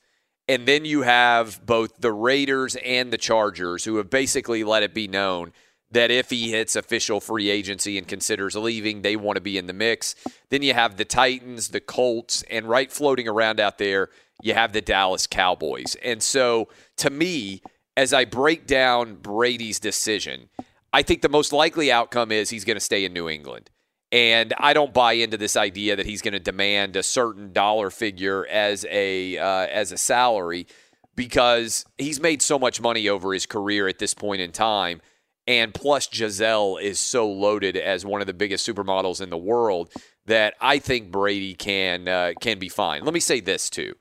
And 0.51 0.67
then 0.67 0.85
you 0.85 1.03
have 1.03 1.65
both 1.65 1.99
the 1.99 2.11
Raiders 2.11 2.75
and 2.85 3.13
the 3.13 3.19
Chargers 3.19 3.85
who 3.85 3.99
have 3.99 4.11
basically 4.11 4.65
let 4.65 4.83
it 4.83 4.93
be 4.93 5.07
known 5.07 5.53
that 5.93 6.11
if 6.11 6.31
he 6.31 6.51
hits 6.51 6.75
official 6.75 7.21
free 7.21 7.49
agency 7.49 7.97
and 7.97 8.09
considers 8.09 8.57
leaving, 8.57 9.03
they 9.03 9.15
want 9.15 9.37
to 9.37 9.41
be 9.41 9.57
in 9.57 9.69
the 9.69 9.73
mix. 9.73 10.17
Then 10.49 10.63
you 10.63 10.75
have 10.75 10.97
the 10.97 11.05
Titans, 11.05 11.69
the 11.69 11.79
Colts, 11.79 12.43
and 12.51 12.69
right 12.69 12.91
floating 12.91 13.29
around 13.29 13.61
out 13.61 13.79
there, 13.79 14.09
you 14.43 14.55
have 14.55 14.73
the 14.73 14.81
Dallas 14.81 15.29
Cowboys. 15.29 15.97
And 16.03 16.21
so 16.21 16.67
to 16.97 17.11
me, 17.11 17.63
as 17.97 18.13
I 18.13 18.25
break 18.25 18.67
down 18.67 19.19
Brady's 19.23 19.79
decision, 19.79 20.49
I 20.93 21.03
think 21.03 21.23
the 21.23 21.29
most 21.29 21.53
likely 21.53 21.93
outcome 21.93 22.33
is 22.33 22.51
he's 22.51 22.65
going 22.65 22.77
to 22.77 22.81
stay 22.81 23.05
in 23.05 23.13
New 23.13 23.29
England. 23.29 23.71
And 24.13 24.53
I 24.59 24.73
don't 24.73 24.93
buy 24.93 25.13
into 25.13 25.37
this 25.37 25.57
idea 25.57 25.95
that 25.95 26.07
he's 26.07 26.23
going 26.23 26.33
to 26.33 26.41
demand 26.41 26.97
a 26.97 27.03
certain 27.03 27.53
dollar 27.53 27.91
figure 27.91 28.47
as 28.47 28.85
a 28.91 29.39
uh, 29.39 29.67
as 29.67 29.93
a 29.93 29.99
salary 29.99 30.67
because 31.15 31.85
he's 31.97 32.21
made 32.21 32.43
so 32.43 32.59
much 32.59 32.81
money 32.81 33.09
over 33.09 33.33
his 33.33 33.47
career 33.47 33.87
at 33.87 33.99
this 33.99 34.15
point 34.15 34.41
in 34.41 34.53
time. 34.53 35.01
And 35.47 35.73
plus, 35.73 36.07
Gisele 36.07 36.77
is 36.77 37.01
so 37.01 37.29
loaded 37.31 37.77
as 37.77 38.05
one 38.05 38.21
of 38.21 38.27
the 38.27 38.35
biggest 38.35 38.69
supermodels 38.69 39.21
in 39.21 39.31
the 39.31 39.39
world 39.39 39.93
that 40.27 40.55
I 40.61 40.79
think 40.79 41.11
Brady 41.11 41.55
can 41.55 42.09
uh, 42.09 42.33
can 42.41 42.59
be 42.59 42.69
fine. 42.69 43.05
Let 43.05 43.15
me 43.15 43.21
say 43.21 43.41
this 43.41 43.71
too: 43.71 43.95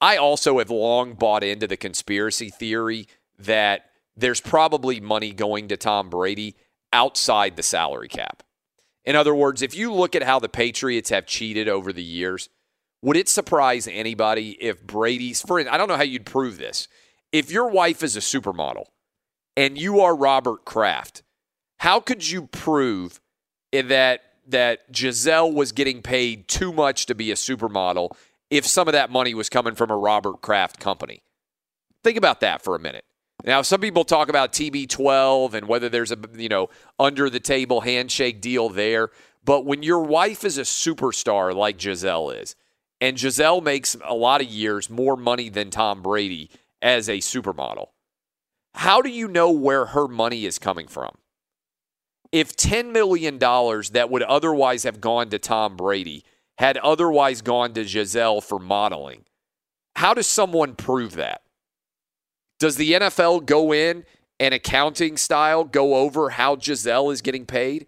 I 0.00 0.16
also 0.16 0.58
have 0.58 0.70
long 0.70 1.14
bought 1.14 1.42
into 1.42 1.66
the 1.66 1.76
conspiracy 1.76 2.50
theory 2.50 3.08
that 3.38 3.86
there's 4.16 4.40
probably 4.40 5.00
money 5.00 5.32
going 5.32 5.68
to 5.68 5.76
Tom 5.76 6.08
Brady 6.08 6.56
outside 6.92 7.56
the 7.56 7.62
salary 7.62 8.08
cap. 8.08 8.42
In 9.04 9.16
other 9.16 9.34
words, 9.34 9.62
if 9.62 9.74
you 9.74 9.92
look 9.92 10.14
at 10.14 10.22
how 10.22 10.38
the 10.38 10.48
Patriots 10.48 11.10
have 11.10 11.26
cheated 11.26 11.68
over 11.68 11.92
the 11.92 12.02
years, 12.02 12.48
would 13.02 13.16
it 13.16 13.28
surprise 13.28 13.88
anybody 13.90 14.50
if 14.60 14.86
Brady's 14.86 15.40
for 15.40 15.58
I 15.58 15.76
don't 15.76 15.88
know 15.88 15.96
how 15.96 16.02
you'd 16.02 16.26
prove 16.26 16.58
this. 16.58 16.86
If 17.32 17.50
your 17.50 17.68
wife 17.68 18.02
is 18.02 18.16
a 18.16 18.20
supermodel 18.20 18.86
and 19.56 19.78
you 19.78 20.00
are 20.00 20.14
Robert 20.14 20.64
Kraft, 20.64 21.22
how 21.78 22.00
could 22.00 22.28
you 22.28 22.46
prove 22.48 23.20
that 23.72 24.22
that 24.46 24.90
Gisele 24.92 25.52
was 25.52 25.72
getting 25.72 26.02
paid 26.02 26.48
too 26.48 26.72
much 26.72 27.06
to 27.06 27.14
be 27.14 27.30
a 27.30 27.36
supermodel 27.36 28.10
if 28.50 28.66
some 28.66 28.88
of 28.88 28.92
that 28.92 29.10
money 29.10 29.32
was 29.32 29.48
coming 29.48 29.74
from 29.74 29.90
a 29.90 29.96
Robert 29.96 30.42
Kraft 30.42 30.78
company? 30.80 31.22
Think 32.02 32.18
about 32.18 32.40
that 32.40 32.62
for 32.62 32.74
a 32.74 32.80
minute. 32.80 33.04
Now, 33.44 33.62
some 33.62 33.80
people 33.80 34.04
talk 34.04 34.28
about 34.28 34.52
TB12 34.52 35.54
and 35.54 35.68
whether 35.68 35.88
there's 35.88 36.12
a 36.12 36.18
you 36.36 36.48
know 36.48 36.68
under 36.98 37.30
the 37.30 37.40
table 37.40 37.80
handshake 37.80 38.40
deal 38.40 38.68
there, 38.68 39.10
but 39.44 39.64
when 39.64 39.82
your 39.82 40.02
wife 40.02 40.44
is 40.44 40.58
a 40.58 40.62
superstar 40.62 41.54
like 41.54 41.78
Gisele 41.78 42.30
is, 42.30 42.56
and 43.00 43.16
Gisele 43.16 43.60
makes 43.60 43.96
a 44.04 44.14
lot 44.14 44.42
of 44.42 44.48
years 44.48 44.90
more 44.90 45.16
money 45.16 45.48
than 45.48 45.70
Tom 45.70 46.02
Brady 46.02 46.50
as 46.82 47.08
a 47.08 47.18
supermodel, 47.18 47.88
how 48.74 49.00
do 49.00 49.08
you 49.08 49.26
know 49.28 49.50
where 49.50 49.86
her 49.86 50.06
money 50.06 50.44
is 50.44 50.58
coming 50.58 50.86
from? 50.86 51.16
If 52.32 52.56
$10 52.56 52.92
million 52.92 53.38
that 53.38 54.08
would 54.10 54.22
otherwise 54.22 54.84
have 54.84 55.00
gone 55.00 55.30
to 55.30 55.38
Tom 55.38 55.76
Brady 55.76 56.24
had 56.58 56.76
otherwise 56.76 57.42
gone 57.42 57.72
to 57.72 57.84
Gisele 57.84 58.40
for 58.40 58.58
modeling, 58.58 59.24
how 59.96 60.14
does 60.14 60.26
someone 60.28 60.76
prove 60.76 61.14
that? 61.16 61.42
Does 62.60 62.76
the 62.76 62.92
NFL 62.92 63.46
go 63.46 63.72
in 63.72 64.04
and 64.38 64.54
accounting 64.54 65.16
style 65.16 65.64
go 65.64 65.94
over 65.96 66.30
how 66.30 66.54
Gisele 66.54 67.10
is 67.10 67.22
getting 67.22 67.46
paid? 67.46 67.86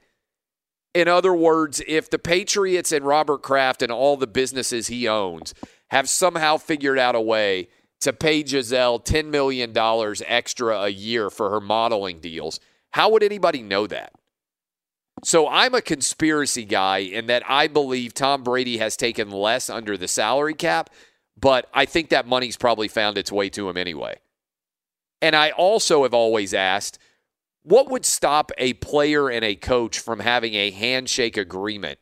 In 0.94 1.08
other 1.08 1.34
words, 1.34 1.82
if 1.86 2.10
the 2.10 2.18
Patriots 2.18 2.90
and 2.90 3.06
Robert 3.06 3.42
Kraft 3.42 3.82
and 3.82 3.92
all 3.92 4.16
the 4.16 4.26
businesses 4.26 4.88
he 4.88 5.06
owns 5.06 5.54
have 5.90 6.08
somehow 6.08 6.56
figured 6.56 6.98
out 6.98 7.14
a 7.14 7.20
way 7.20 7.68
to 8.00 8.12
pay 8.12 8.42
Gisele 8.42 8.98
$10 9.00 9.26
million 9.26 9.72
extra 10.26 10.80
a 10.80 10.88
year 10.88 11.30
for 11.30 11.50
her 11.50 11.60
modeling 11.60 12.20
deals, 12.20 12.58
how 12.92 13.10
would 13.10 13.22
anybody 13.22 13.62
know 13.62 13.86
that? 13.86 14.12
So 15.22 15.48
I'm 15.48 15.74
a 15.74 15.82
conspiracy 15.82 16.64
guy 16.64 16.98
in 16.98 17.26
that 17.26 17.42
I 17.46 17.68
believe 17.68 18.12
Tom 18.14 18.42
Brady 18.42 18.78
has 18.78 18.96
taken 18.96 19.30
less 19.30 19.70
under 19.70 19.96
the 19.96 20.08
salary 20.08 20.54
cap, 20.54 20.90
but 21.38 21.68
I 21.72 21.84
think 21.84 22.08
that 22.08 22.26
money's 22.26 22.56
probably 22.56 22.88
found 22.88 23.18
its 23.18 23.30
way 23.30 23.48
to 23.50 23.68
him 23.68 23.76
anyway. 23.76 24.16
And 25.22 25.36
I 25.36 25.50
also 25.52 26.02
have 26.02 26.12
always 26.12 26.52
asked 26.52 26.98
what 27.62 27.88
would 27.88 28.04
stop 28.04 28.50
a 28.58 28.72
player 28.74 29.30
and 29.30 29.44
a 29.44 29.54
coach 29.54 30.00
from 30.00 30.18
having 30.18 30.54
a 30.54 30.72
handshake 30.72 31.36
agreement 31.36 32.00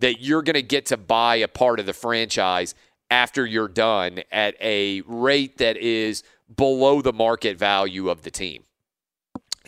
that 0.00 0.22
you're 0.22 0.42
going 0.42 0.54
to 0.54 0.62
get 0.62 0.86
to 0.86 0.96
buy 0.96 1.36
a 1.36 1.48
part 1.48 1.78
of 1.78 1.86
the 1.86 1.92
franchise 1.92 2.74
after 3.10 3.44
you're 3.44 3.68
done 3.68 4.22
at 4.32 4.56
a 4.58 5.02
rate 5.02 5.58
that 5.58 5.76
is 5.76 6.22
below 6.56 7.02
the 7.02 7.12
market 7.12 7.58
value 7.58 8.08
of 8.08 8.22
the 8.22 8.30
team? 8.30 8.64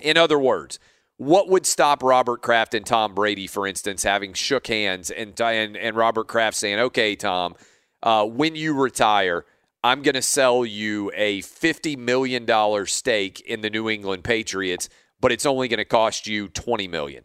In 0.00 0.16
other 0.16 0.38
words, 0.38 0.78
what 1.18 1.48
would 1.48 1.66
stop 1.66 2.02
Robert 2.02 2.40
Kraft 2.42 2.74
and 2.74 2.84
Tom 2.84 3.14
Brady, 3.14 3.46
for 3.46 3.66
instance, 3.66 4.02
having 4.02 4.32
shook 4.32 4.66
hands 4.66 5.10
and 5.10 5.38
and, 5.40 5.76
and 5.76 5.94
Robert 5.94 6.26
Kraft 6.26 6.56
saying, 6.56 6.80
"Okay, 6.80 7.14
Tom, 7.14 7.54
uh, 8.02 8.24
when 8.24 8.56
you 8.56 8.74
retire, 8.74 9.44
I'm 9.84 10.00
going 10.00 10.14
to 10.14 10.22
sell 10.22 10.64
you 10.64 11.12
a 11.14 11.42
$50 11.42 11.98
million 11.98 12.86
stake 12.86 13.40
in 13.42 13.60
the 13.60 13.68
New 13.68 13.90
England 13.90 14.24
Patriots, 14.24 14.88
but 15.20 15.30
it's 15.30 15.44
only 15.44 15.68
going 15.68 15.76
to 15.76 15.84
cost 15.84 16.26
you 16.26 16.48
20 16.48 16.88
million. 16.88 17.24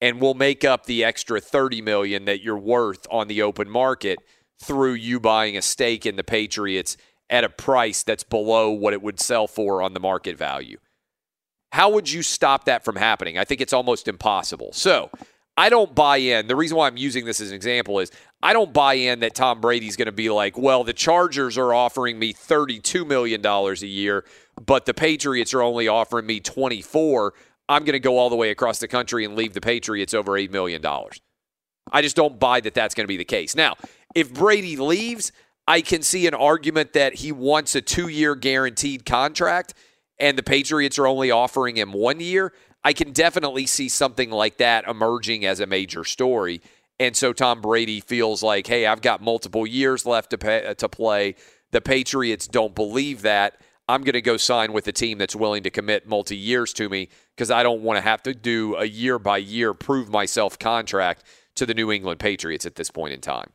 And 0.00 0.20
we'll 0.20 0.34
make 0.34 0.64
up 0.64 0.86
the 0.86 1.04
extra 1.04 1.40
30 1.40 1.82
million 1.82 2.24
that 2.24 2.42
you're 2.42 2.58
worth 2.58 3.06
on 3.08 3.28
the 3.28 3.40
open 3.40 3.70
market 3.70 4.18
through 4.60 4.94
you 4.94 5.20
buying 5.20 5.56
a 5.56 5.62
stake 5.62 6.04
in 6.04 6.16
the 6.16 6.24
Patriots 6.24 6.96
at 7.30 7.44
a 7.44 7.48
price 7.48 8.02
that's 8.02 8.24
below 8.24 8.68
what 8.70 8.92
it 8.92 9.00
would 9.00 9.20
sell 9.20 9.46
for 9.46 9.80
on 9.80 9.94
the 9.94 10.00
market 10.00 10.36
value. 10.36 10.78
How 11.70 11.90
would 11.90 12.10
you 12.10 12.24
stop 12.24 12.64
that 12.64 12.84
from 12.84 12.96
happening? 12.96 13.38
I 13.38 13.44
think 13.44 13.60
it's 13.60 13.72
almost 13.72 14.08
impossible. 14.08 14.72
So, 14.72 15.08
I 15.56 15.70
don't 15.70 15.94
buy 15.94 16.18
in. 16.18 16.48
The 16.48 16.56
reason 16.56 16.76
why 16.76 16.86
I'm 16.86 16.98
using 16.98 17.24
this 17.24 17.40
as 17.40 17.48
an 17.48 17.54
example 17.54 17.98
is 18.00 18.10
I 18.42 18.52
don't 18.52 18.72
buy 18.72 18.94
in 18.94 19.20
that 19.20 19.34
Tom 19.34 19.60
Brady's 19.60 19.96
going 19.96 20.06
to 20.06 20.12
be 20.12 20.30
like, 20.30 20.58
well, 20.58 20.84
the 20.84 20.92
Chargers 20.92 21.56
are 21.56 21.72
offering 21.72 22.18
me 22.18 22.32
$32 22.32 23.06
million 23.06 23.44
a 23.44 23.86
year, 23.86 24.24
but 24.64 24.84
the 24.84 24.94
Patriots 24.94 25.54
are 25.54 25.62
only 25.62 25.88
offering 25.88 26.26
me 26.26 26.40
24. 26.40 27.34
I'm 27.68 27.84
going 27.84 27.94
to 27.94 28.00
go 28.00 28.18
all 28.18 28.30
the 28.30 28.36
way 28.36 28.50
across 28.50 28.78
the 28.78 28.88
country 28.88 29.24
and 29.24 29.34
leave 29.34 29.54
the 29.54 29.60
Patriots 29.60 30.14
over 30.14 30.32
$8 30.32 30.50
million. 30.50 30.84
I 31.90 32.02
just 32.02 32.16
don't 32.16 32.38
buy 32.38 32.60
that 32.60 32.74
that's 32.74 32.94
going 32.94 33.04
to 33.04 33.08
be 33.08 33.16
the 33.16 33.24
case. 33.24 33.56
Now, 33.56 33.74
if 34.14 34.32
Brady 34.32 34.76
leaves, 34.76 35.32
I 35.66 35.80
can 35.80 36.02
see 36.02 36.26
an 36.26 36.34
argument 36.34 36.92
that 36.92 37.14
he 37.14 37.32
wants 37.32 37.74
a 37.74 37.80
two 37.80 38.08
year 38.08 38.34
guaranteed 38.34 39.04
contract 39.04 39.74
and 40.18 40.38
the 40.38 40.42
Patriots 40.42 40.98
are 40.98 41.06
only 41.06 41.30
offering 41.30 41.76
him 41.76 41.92
one 41.92 42.20
year. 42.20 42.52
I 42.84 42.92
can 42.92 43.12
definitely 43.12 43.66
see 43.66 43.88
something 43.88 44.30
like 44.30 44.58
that 44.58 44.86
emerging 44.86 45.44
as 45.44 45.60
a 45.60 45.66
major 45.66 46.04
story. 46.04 46.62
And 46.98 47.14
so 47.16 47.32
Tom 47.32 47.60
Brady 47.60 48.00
feels 48.00 48.42
like, 48.42 48.66
hey, 48.66 48.86
I've 48.86 49.02
got 49.02 49.20
multiple 49.20 49.66
years 49.66 50.06
left 50.06 50.30
to, 50.30 50.38
pay, 50.38 50.74
to 50.76 50.88
play. 50.88 51.34
The 51.72 51.80
Patriots 51.80 52.46
don't 52.46 52.74
believe 52.74 53.22
that. 53.22 53.60
I'm 53.88 54.02
going 54.02 54.14
to 54.14 54.22
go 54.22 54.36
sign 54.36 54.72
with 54.72 54.88
a 54.88 54.92
team 54.92 55.18
that's 55.18 55.36
willing 55.36 55.62
to 55.62 55.70
commit 55.70 56.08
multi 56.08 56.36
years 56.36 56.72
to 56.74 56.88
me 56.88 57.08
because 57.36 57.50
I 57.50 57.62
don't 57.62 57.82
want 57.82 57.98
to 57.98 58.00
have 58.00 58.22
to 58.24 58.34
do 58.34 58.74
a 58.76 58.84
year 58.84 59.18
by 59.18 59.38
year 59.38 59.74
prove 59.74 60.08
myself 60.08 60.58
contract 60.58 61.22
to 61.54 61.66
the 61.66 61.74
New 61.74 61.92
England 61.92 62.18
Patriots 62.18 62.66
at 62.66 62.74
this 62.74 62.90
point 62.90 63.14
in 63.14 63.20
time. 63.20 63.50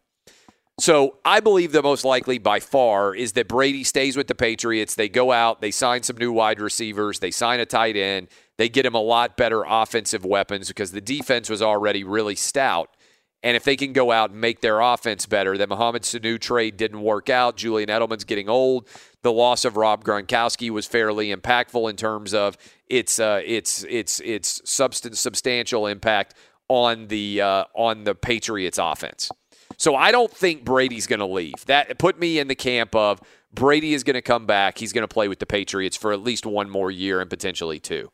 So 0.80 1.18
I 1.26 1.42
believe 1.42 1.74
the 1.74 1.84
most 1.84 2.06
likely 2.06 2.40
by 2.40 2.60
far 2.60 3.14
is 3.14 3.34
that 3.34 3.48
Brady 3.48 3.84
stays 3.84 4.16
with 4.16 4.28
the 4.28 4.36
Patriots. 4.36 4.96
They 4.96 5.10
go 5.10 5.32
out, 5.32 5.62
they 5.62 5.70
sign 5.70 6.02
some 6.02 6.18
new 6.18 6.32
wide 6.32 6.60
receivers, 6.60 7.20
they 7.20 7.30
sign 7.30 7.60
a 7.60 7.66
tight 7.66 7.96
end, 7.96 8.30
they 8.58 8.70
get 8.70 8.86
him 8.86 8.96
a 8.96 9.02
lot 9.02 9.38
better 9.38 9.64
offensive 9.68 10.26
weapons 10.26 10.70
because 10.70 10.92
the 10.92 11.02
defense 11.02 11.50
was 11.50 11.62
already 11.62 12.04
really 12.04 12.36
stout. 12.36 12.96
And 13.44 13.58
if 13.58 13.64
they 13.64 13.76
can 13.76 13.92
go 13.92 14.12
out 14.12 14.30
and 14.30 14.40
make 14.40 14.62
their 14.62 14.80
offense 14.80 15.26
better, 15.26 15.58
the 15.58 15.66
Mohamed 15.66 16.04
Sanu 16.04 16.40
trade 16.40 16.78
didn't 16.78 17.02
work 17.02 17.30
out. 17.30 17.58
Julian 17.58 17.90
Edelman's 17.90 18.24
getting 18.24 18.48
old. 18.48 18.88
The 19.24 19.32
loss 19.32 19.66
of 19.66 19.78
Rob 19.78 20.04
Gronkowski 20.04 20.70
was 20.70 20.86
fairly 20.86 21.34
impactful 21.34 21.90
in 21.90 21.96
terms 21.96 22.34
of 22.34 22.58
its 22.88 23.20
uh, 23.20 23.42
its 23.44 23.84
its 23.90 24.20
its 24.20 24.62
substance 24.70 25.20
substantial 25.20 25.88
impact 25.88 26.36
on 26.68 27.08
the 27.08 27.42
uh, 27.42 27.64
on 27.74 28.04
the 28.04 28.14
Patriots 28.14 28.78
offense. 28.78 29.30
So 29.78 29.96
I 29.96 30.12
don't 30.12 30.32
think 30.32 30.64
Brady's 30.64 31.08
going 31.08 31.20
to 31.20 31.26
leave. 31.26 31.66
That 31.66 31.98
put 31.98 32.20
me 32.20 32.38
in 32.38 32.48
the 32.48 32.56
camp 32.56 32.96
of 32.96 33.22
Brady 33.54 33.94
is 33.94 34.04
going 34.04 34.14
to 34.14 34.22
come 34.22 34.46
back. 34.46 34.78
He's 34.78 34.94
going 34.94 35.04
to 35.04 35.14
play 35.14 35.28
with 35.28 35.40
the 35.40 35.46
Patriots 35.46 35.98
for 35.98 36.14
at 36.14 36.22
least 36.22 36.46
one 36.46 36.70
more 36.70 36.92
year 36.92 37.20
and 37.20 37.30
potentially 37.30 37.80
two. 37.80 38.12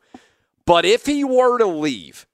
But 0.64 0.84
if 0.84 1.06
he 1.06 1.24
were 1.24 1.58
to 1.58 1.66
leave, 1.66 2.26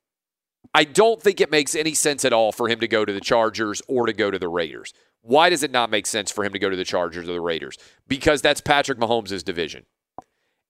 I 0.75 0.85
don't 0.85 1.23
think 1.23 1.41
it 1.41 1.53
makes 1.53 1.77
any 1.77 1.95
sense 1.95 2.25
at 2.25 2.33
all 2.33 2.51
for 2.51 2.69
him 2.69 2.81
to 2.81 2.89
go 2.89 3.05
to 3.05 3.13
the 3.13 3.21
Chargers 3.21 3.81
or 3.87 4.07
to 4.07 4.13
go 4.13 4.31
to 4.31 4.39
the 4.39 4.49
Raiders. 4.49 4.93
Why 5.23 5.49
does 5.49 5.63
it 5.63 5.71
not 5.71 5.89
make 5.89 6.07
sense 6.07 6.31
for 6.31 6.45
him 6.45 6.53
to 6.53 6.59
go 6.59 6.69
to 6.69 6.77
the 6.77 6.85
Chargers 6.85 7.29
or 7.29 7.33
the 7.33 7.41
Raiders? 7.41 7.79
Because 8.09 8.43
that's 8.43 8.61
Patrick 8.61 8.99
Mahomes' 8.99 9.45
division. 9.45 9.87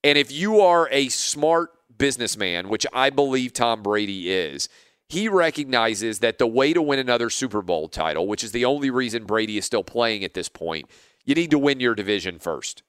And 0.05 0.19
if 0.19 0.31
you 0.31 0.61
are 0.61 0.89
a 0.93 1.09
smart 1.09 1.71
businessman, 1.97 2.69
which 2.69 2.87
I 2.93 3.09
believe 3.09 3.55
Tom 3.55 3.83
Brady 3.83 4.31
is, 4.31 4.69
he 5.09 5.29
recognizes 5.29 6.19
that 6.19 6.39
the 6.39 6.47
way 6.47 6.73
to 6.73 6.83
win 6.83 6.99
another 6.99 7.31
Super 7.31 7.63
Bowl 7.63 7.89
title, 7.89 8.27
which 8.27 8.45
is 8.45 8.53
the 8.53 8.65
only 8.65 8.91
reason 8.91 9.25
Brady 9.25 9.57
is 9.57 9.65
still 9.65 9.85
playing 9.85 10.23
at 10.23 10.35
this 10.35 10.49
point, 10.49 10.89
you 11.25 11.35
need 11.35 11.51
to 11.51 11.59
win 11.59 11.81
your 11.81 11.95
division 11.95 12.39
first. 12.39 12.83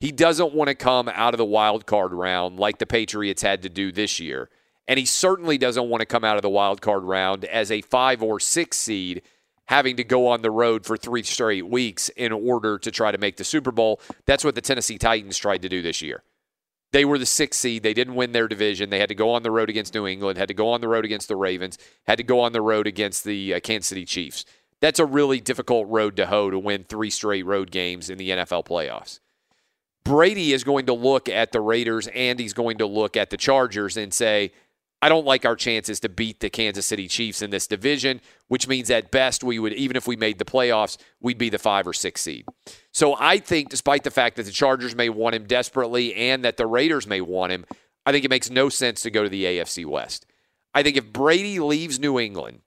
He 0.00 0.12
doesn't 0.12 0.54
want 0.54 0.68
to 0.68 0.74
come 0.74 1.10
out 1.14 1.34
of 1.34 1.38
the 1.38 1.44
wild 1.44 1.84
card 1.84 2.12
round 2.12 2.58
like 2.58 2.78
the 2.78 2.86
Patriots 2.86 3.42
had 3.42 3.62
to 3.62 3.68
do 3.68 3.92
this 3.92 4.18
year. 4.18 4.48
And 4.90 4.98
he 4.98 5.06
certainly 5.06 5.56
doesn't 5.56 5.88
want 5.88 6.00
to 6.00 6.04
come 6.04 6.24
out 6.24 6.34
of 6.34 6.42
the 6.42 6.50
wild 6.50 6.82
card 6.82 7.04
round 7.04 7.44
as 7.44 7.70
a 7.70 7.80
five 7.80 8.24
or 8.24 8.40
six 8.40 8.76
seed, 8.76 9.22
having 9.66 9.96
to 9.98 10.02
go 10.02 10.26
on 10.26 10.42
the 10.42 10.50
road 10.50 10.84
for 10.84 10.96
three 10.96 11.22
straight 11.22 11.68
weeks 11.68 12.08
in 12.16 12.32
order 12.32 12.76
to 12.80 12.90
try 12.90 13.12
to 13.12 13.18
make 13.18 13.36
the 13.36 13.44
Super 13.44 13.70
Bowl. 13.70 14.00
That's 14.26 14.42
what 14.42 14.56
the 14.56 14.60
Tennessee 14.60 14.98
Titans 14.98 15.38
tried 15.38 15.62
to 15.62 15.68
do 15.68 15.80
this 15.80 16.02
year. 16.02 16.24
They 16.90 17.04
were 17.04 17.18
the 17.18 17.26
sixth 17.26 17.60
seed. 17.60 17.84
They 17.84 17.94
didn't 17.94 18.16
win 18.16 18.32
their 18.32 18.48
division. 18.48 18.90
They 18.90 18.98
had 18.98 19.10
to 19.10 19.14
go 19.14 19.30
on 19.30 19.44
the 19.44 19.52
road 19.52 19.70
against 19.70 19.94
New 19.94 20.08
England, 20.08 20.38
had 20.38 20.48
to 20.48 20.54
go 20.54 20.70
on 20.70 20.80
the 20.80 20.88
road 20.88 21.04
against 21.04 21.28
the 21.28 21.36
Ravens, 21.36 21.78
had 22.08 22.18
to 22.18 22.24
go 22.24 22.40
on 22.40 22.50
the 22.50 22.60
road 22.60 22.88
against 22.88 23.22
the 23.22 23.54
uh, 23.54 23.60
Kansas 23.60 23.86
City 23.86 24.04
Chiefs. 24.04 24.44
That's 24.80 24.98
a 24.98 25.06
really 25.06 25.38
difficult 25.38 25.86
road 25.86 26.16
to 26.16 26.26
hoe 26.26 26.50
to 26.50 26.58
win 26.58 26.82
three 26.82 27.10
straight 27.10 27.46
road 27.46 27.70
games 27.70 28.10
in 28.10 28.18
the 28.18 28.30
NFL 28.30 28.66
playoffs. 28.66 29.20
Brady 30.02 30.52
is 30.52 30.64
going 30.64 30.86
to 30.86 30.94
look 30.94 31.28
at 31.28 31.52
the 31.52 31.60
Raiders 31.60 32.08
and 32.08 32.40
he's 32.40 32.54
going 32.54 32.78
to 32.78 32.86
look 32.86 33.16
at 33.16 33.30
the 33.30 33.36
Chargers 33.36 33.96
and 33.96 34.12
say, 34.12 34.50
I 35.02 35.08
don't 35.08 35.24
like 35.24 35.46
our 35.46 35.56
chances 35.56 35.98
to 36.00 36.08
beat 36.10 36.40
the 36.40 36.50
Kansas 36.50 36.84
City 36.84 37.08
Chiefs 37.08 37.40
in 37.40 37.50
this 37.50 37.66
division, 37.66 38.20
which 38.48 38.68
means 38.68 38.90
at 38.90 39.10
best 39.10 39.42
we 39.42 39.58
would, 39.58 39.72
even 39.72 39.96
if 39.96 40.06
we 40.06 40.16
made 40.16 40.38
the 40.38 40.44
playoffs, 40.44 40.98
we'd 41.20 41.38
be 41.38 41.48
the 41.48 41.58
five 41.58 41.86
or 41.86 41.94
six 41.94 42.20
seed. 42.20 42.44
So 42.92 43.16
I 43.18 43.38
think, 43.38 43.70
despite 43.70 44.04
the 44.04 44.10
fact 44.10 44.36
that 44.36 44.42
the 44.44 44.50
Chargers 44.50 44.94
may 44.94 45.08
want 45.08 45.34
him 45.34 45.46
desperately 45.46 46.14
and 46.14 46.44
that 46.44 46.58
the 46.58 46.66
Raiders 46.66 47.06
may 47.06 47.22
want 47.22 47.52
him, 47.52 47.64
I 48.04 48.12
think 48.12 48.24
it 48.24 48.30
makes 48.30 48.50
no 48.50 48.68
sense 48.68 49.00
to 49.02 49.10
go 49.10 49.22
to 49.22 49.28
the 49.28 49.44
AFC 49.44 49.86
West. 49.86 50.26
I 50.74 50.82
think 50.82 50.96
if 50.96 51.12
Brady 51.12 51.60
leaves 51.60 51.98
New 51.98 52.18
England, 52.18 52.60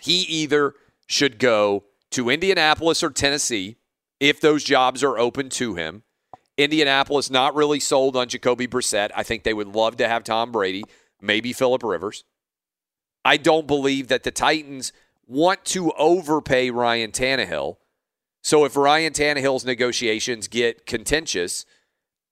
he 0.00 0.20
either 0.22 0.74
should 1.06 1.38
go 1.38 1.84
to 2.10 2.30
Indianapolis 2.30 3.02
or 3.02 3.10
Tennessee 3.10 3.76
if 4.20 4.40
those 4.40 4.62
jobs 4.62 5.02
are 5.02 5.18
open 5.18 5.48
to 5.50 5.74
him. 5.74 6.04
Indianapolis 6.56 7.30
not 7.30 7.54
really 7.54 7.80
sold 7.80 8.16
on 8.16 8.28
Jacoby 8.28 8.68
Brissett. 8.68 9.10
I 9.16 9.22
think 9.22 9.42
they 9.42 9.54
would 9.54 9.68
love 9.68 9.96
to 9.96 10.08
have 10.08 10.22
Tom 10.22 10.52
Brady 10.52 10.84
maybe 11.22 11.52
Philip 11.52 11.82
Rivers. 11.82 12.24
I 13.24 13.36
don't 13.36 13.66
believe 13.66 14.08
that 14.08 14.24
the 14.24 14.30
Titans 14.30 14.92
want 15.26 15.64
to 15.66 15.92
overpay 15.92 16.70
Ryan 16.70 17.12
Tannehill. 17.12 17.76
So 18.42 18.64
if 18.64 18.76
Ryan 18.76 19.12
Tannehill's 19.12 19.64
negotiations 19.64 20.48
get 20.48 20.84
contentious, 20.84 21.64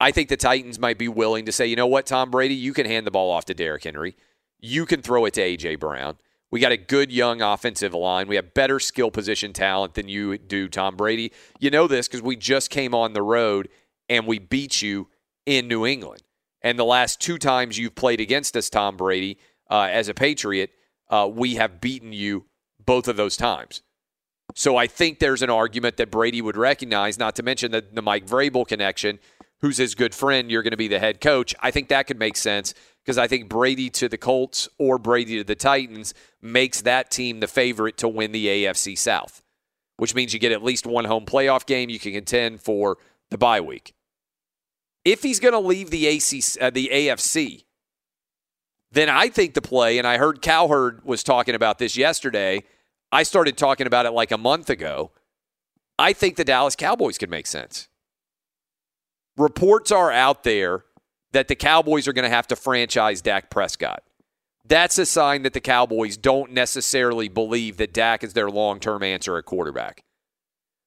I 0.01 0.11
think 0.11 0.29
the 0.29 0.37
Titans 0.37 0.79
might 0.79 0.99
be 0.99 1.09
willing 1.09 1.47
to 1.47 1.53
say, 1.53 1.67
you 1.67 1.77
know 1.77 1.87
what, 1.87 2.07
Tom 2.07 2.31
Brady, 2.31 2.55
you 2.55 2.73
can 2.73 2.87
hand 2.87 3.07
the 3.07 3.11
ball 3.11 3.31
off 3.31 3.45
to 3.47 3.55
Derrick 3.55 3.85
Henry. 3.85 4.17
You 4.59 4.87
can 4.87 5.03
throw 5.03 5.25
it 5.27 5.35
to 5.35 5.43
A.J. 5.43 5.77
Brown. 5.77 6.17
We 6.51 6.59
got 6.59 6.73
a 6.73 6.77
good 6.77 7.13
young 7.13 7.43
offensive 7.43 7.95
line. 7.95 8.27
We 8.27 8.35
have 8.35 8.55
better 8.55 8.81
skill 8.81 9.13
position 9.13 9.53
talent 9.53 9.95
than 9.95 10.09
you 10.09 10.37
do, 10.37 10.69
Tom 10.69 10.97
Brady. 10.97 11.33
You 11.61 11.71
know 11.71 11.87
this 11.87 12.09
because 12.09 12.23
we 12.23 12.35
just 12.35 12.71
came 12.71 12.93
on 12.95 13.13
the 13.13 13.23
road 13.23 13.69
and 14.09 14.27
we 14.27 14.41
beat 14.41 14.83
you 14.83 15.09
in 15.47 15.69
New 15.69 15.87
England. 15.87 16.23
And 16.63 16.79
the 16.79 16.85
last 16.85 17.21
two 17.21 17.39
times 17.39 17.79
you've 17.79 17.95
played 17.95 18.21
against 18.21 18.57
us, 18.57 18.69
Tom 18.69 18.97
Brady, 18.97 19.39
uh, 19.71 19.89
as 19.91 20.09
a 20.09 20.15
Patriot, 20.15 20.71
uh, 21.09 21.29
we 21.33 21.55
have 21.55 21.81
beaten 21.81 22.13
you 22.13 22.47
both 22.85 23.09
of 23.09 23.17
those 23.17 23.37
times. 23.37 23.83
So 24.55 24.77
I 24.77 24.87
think 24.87 25.19
there's 25.19 25.43
an 25.43 25.51
argument 25.51 25.97
that 25.99 26.11
Brady 26.11 26.43
would 26.43 26.57
recognize, 26.57 27.19
not 27.19 27.37
to 27.37 27.43
mention 27.43 27.71
the, 27.71 27.85
the 27.93 28.03
Mike 28.03 28.27
Vrabel 28.27 28.67
connection, 28.67 29.21
who's 29.61 29.77
his 29.77 29.95
good 29.95 30.15
friend. 30.15 30.51
You're 30.51 30.63
going 30.63 30.73
to 30.73 30.77
be 30.77 30.89
the 30.89 30.99
head 30.99 31.21
coach. 31.21 31.55
I 31.61 31.71
think 31.71 31.89
that 31.89 32.07
could 32.07 32.19
make 32.19 32.37
sense 32.37 32.75
because 33.05 33.17
I 33.17 33.29
think 33.29 33.49
Brady 33.49 33.91
to 33.91 34.09
the 34.09 34.19
Colts 34.19 34.69
or 34.79 34.99
Brady 34.99 35.39
to 35.39 35.45
the 35.45 35.55
Titans 35.55 36.15
makes 36.43 36.83
that 36.83 37.11
team 37.11 37.41
the 37.41 37.47
favorite 37.47 37.97
to 37.99 38.09
win 38.09 38.33
the 38.33 38.47
AFC 38.47 38.99
South, 38.99 39.43
which 39.97 40.15
means 40.15 40.35
you 40.35 40.41
get 40.41 40.53
at 40.53 40.65
least 40.65 40.87
one 40.87 41.05
home 41.05 41.27
playoff 41.27 41.65
game. 41.65 41.91
You 41.91 42.01
can 42.01 42.13
contend 42.13 42.61
for 42.61 42.99
the 43.31 43.39
bye 43.39 43.61
week 43.61 43.95
if 45.05 45.23
he's 45.23 45.41
going 45.41 45.53
to 45.53 45.61
leave 45.61 45.91
the 45.91 46.07
ACC, 46.07 46.61
uh, 46.61 46.71
the 46.71 46.91
AFC, 46.93 47.65
then 48.93 49.09
I 49.09 49.29
think 49.29 49.55
the 49.55 49.63
play, 49.63 49.99
and 49.99 50.07
I 50.07 50.19
heard 50.19 50.43
Cowherd 50.43 51.05
was 51.05 51.23
talking 51.23 51.55
about 51.55 51.79
this 51.79 51.97
yesterday. 51.97 52.65
I 53.13 53.23
started 53.23 53.57
talking 53.57 53.87
about 53.87 54.07
it 54.07 54.11
like 54.11 54.31
a 54.31 54.39
month 54.39 54.69
ago. 54.69 55.13
I 55.99 56.13
think 56.13 56.37
the 56.37 56.45
Dallas 56.45 56.77
Cowboys 56.77 57.19
could 57.19 57.31
make 57.31 57.47
sense. 57.47 57.89
Reports 59.37 59.93
are 59.93 60.11
out 60.11 60.43
there 60.45 60.85
that 61.33 61.49
the 61.49 61.55
Cowboys 61.55 62.09
are 62.09 62.13
going 62.13 62.29
to 62.29 62.35
have 62.35 62.49
to 62.49 62.57
franchise 62.57 63.23
Dak 63.23 63.51
Prescott. 63.51 64.03
That's 64.65 64.99
a 64.99 65.07
sign 65.07 65.43
that 65.43 65.53
the 65.53 65.61
Cowboys 65.61 66.17
don't 66.17 66.53
necessarily 66.53 67.29
believe 67.29 67.77
that 67.79 67.93
Dak 67.93 68.25
is 68.25 68.33
their 68.33 68.51
long 68.51 68.81
term 68.81 69.03
answer 69.03 69.37
at 69.37 69.45
quarterback. 69.45 70.05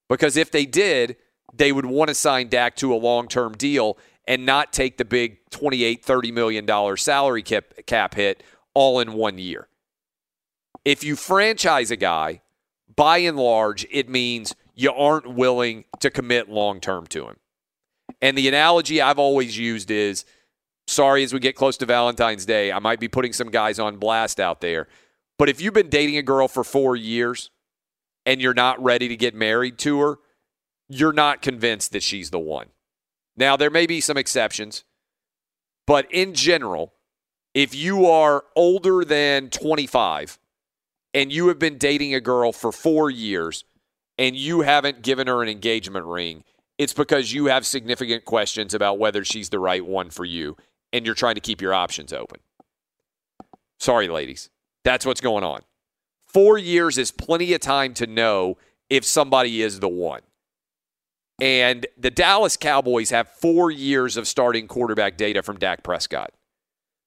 Because 0.10 0.38
if 0.38 0.52
they 0.52 0.66
did, 0.66 1.16
they 1.54 1.72
would 1.72 1.86
want 1.86 2.10
to 2.10 2.16
sign 2.16 2.50
Dak 2.50 2.76
to 2.78 2.94
a 2.94 2.98
long 2.98 3.28
term 3.28 3.54
deal 3.54 3.98
and 4.28 4.46
not 4.46 4.74
take 4.74 4.98
the 4.98 5.06
big 5.06 5.38
28 5.52 6.06
$30 6.06 6.34
million 6.34 6.98
salary 6.98 7.44
cap, 7.44 7.66
cap 7.86 8.16
hit 8.16 8.44
all 8.74 9.00
in 9.00 9.14
one 9.14 9.38
year. 9.38 9.68
If 10.86 11.04
you 11.04 11.16
franchise 11.16 11.92
a 11.92 11.96
guy, 11.96 12.42
by 12.96 13.20
and 13.20 13.38
large, 13.38 13.86
it 13.92 14.10
means 14.10 14.56
you 14.76 14.92
aren't 14.92 15.34
willing 15.34 15.86
to 16.00 16.10
commit 16.10 16.50
long 16.50 16.80
term 16.80 17.06
to 17.08 17.28
him. 17.28 17.38
And 18.22 18.38
the 18.38 18.48
analogy 18.48 19.02
I've 19.02 19.20
always 19.20 19.58
used 19.58 19.92
is 19.92 20.26
sorry, 20.88 21.24
as 21.24 21.34
we 21.34 21.40
get 21.40 21.56
close 21.56 21.78
to 21.78 21.86
Valentine's 21.86 22.46
Day, 22.46 22.72
I 22.72 22.80
might 22.80 23.00
be 23.00 23.08
putting 23.08 23.34
some 23.34 23.50
guys 23.50 23.80
on 23.80 23.98
blast 23.98 24.40
out 24.40 24.62
there. 24.62 24.88
But 25.38 25.50
if 25.50 25.62
you've 25.62 25.74
been 25.74 25.90
dating 25.90 26.18
a 26.18 26.22
girl 26.22 26.48
for 26.48 26.64
four 26.64 26.96
years 26.96 27.50
and 28.26 28.42
you're 28.42 28.54
not 28.54 28.82
ready 28.84 29.08
to 29.08 29.16
get 29.16 29.34
married 29.34 29.78
to 29.80 30.00
her, 30.00 30.20
you're 31.00 31.14
not 31.14 31.42
convinced 31.42 31.92
that 31.92 32.04
she's 32.04 32.30
the 32.30 32.40
one. 32.40 32.68
Now, 33.36 33.58
there 33.58 33.70
may 33.70 33.86
be 33.88 34.02
some 34.02 34.18
exceptions, 34.18 34.84
but 35.88 36.12
in 36.12 36.34
general, 36.34 36.94
If 37.54 37.76
you 37.76 38.08
are 38.08 38.46
older 38.56 39.06
than 39.06 39.50
25 39.50 40.40
and 41.14 41.32
you 41.32 41.50
have 41.50 41.60
been 41.60 41.78
dating 41.78 42.16
a 42.16 42.22
girl 42.22 42.52
for 42.52 42.72
four 42.72 43.12
years 43.12 43.64
and 44.18 44.36
you 44.36 44.62
haven't 44.62 45.04
given 45.04 45.28
her 45.28 45.44
an 45.44 45.50
engagement 45.50 46.06
ring, 46.08 46.44
it's 46.80 46.94
because 46.94 47.32
you 47.32 47.46
have 47.46 47.66
significant 47.66 48.26
questions 48.26 48.74
about 48.74 48.98
whether 48.98 49.24
she's 49.24 49.50
the 49.50 49.60
right 49.60 49.86
one 49.86 50.10
for 50.10 50.26
you 50.26 50.58
and 50.92 51.06
you're 51.06 51.14
trying 51.14 51.36
to 51.36 51.42
keep 51.42 51.62
your 51.62 51.76
options 51.76 52.12
open. 52.12 52.40
Sorry, 53.80 54.08
ladies. 54.08 54.50
That's 54.84 55.06
what's 55.06 55.22
going 55.22 55.44
on. 55.44 55.62
Four 56.26 56.58
years 56.58 56.98
is 56.98 57.12
plenty 57.12 57.54
of 57.54 57.62
time 57.62 57.94
to 57.96 58.08
know 58.08 58.58
if 58.90 59.06
somebody 59.06 59.62
is 59.62 59.80
the 59.80 59.90
one. 59.90 60.22
And 61.44 61.88
the 61.98 62.10
Dallas 62.10 62.56
Cowboys 62.56 63.10
have 63.10 63.28
four 63.28 63.70
years 63.70 64.16
of 64.16 64.30
starting 64.30 64.66
quarterback 64.66 65.18
data 65.18 65.44
from 65.44 65.60
Dak 65.60 65.84
Prescott. 65.84 66.32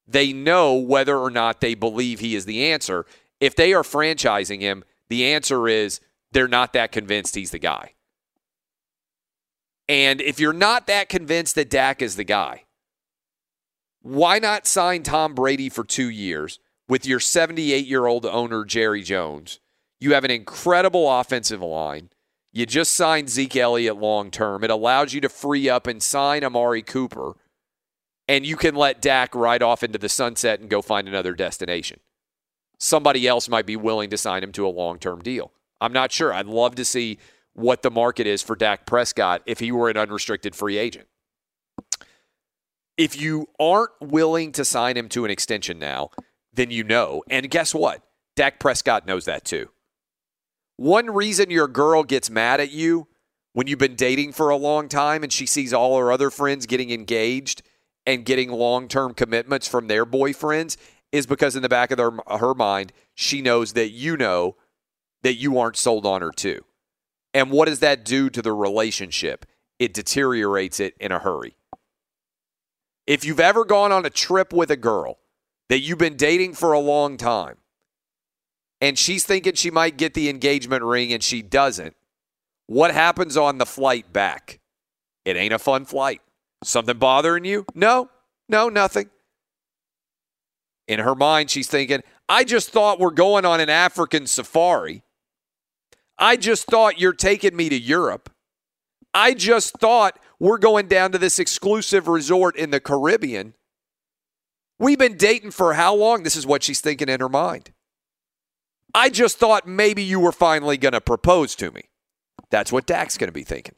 They 0.07 0.31
know 0.31 0.75
whether 0.75 1.17
or 1.17 1.31
not 1.31 1.59
they 1.59 1.73
believe 1.73 2.19
he 2.19 2.35
is 2.35 2.45
the 2.45 2.65
answer. 2.65 3.07
If 3.39 3.55
they 3.55 3.73
are 3.73 3.81
franchising 3.81 4.61
him, 4.61 4.83
the 5.09 5.25
answer 5.25 5.67
is 5.67 6.01
they're 6.33 6.47
not 6.47 6.73
that 6.73 6.91
convinced 6.91 7.33
he's 7.33 7.49
the 7.49 7.57
guy. 7.57 7.93
And 9.89 10.21
if 10.21 10.39
you're 10.39 10.53
not 10.53 10.85
that 10.85 11.09
convinced 11.09 11.55
that 11.55 11.71
Dak 11.71 12.03
is 12.03 12.15
the 12.15 12.23
guy, 12.23 12.65
why 14.03 14.37
not 14.37 14.67
sign 14.67 15.01
Tom 15.01 15.33
Brady 15.33 15.67
for 15.67 15.83
two 15.83 16.11
years 16.11 16.59
with 16.87 17.07
your 17.07 17.19
78 17.19 17.87
year 17.87 18.05
old 18.05 18.23
owner, 18.23 18.65
Jerry 18.65 19.01
Jones? 19.01 19.59
You 19.99 20.13
have 20.13 20.25
an 20.25 20.29
incredible 20.29 21.11
offensive 21.11 21.63
line. 21.63 22.11
You 22.53 22.65
just 22.65 22.93
signed 22.93 23.29
Zeke 23.29 23.55
Elliott 23.55 23.97
long 23.97 24.31
term. 24.31 24.63
It 24.63 24.69
allows 24.69 25.13
you 25.13 25.21
to 25.21 25.29
free 25.29 25.69
up 25.69 25.87
and 25.87 26.01
sign 26.01 26.43
Amari 26.43 26.81
Cooper, 26.81 27.35
and 28.27 28.45
you 28.45 28.55
can 28.55 28.75
let 28.75 29.01
Dak 29.01 29.35
ride 29.35 29.61
off 29.61 29.83
into 29.83 29.97
the 29.97 30.09
sunset 30.09 30.59
and 30.59 30.69
go 30.69 30.81
find 30.81 31.07
another 31.07 31.33
destination. 31.33 31.99
Somebody 32.79 33.27
else 33.27 33.49
might 33.49 33.65
be 33.65 33.75
willing 33.75 34.09
to 34.11 34.17
sign 34.17 34.43
him 34.43 34.51
to 34.53 34.65
a 34.65 34.69
long 34.69 34.99
term 34.99 35.21
deal. 35.21 35.51
I'm 35.81 35.93
not 35.93 36.11
sure. 36.11 36.33
I'd 36.33 36.47
love 36.47 36.75
to 36.75 36.85
see 36.85 37.19
what 37.53 37.81
the 37.81 37.91
market 37.91 38.27
is 38.27 38.41
for 38.41 38.55
Dak 38.55 38.85
Prescott 38.85 39.41
if 39.45 39.59
he 39.59 39.71
were 39.71 39.89
an 39.89 39.97
unrestricted 39.97 40.55
free 40.55 40.77
agent. 40.77 41.07
If 42.97 43.19
you 43.19 43.47
aren't 43.59 43.91
willing 43.99 44.51
to 44.53 44.65
sign 44.65 44.97
him 44.97 45.09
to 45.09 45.25
an 45.25 45.31
extension 45.31 45.77
now, 45.77 46.09
then 46.53 46.71
you 46.71 46.83
know. 46.83 47.23
And 47.29 47.49
guess 47.49 47.73
what? 47.73 48.01
Dak 48.35 48.59
Prescott 48.59 49.05
knows 49.05 49.25
that 49.25 49.45
too. 49.45 49.69
One 50.77 51.09
reason 51.09 51.49
your 51.49 51.67
girl 51.67 52.03
gets 52.03 52.29
mad 52.29 52.61
at 52.61 52.71
you 52.71 53.07
when 53.53 53.65
you've 53.65 53.79
been 53.79 53.95
dating 53.95 54.33
for 54.33 54.49
a 54.49 54.55
long 54.55 54.87
time 54.87 55.23
and 55.23 55.33
she 55.33 55.47
sees 55.47 55.73
all 55.73 55.97
her 55.97 56.11
other 56.11 56.29
friends 56.29 56.67
getting 56.67 56.91
engaged 56.91 57.63
and 58.05 58.23
getting 58.23 58.51
long 58.51 58.87
term 58.87 59.15
commitments 59.15 59.67
from 59.67 59.87
their 59.87 60.05
boyfriends 60.05 60.77
is 61.11 61.25
because 61.25 61.55
in 61.55 61.63
the 61.63 61.69
back 61.69 61.89
of 61.89 61.97
their, 61.97 62.11
her 62.37 62.53
mind, 62.53 62.93
she 63.15 63.41
knows 63.41 63.73
that 63.73 63.89
you 63.89 64.15
know 64.17 64.55
that 65.23 65.35
you 65.35 65.57
aren't 65.57 65.77
sold 65.77 66.05
on 66.05 66.21
her 66.21 66.31
too. 66.31 66.63
And 67.33 67.49
what 67.49 67.67
does 67.67 67.79
that 67.79 68.05
do 68.05 68.29
to 68.29 68.41
the 68.41 68.53
relationship? 68.53 69.45
It 69.79 69.93
deteriorates 69.93 70.79
it 70.79 70.95
in 70.99 71.11
a 71.11 71.19
hurry. 71.19 71.55
If 73.07 73.25
you've 73.25 73.39
ever 73.39 73.65
gone 73.65 73.91
on 73.91 74.05
a 74.05 74.11
trip 74.11 74.53
with 74.53 74.69
a 74.69 74.77
girl 74.77 75.17
that 75.69 75.79
you've 75.79 75.97
been 75.97 76.17
dating 76.17 76.53
for 76.53 76.73
a 76.73 76.79
long 76.79 77.17
time 77.17 77.57
and 78.81 78.97
she's 78.97 79.23
thinking 79.23 79.53
she 79.53 79.71
might 79.71 79.97
get 79.97 80.13
the 80.13 80.29
engagement 80.29 80.83
ring 80.83 81.11
and 81.13 81.23
she 81.23 81.41
doesn't, 81.41 81.95
what 82.67 82.93
happens 82.93 83.37
on 83.37 83.57
the 83.57 83.65
flight 83.65 84.11
back? 84.11 84.59
It 85.25 85.35
ain't 85.35 85.53
a 85.53 85.59
fun 85.59 85.85
flight. 85.85 86.21
Something 86.63 86.97
bothering 86.97 87.45
you? 87.45 87.65
No, 87.73 88.09
no, 88.49 88.69
nothing. 88.69 89.09
In 90.87 90.99
her 90.99 91.15
mind, 91.15 91.49
she's 91.49 91.67
thinking, 91.67 92.01
I 92.29 92.43
just 92.43 92.69
thought 92.69 92.99
we're 92.99 93.11
going 93.11 93.45
on 93.45 93.59
an 93.59 93.69
African 93.69 94.27
safari. 94.27 95.03
I 96.17 96.35
just 96.37 96.65
thought 96.65 96.99
you're 96.99 97.13
taking 97.13 97.55
me 97.55 97.69
to 97.69 97.77
Europe. 97.77 98.29
I 99.13 99.33
just 99.33 99.77
thought 99.77 100.19
we're 100.39 100.57
going 100.57 100.87
down 100.87 101.11
to 101.11 101.17
this 101.17 101.39
exclusive 101.39 102.07
resort 102.07 102.55
in 102.55 102.71
the 102.71 102.79
Caribbean. 102.79 103.53
We've 104.79 104.99
been 104.99 105.17
dating 105.17 105.51
for 105.51 105.73
how 105.73 105.95
long? 105.95 106.23
This 106.23 106.35
is 106.35 106.45
what 106.45 106.63
she's 106.63 106.81
thinking 106.81 107.09
in 107.09 107.19
her 107.19 107.29
mind. 107.29 107.71
I 108.93 109.09
just 109.09 109.37
thought 109.37 109.67
maybe 109.67 110.03
you 110.03 110.19
were 110.19 110.31
finally 110.31 110.77
going 110.77 110.93
to 110.93 111.01
propose 111.01 111.55
to 111.55 111.71
me. 111.71 111.83
That's 112.49 112.71
what 112.71 112.85
Dak's 112.85 113.17
going 113.17 113.27
to 113.27 113.33
be 113.33 113.43
thinking. 113.43 113.75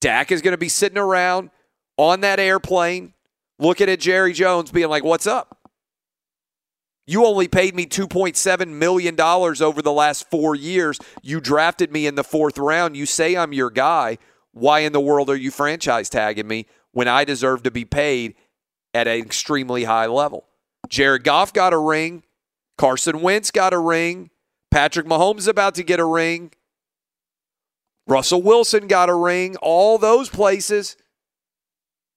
Dak 0.00 0.30
is 0.30 0.42
going 0.42 0.52
to 0.52 0.58
be 0.58 0.68
sitting 0.68 0.98
around 0.98 1.50
on 1.96 2.20
that 2.20 2.38
airplane 2.38 3.14
looking 3.58 3.88
at 3.88 4.00
Jerry 4.00 4.32
Jones, 4.32 4.70
being 4.70 4.88
like, 4.88 5.04
What's 5.04 5.26
up? 5.26 5.58
You 7.06 7.26
only 7.26 7.48
paid 7.48 7.74
me 7.74 7.84
$2.7 7.86 8.68
million 8.68 9.20
over 9.20 9.82
the 9.82 9.92
last 9.92 10.30
four 10.30 10.54
years. 10.54 10.98
You 11.22 11.40
drafted 11.40 11.92
me 11.92 12.06
in 12.06 12.14
the 12.14 12.24
fourth 12.24 12.56
round. 12.56 12.96
You 12.96 13.04
say 13.04 13.36
I'm 13.36 13.52
your 13.52 13.70
guy. 13.70 14.18
Why 14.52 14.80
in 14.80 14.92
the 14.92 15.00
world 15.00 15.28
are 15.28 15.36
you 15.36 15.50
franchise 15.50 16.08
tagging 16.08 16.48
me 16.48 16.66
when 16.92 17.08
I 17.08 17.24
deserve 17.24 17.62
to 17.64 17.70
be 17.70 17.84
paid 17.84 18.36
at 18.94 19.06
an 19.06 19.18
extremely 19.18 19.84
high 19.84 20.06
level? 20.06 20.46
Jared 20.88 21.24
Goff 21.24 21.52
got 21.52 21.74
a 21.74 21.78
ring. 21.78 22.22
Carson 22.76 23.20
Wentz 23.20 23.50
got 23.50 23.72
a 23.72 23.78
ring. 23.78 24.30
Patrick 24.70 25.06
Mahomes 25.06 25.46
about 25.46 25.74
to 25.76 25.82
get 25.82 26.00
a 26.00 26.04
ring. 26.04 26.50
Russell 28.06 28.42
Wilson 28.42 28.86
got 28.86 29.08
a 29.08 29.14
ring. 29.14 29.56
All 29.56 29.98
those 29.98 30.28
places, 30.28 30.96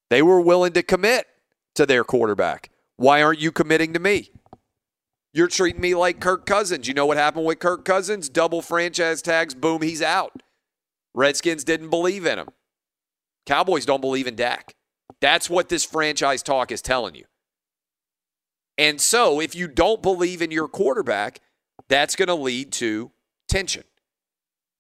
they 0.09 0.21
were 0.21 0.41
willing 0.41 0.73
to 0.73 0.83
commit 0.83 1.27
to 1.75 1.85
their 1.85 2.03
quarterback. 2.03 2.69
Why 2.97 3.21
aren't 3.21 3.39
you 3.39 3.51
committing 3.51 3.93
to 3.93 3.99
me? 3.99 4.31
You're 5.33 5.47
treating 5.47 5.81
me 5.81 5.93
like 5.93 6.19
Kirk 6.19 6.45
Cousins. 6.45 6.87
You 6.87 6.95
know 6.95 7.05
what 7.05 7.17
happened 7.17 7.45
with 7.45 7.59
Kirk 7.59 7.85
Cousins? 7.85 8.27
Double 8.27 8.61
franchise 8.61 9.21
tags, 9.21 9.53
boom, 9.53 9.83
he's 9.83 10.01
out. 10.01 10.41
Redskins 11.13 11.63
didn't 11.63 11.89
believe 11.89 12.25
in 12.25 12.39
him. 12.39 12.47
Cowboys 13.45 13.85
don't 13.85 14.01
believe 14.01 14.27
in 14.27 14.35
Dak. 14.35 14.73
That's 15.21 15.49
what 15.49 15.69
this 15.69 15.85
franchise 15.85 16.43
talk 16.43 16.71
is 16.71 16.81
telling 16.81 17.15
you. 17.15 17.25
And 18.77 19.01
so, 19.01 19.39
if 19.39 19.55
you 19.55 19.67
don't 19.67 20.01
believe 20.01 20.41
in 20.41 20.51
your 20.51 20.67
quarterback, 20.67 21.41
that's 21.87 22.15
going 22.15 22.27
to 22.27 22.35
lead 22.35 22.71
to 22.73 23.11
tension. 23.47 23.83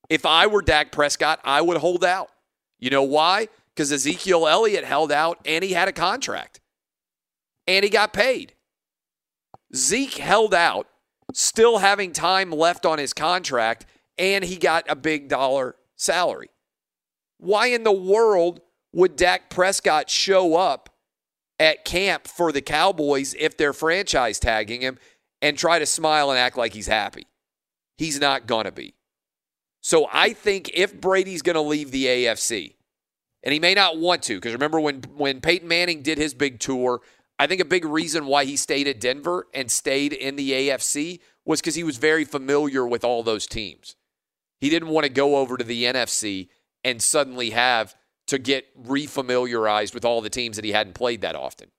If 0.09 0.25
I 0.25 0.47
were 0.47 0.61
Dak 0.61 0.91
Prescott, 0.91 1.39
I 1.43 1.61
would 1.61 1.77
hold 1.77 2.05
out. 2.05 2.29
You 2.79 2.89
know 2.89 3.03
why? 3.03 3.47
Because 3.73 3.91
Ezekiel 3.91 4.47
Elliott 4.47 4.83
held 4.83 5.11
out 5.11 5.39
and 5.45 5.63
he 5.63 5.73
had 5.73 5.87
a 5.87 5.93
contract 5.93 6.61
and 7.65 7.83
he 7.83 7.89
got 7.89 8.13
paid. 8.13 8.53
Zeke 9.75 10.17
held 10.17 10.53
out, 10.53 10.87
still 11.33 11.79
having 11.79 12.13
time 12.13 12.51
left 12.51 12.85
on 12.85 12.97
his 12.97 13.13
contract, 13.13 13.85
and 14.17 14.43
he 14.45 14.55
got 14.55 14.85
a 14.87 14.95
big 14.95 15.27
dollar 15.27 15.75
salary. 15.95 16.49
Why 17.37 17.67
in 17.67 17.83
the 17.83 17.91
world 17.91 18.61
would 18.93 19.15
Dak 19.15 19.49
Prescott 19.49 20.09
show 20.09 20.55
up 20.55 20.89
at 21.59 21.85
camp 21.85 22.27
for 22.27 22.51
the 22.51 22.61
Cowboys 22.61 23.35
if 23.39 23.57
they're 23.57 23.73
franchise 23.73 24.39
tagging 24.39 24.81
him 24.81 24.97
and 25.41 25.57
try 25.57 25.79
to 25.79 25.85
smile 25.85 26.29
and 26.29 26.39
act 26.39 26.57
like 26.57 26.73
he's 26.73 26.87
happy? 26.87 27.27
He's 27.97 28.19
not 28.19 28.47
going 28.47 28.65
to 28.65 28.71
be. 28.71 28.93
So 29.81 30.07
I 30.11 30.33
think 30.33 30.71
if 30.73 30.99
Brady's 30.99 31.41
going 31.41 31.55
to 31.55 31.61
leave 31.61 31.91
the 31.91 32.05
AFC, 32.05 32.75
and 33.43 33.53
he 33.53 33.59
may 33.59 33.73
not 33.73 33.97
want 33.97 34.23
to, 34.23 34.35
because 34.35 34.53
remember 34.53 34.79
when 34.79 35.03
when 35.15 35.41
Peyton 35.41 35.67
Manning 35.67 36.01
did 36.01 36.17
his 36.17 36.33
big 36.33 36.59
tour 36.59 37.01
I 37.39 37.47
think 37.47 37.61
a 37.61 37.65
big 37.65 37.85
reason 37.85 38.25
why 38.25 38.45
he 38.45 38.55
stayed 38.55 38.87
at 38.87 38.99
Denver 38.99 39.47
and 39.53 39.71
stayed 39.71 40.13
in 40.13 40.35
the 40.35 40.51
AFC 40.51 41.19
was 41.45 41.61
because 41.61 41.75
he 41.75 41.83
was 41.83 41.97
very 41.97 42.25
familiar 42.25 42.85
with 42.87 43.03
all 43.03 43.23
those 43.23 43.45
teams. 43.45 43.95
He 44.59 44.69
didn't 44.69 44.89
want 44.89 45.05
to 45.05 45.11
go 45.11 45.37
over 45.37 45.55
to 45.57 45.63
the 45.63 45.83
NFC 45.83 46.49
and 46.83 47.01
suddenly 47.01 47.51
have 47.51 47.95
to 48.27 48.37
get 48.37 48.65
refamiliarized 48.83 49.93
with 49.93 50.05
all 50.05 50.21
the 50.21 50.29
teams 50.29 50.57
that 50.57 50.65
he 50.65 50.71
hadn't 50.71 50.93
played 50.93 51.21
that 51.21 51.35
often. 51.35 51.69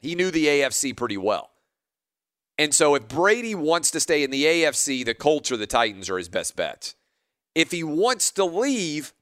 He 0.00 0.14
knew 0.14 0.30
the 0.30 0.46
AFC 0.46 0.96
pretty 0.96 1.16
well. 1.16 1.50
And 2.58 2.74
so 2.74 2.94
if 2.94 3.08
Brady 3.08 3.54
wants 3.54 3.90
to 3.92 4.00
stay 4.00 4.22
in 4.22 4.30
the 4.30 4.44
AFC, 4.44 5.04
the 5.04 5.14
Colts 5.14 5.52
or 5.52 5.56
the 5.56 5.66
Titans 5.66 6.08
are 6.08 6.18
his 6.18 6.28
best 6.28 6.56
bets. 6.56 6.94
If 7.54 7.70
he 7.70 7.82
wants 7.82 8.30
to 8.32 8.44
leave 8.44 9.12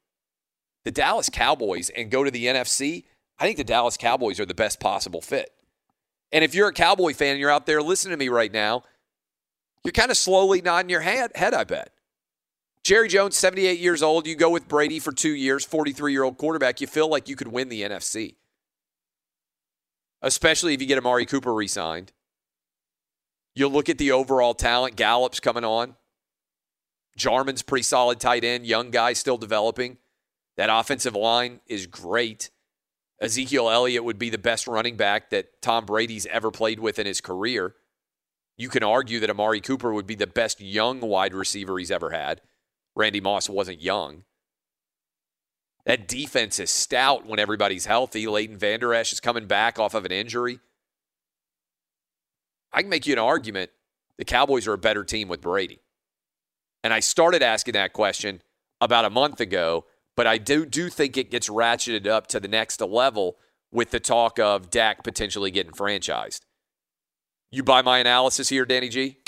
the 0.85 0.91
Dallas 0.91 1.29
Cowboys 1.29 1.91
and 1.91 2.11
go 2.11 2.25
to 2.25 2.31
the 2.31 2.47
NFC, 2.47 3.05
I 3.39 3.45
think 3.45 3.57
the 3.57 3.64
Dallas 3.64 3.97
Cowboys 3.97 4.39
are 4.39 4.47
the 4.47 4.55
best 4.55 4.81
possible 4.81 5.20
fit. 5.20 5.51
And 6.33 6.45
if 6.45 6.55
you're 6.55 6.68
a 6.68 6.72
Cowboy 6.72 7.14
fan 7.14 7.33
and 7.33 7.41
you're 7.41 7.51
out 7.51 7.66
there 7.66 7.83
listening 7.83 8.12
to 8.12 8.16
me 8.16 8.29
right 8.29 8.53
now, 8.53 8.83
you're 9.85 9.93
kind 9.93 10.11
of 10.11 10.16
slowly 10.16 10.61
nodding 10.61 10.91
your 10.91 11.01
head, 11.01 11.33
head, 11.35 11.55
I 11.55 11.64
bet. 11.64 11.93
Jerry 12.85 13.09
Jones, 13.09 13.37
78 13.37 13.80
years 13.80 14.03
old. 14.03 14.26
You 14.26 14.37
go 14.37 14.51
with 14.51 14.68
Brady 14.68 14.99
for 14.99 15.11
two 15.11 15.35
years, 15.35 15.64
43 15.64 16.12
year 16.12 16.22
old 16.22 16.39
quarterback. 16.39 16.80
You 16.80 16.87
feel 16.87 17.09
like 17.09 17.28
you 17.28 17.35
could 17.35 17.49
win 17.49 17.68
the 17.68 17.82
NFC, 17.82 18.37
especially 20.22 20.74
if 20.74 20.80
you 20.80 20.87
get 20.87 20.99
Amari 20.99 21.26
Cooper 21.26 21.53
re 21.53 21.66
signed. 21.66 22.12
You'll 23.55 23.72
look 23.72 23.89
at 23.89 23.99
the 23.99 24.12
overall 24.12 24.55
talent. 24.55 24.97
Gallup's 24.97 25.41
coming 25.41 25.64
on. 25.64 25.97
Jarwin's 27.16 27.62
pretty 27.62 27.85
solid 27.85 28.20
tight 28.20 28.45
end, 28.45 28.66
young 28.66 28.91
guy 28.91 29.12
still 29.12 29.39
developing. 29.39 29.99
That 30.57 30.68
offensive 30.70 31.14
line 31.14 31.61
is 31.66 31.87
great 31.87 32.51
Ezekiel 33.20 33.70
Elliott 33.70 34.05
would 34.05 34.18
be 34.18 34.30
the 34.30 34.39
best 34.39 34.66
running 34.66 34.97
back 34.97 35.30
that 35.30 35.62
Tom 35.62 35.87
Brady's 35.87 36.26
ever 36.26 36.51
played 36.51 36.80
with 36.80 36.99
in 36.99 37.07
his 37.07 37.20
career. 37.20 37.74
You 38.57 38.68
can 38.68 38.82
argue 38.82 39.20
that 39.20 39.30
Amari 39.30 39.61
Cooper 39.61 39.93
would 39.93 40.07
be 40.07 40.14
the 40.14 40.26
best 40.26 40.61
young 40.61 41.01
wide 41.01 41.35
receiver 41.35 41.78
he's 41.78 41.91
ever 41.91 42.11
had. 42.11 42.41
Randy 42.97 43.20
Moss 43.20 43.49
wasn't 43.49 43.82
young. 43.82 44.24
That 45.86 46.09
defense 46.09 46.59
is 46.59 46.70
stout 46.70 47.26
when 47.26 47.38
everybody's 47.38 47.86
healthy. 47.86 48.26
Leighton 48.26 48.57
Vander 48.57 48.95
Esch 48.95 49.12
is 49.12 49.20
coming 49.20 49.47
back 49.47 49.78
off 49.78 49.95
of 49.95 50.05
an 50.05 50.12
injury. 50.12 50.61
I 52.72 52.80
can 52.80 52.90
make 52.90 53.07
you 53.07 53.12
an 53.12 53.18
argument 53.18 53.70
the 54.16 54.24
Cowboys 54.24 54.66
are 54.66 54.72
a 54.72 54.78
better 54.78 55.05
team 55.05 55.28
with 55.28 55.40
Brady. 55.40 55.80
And 56.82 56.92
I 56.92 57.01
started 57.01 57.42
asking 57.42 57.72
that 57.74 57.92
question 57.92 58.42
about 58.80 59.05
a 59.05 59.11
month 59.11 59.40
ago, 59.40 59.86
but 60.16 60.26
I 60.26 60.38
do 60.38 60.64
do 60.66 60.88
think 60.88 61.16
it 61.16 61.30
gets 61.30 61.49
ratcheted 61.49 62.07
up 62.07 62.26
to 62.28 62.40
the 62.40 62.49
next 62.49 62.80
level 62.80 63.36
with 63.72 63.90
the 63.90 64.01
talk 64.01 64.38
of 64.38 64.70
Dak 64.70 65.03
potentially 65.03 65.51
getting 65.51 65.72
franchised. 65.72 66.42
You 67.51 67.62
buy 67.62 67.82
my 67.82 67.99
analysis 67.99 68.49
here, 68.49 68.64
Danny 68.64 68.88
G? 68.88 69.18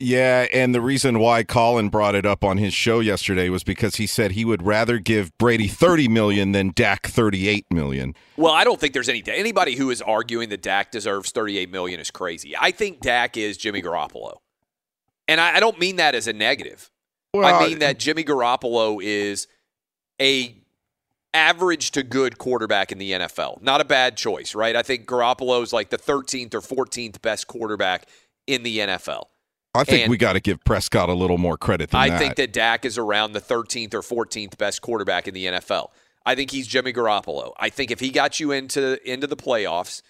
Yeah, 0.00 0.46
and 0.52 0.74
the 0.74 0.80
reason 0.80 1.20
why 1.20 1.44
Colin 1.44 1.88
brought 1.88 2.16
it 2.16 2.26
up 2.26 2.42
on 2.42 2.58
his 2.58 2.74
show 2.74 2.98
yesterday 2.98 3.48
was 3.48 3.62
because 3.62 3.94
he 3.96 4.06
said 4.06 4.32
he 4.32 4.44
would 4.44 4.62
rather 4.62 4.98
give 4.98 5.36
Brady 5.38 5.68
30 5.68 6.08
million 6.08 6.52
than 6.52 6.72
Dak 6.74 7.06
38 7.06 7.64
million. 7.70 8.14
Well, 8.36 8.52
I 8.52 8.64
don't 8.64 8.80
think 8.80 8.92
there's 8.92 9.08
any 9.08 9.22
anybody 9.26 9.76
who 9.76 9.90
is 9.90 10.02
arguing 10.02 10.48
that 10.48 10.62
Dak 10.62 10.90
deserves 10.90 11.30
38 11.30 11.70
million 11.70 12.00
is 12.00 12.10
crazy. 12.10 12.54
I 12.58 12.72
think 12.72 13.00
Dak 13.00 13.36
is 13.36 13.56
Jimmy 13.56 13.82
Garoppolo. 13.82 14.38
And 15.28 15.40
I, 15.40 15.56
I 15.56 15.60
don't 15.60 15.78
mean 15.78 15.96
that 15.96 16.14
as 16.14 16.26
a 16.26 16.32
negative. 16.32 16.90
Well, 17.32 17.46
I 17.46 17.66
mean 17.66 17.78
that 17.78 17.98
Jimmy 17.98 18.24
Garoppolo 18.24 19.02
is 19.02 19.46
a 20.20 20.56
average 21.32 21.92
to 21.92 22.02
good 22.02 22.38
quarterback 22.38 22.92
in 22.92 22.98
the 22.98 23.12
NFL. 23.12 23.62
Not 23.62 23.80
a 23.80 23.84
bad 23.84 24.16
choice, 24.16 24.54
right? 24.54 24.74
I 24.74 24.82
think 24.82 25.06
Garoppolo's 25.06 25.72
like 25.72 25.90
the 25.90 25.98
13th 25.98 26.54
or 26.54 26.60
14th 26.60 27.20
best 27.22 27.46
quarterback 27.48 28.08
in 28.46 28.62
the 28.62 28.78
NFL. 28.78 29.24
I 29.74 29.84
think 29.84 30.02
And- 30.02 30.10
we 30.10 30.16
got 30.16 30.34
to 30.34 30.40
give 30.40 30.62
Prescott 30.64 31.08
a 31.08 31.14
little 31.14 31.38
more 31.38 31.56
credit 31.56 31.90
than 31.90 32.00
I 32.00 32.08
that. 32.08 32.14
I 32.14 32.18
think 32.18 32.36
that 32.36 32.52
Dak 32.52 32.84
is 32.84 32.96
around 32.96 33.32
the 33.32 33.40
13th 33.40 33.92
or 33.94 34.02
14th 34.02 34.56
best 34.56 34.82
quarterback 34.82 35.26
in 35.26 35.34
the 35.34 35.46
NFL. 35.46 35.90
I 36.24 36.34
think 36.34 36.50
he's 36.50 36.66
Jimmy 36.66 36.92
Garoppolo. 36.92 37.52
I 37.58 37.68
think 37.68 37.90
if 37.90 38.00
he 38.00 38.10
got 38.10 38.40
you 38.40 38.52
into 38.52 38.98
into 39.10 39.26
the 39.26 39.36
playoffs, 39.36 40.00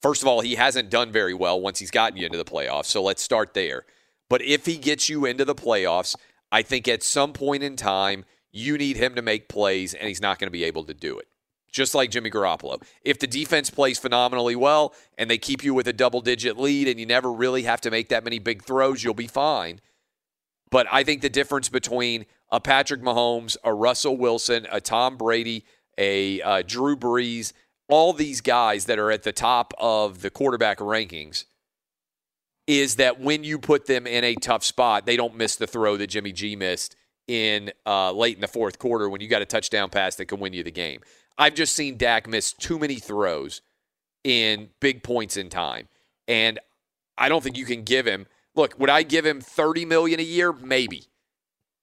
first 0.00 0.22
of 0.22 0.28
all, 0.28 0.40
he 0.40 0.54
hasn't 0.54 0.88
done 0.88 1.12
very 1.12 1.34
well 1.34 1.60
once 1.60 1.78
he's 1.78 1.90
gotten 1.90 2.16
you 2.16 2.26
into 2.26 2.38
the 2.38 2.44
playoffs. 2.44 2.86
So 2.86 3.02
let's 3.02 3.22
start 3.22 3.54
there. 3.54 3.84
But 4.30 4.40
if 4.42 4.64
he 4.64 4.78
gets 4.78 5.08
you 5.08 5.26
into 5.26 5.44
the 5.44 5.54
playoffs, 5.54 6.16
I 6.50 6.62
think 6.62 6.88
at 6.88 7.02
some 7.02 7.32
point 7.32 7.62
in 7.62 7.76
time 7.76 8.24
you 8.50 8.78
need 8.78 8.96
him 8.96 9.14
to 9.14 9.22
make 9.22 9.48
plays 9.48 9.94
and 9.94 10.08
he's 10.08 10.20
not 10.22 10.38
going 10.38 10.46
to 10.46 10.52
be 10.52 10.64
able 10.64 10.84
to 10.84 10.94
do 10.94 11.18
it. 11.18 11.28
Just 11.72 11.94
like 11.94 12.10
Jimmy 12.10 12.30
Garoppolo. 12.30 12.82
If 13.02 13.18
the 13.18 13.26
defense 13.26 13.70
plays 13.70 13.98
phenomenally 13.98 14.54
well 14.54 14.94
and 15.16 15.30
they 15.30 15.38
keep 15.38 15.64
you 15.64 15.72
with 15.72 15.88
a 15.88 15.92
double 15.92 16.20
digit 16.20 16.58
lead 16.58 16.86
and 16.86 17.00
you 17.00 17.06
never 17.06 17.32
really 17.32 17.62
have 17.62 17.80
to 17.80 17.90
make 17.90 18.10
that 18.10 18.24
many 18.24 18.38
big 18.38 18.62
throws, 18.62 19.02
you'll 19.02 19.14
be 19.14 19.26
fine. 19.26 19.80
But 20.70 20.86
I 20.90 21.02
think 21.02 21.22
the 21.22 21.30
difference 21.30 21.68
between 21.68 22.26
a 22.50 22.60
Patrick 22.60 23.00
Mahomes, 23.00 23.56
a 23.64 23.72
Russell 23.72 24.16
Wilson, 24.16 24.66
a 24.70 24.80
Tom 24.80 25.16
Brady, 25.16 25.64
a 25.96 26.40
uh, 26.42 26.62
Drew 26.66 26.96
Brees, 26.96 27.52
all 27.88 28.12
these 28.12 28.40
guys 28.40 28.84
that 28.86 28.98
are 28.98 29.10
at 29.10 29.22
the 29.22 29.32
top 29.32 29.74
of 29.78 30.22
the 30.22 30.30
quarterback 30.30 30.78
rankings 30.78 31.44
is 32.66 32.96
that 32.96 33.20
when 33.20 33.44
you 33.44 33.58
put 33.58 33.86
them 33.86 34.06
in 34.06 34.24
a 34.24 34.34
tough 34.34 34.64
spot, 34.64 35.04
they 35.04 35.16
don't 35.16 35.36
miss 35.36 35.56
the 35.56 35.66
throw 35.66 35.96
that 35.96 36.06
Jimmy 36.06 36.32
G 36.32 36.56
missed 36.56 36.96
in 37.28 37.72
uh, 37.86 38.12
late 38.12 38.34
in 38.34 38.40
the 38.40 38.48
fourth 38.48 38.78
quarter 38.78 39.08
when 39.08 39.20
you 39.20 39.28
got 39.28 39.42
a 39.42 39.46
touchdown 39.46 39.90
pass 39.90 40.16
that 40.16 40.26
can 40.26 40.40
win 40.40 40.52
you 40.52 40.62
the 40.62 40.70
game. 40.70 41.00
I've 41.38 41.54
just 41.54 41.74
seen 41.74 41.96
Dak 41.96 42.28
miss 42.28 42.52
too 42.52 42.78
many 42.78 42.96
throws 42.96 43.62
in 44.24 44.70
big 44.80 45.02
points 45.02 45.36
in 45.36 45.48
time, 45.48 45.88
and 46.28 46.58
I 47.18 47.28
don't 47.28 47.42
think 47.42 47.56
you 47.56 47.64
can 47.64 47.82
give 47.82 48.06
him. 48.06 48.26
Look, 48.54 48.78
would 48.78 48.90
I 48.90 49.02
give 49.02 49.24
him 49.24 49.40
thirty 49.40 49.84
million 49.84 50.20
a 50.20 50.24
year? 50.24 50.52
Maybe, 50.52 51.06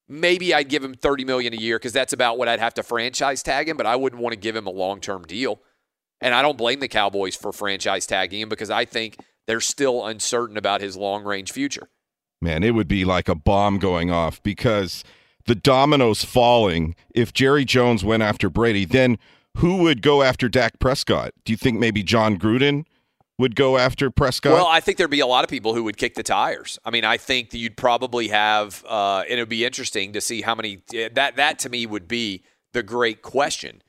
maybe 0.07 0.53
I'd 0.53 0.69
give 0.69 0.83
him 0.83 0.93
thirty 0.93 1.25
million 1.25 1.53
a 1.53 1.57
year 1.57 1.77
because 1.77 1.93
that's 1.93 2.13
about 2.13 2.37
what 2.37 2.47
I'd 2.47 2.59
have 2.59 2.73
to 2.75 2.83
franchise 2.83 3.43
tag 3.43 3.67
him. 3.67 3.77
But 3.77 3.85
I 3.85 3.95
wouldn't 3.95 4.21
want 4.21 4.33
to 4.33 4.39
give 4.39 4.55
him 4.55 4.67
a 4.67 4.71
long 4.71 5.01
term 5.01 5.23
deal, 5.23 5.59
and 6.21 6.33
I 6.33 6.41
don't 6.41 6.57
blame 6.57 6.79
the 6.79 6.87
Cowboys 6.87 7.35
for 7.35 7.51
franchise 7.51 8.05
tagging 8.05 8.41
him 8.41 8.49
because 8.49 8.69
I 8.69 8.85
think 8.85 9.17
they're 9.47 9.61
still 9.61 10.05
uncertain 10.05 10.57
about 10.57 10.81
his 10.81 10.95
long 10.95 11.23
range 11.23 11.51
future. 11.51 11.89
Man, 12.41 12.63
it 12.63 12.73
would 12.73 12.87
be 12.87 13.03
like 13.03 13.27
a 13.27 13.35
bomb 13.35 13.79
going 13.79 14.11
off 14.11 14.41
because 14.43 15.03
the 15.45 15.55
dominoes 15.55 16.23
falling. 16.23 16.95
If 17.13 17.33
Jerry 17.33 17.65
Jones 17.65 18.05
went 18.05 18.23
after 18.23 18.49
Brady, 18.49 18.85
then 18.85 19.17
who 19.60 19.78
would 19.78 20.01
go 20.01 20.22
after 20.22 20.47
Dak 20.49 20.80
Prescott? 20.80 21.32
Do 21.43 21.53
you 21.53 21.57
think 21.57 21.80
maybe 21.80 22.01
Jon 22.01 22.38
Gruden 22.38 22.86
would 23.38 23.55
go 23.55 23.78
after 23.78 24.10
Prescott? 24.10 24.53
Well, 24.53 24.68
I 24.68 24.80
think 24.80 24.97
there'd 24.97 25.10
be 25.10 25.20
a 25.20 25.28
lot 25.28 25.43
of 25.43 25.49
people 25.49 25.74
who 25.74 25.84
would 25.84 25.97
kick 25.97 26.16
the 26.16 26.24
tires. 26.24 26.80
I 26.86 26.91
mean, 26.91 27.05
I 27.05 27.18
think 27.18 27.51
that 27.51 27.57
you'd 27.57 27.78
probably 27.78 28.30
have, 28.30 28.84
uh, 28.88 29.24
and 29.30 29.39
it 29.39 29.41
would 29.41 29.49
be 29.49 29.66
interesting 29.66 30.14
to 30.14 30.22
see 30.22 30.41
how 30.41 30.55
many. 30.55 30.82
That 31.14 31.36
that 31.36 31.60
to 31.60 31.70
me 31.70 31.86
would 31.86 32.07
be 32.07 32.43
the 32.74 32.84
great 32.84 33.22
question, 33.22 33.82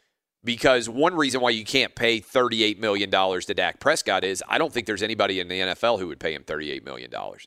because 0.42 0.88
one 0.88 1.14
reason 1.14 1.40
why 1.40 1.50
you 1.50 1.64
can't 1.64 1.94
pay 1.94 2.20
thirty-eight 2.20 2.80
million 2.80 3.10
dollars 3.10 3.46
to 3.46 3.54
Dak 3.54 3.80
Prescott 3.80 4.24
is 4.24 4.42
I 4.48 4.58
don't 4.58 4.72
think 4.72 4.86
there's 4.86 5.02
anybody 5.02 5.40
in 5.40 5.48
the 5.48 5.60
NFL 5.60 5.98
who 5.98 6.08
would 6.08 6.20
pay 6.20 6.34
him 6.34 6.44
thirty-eight 6.44 6.84
million 6.84 7.10
dollars. 7.10 7.46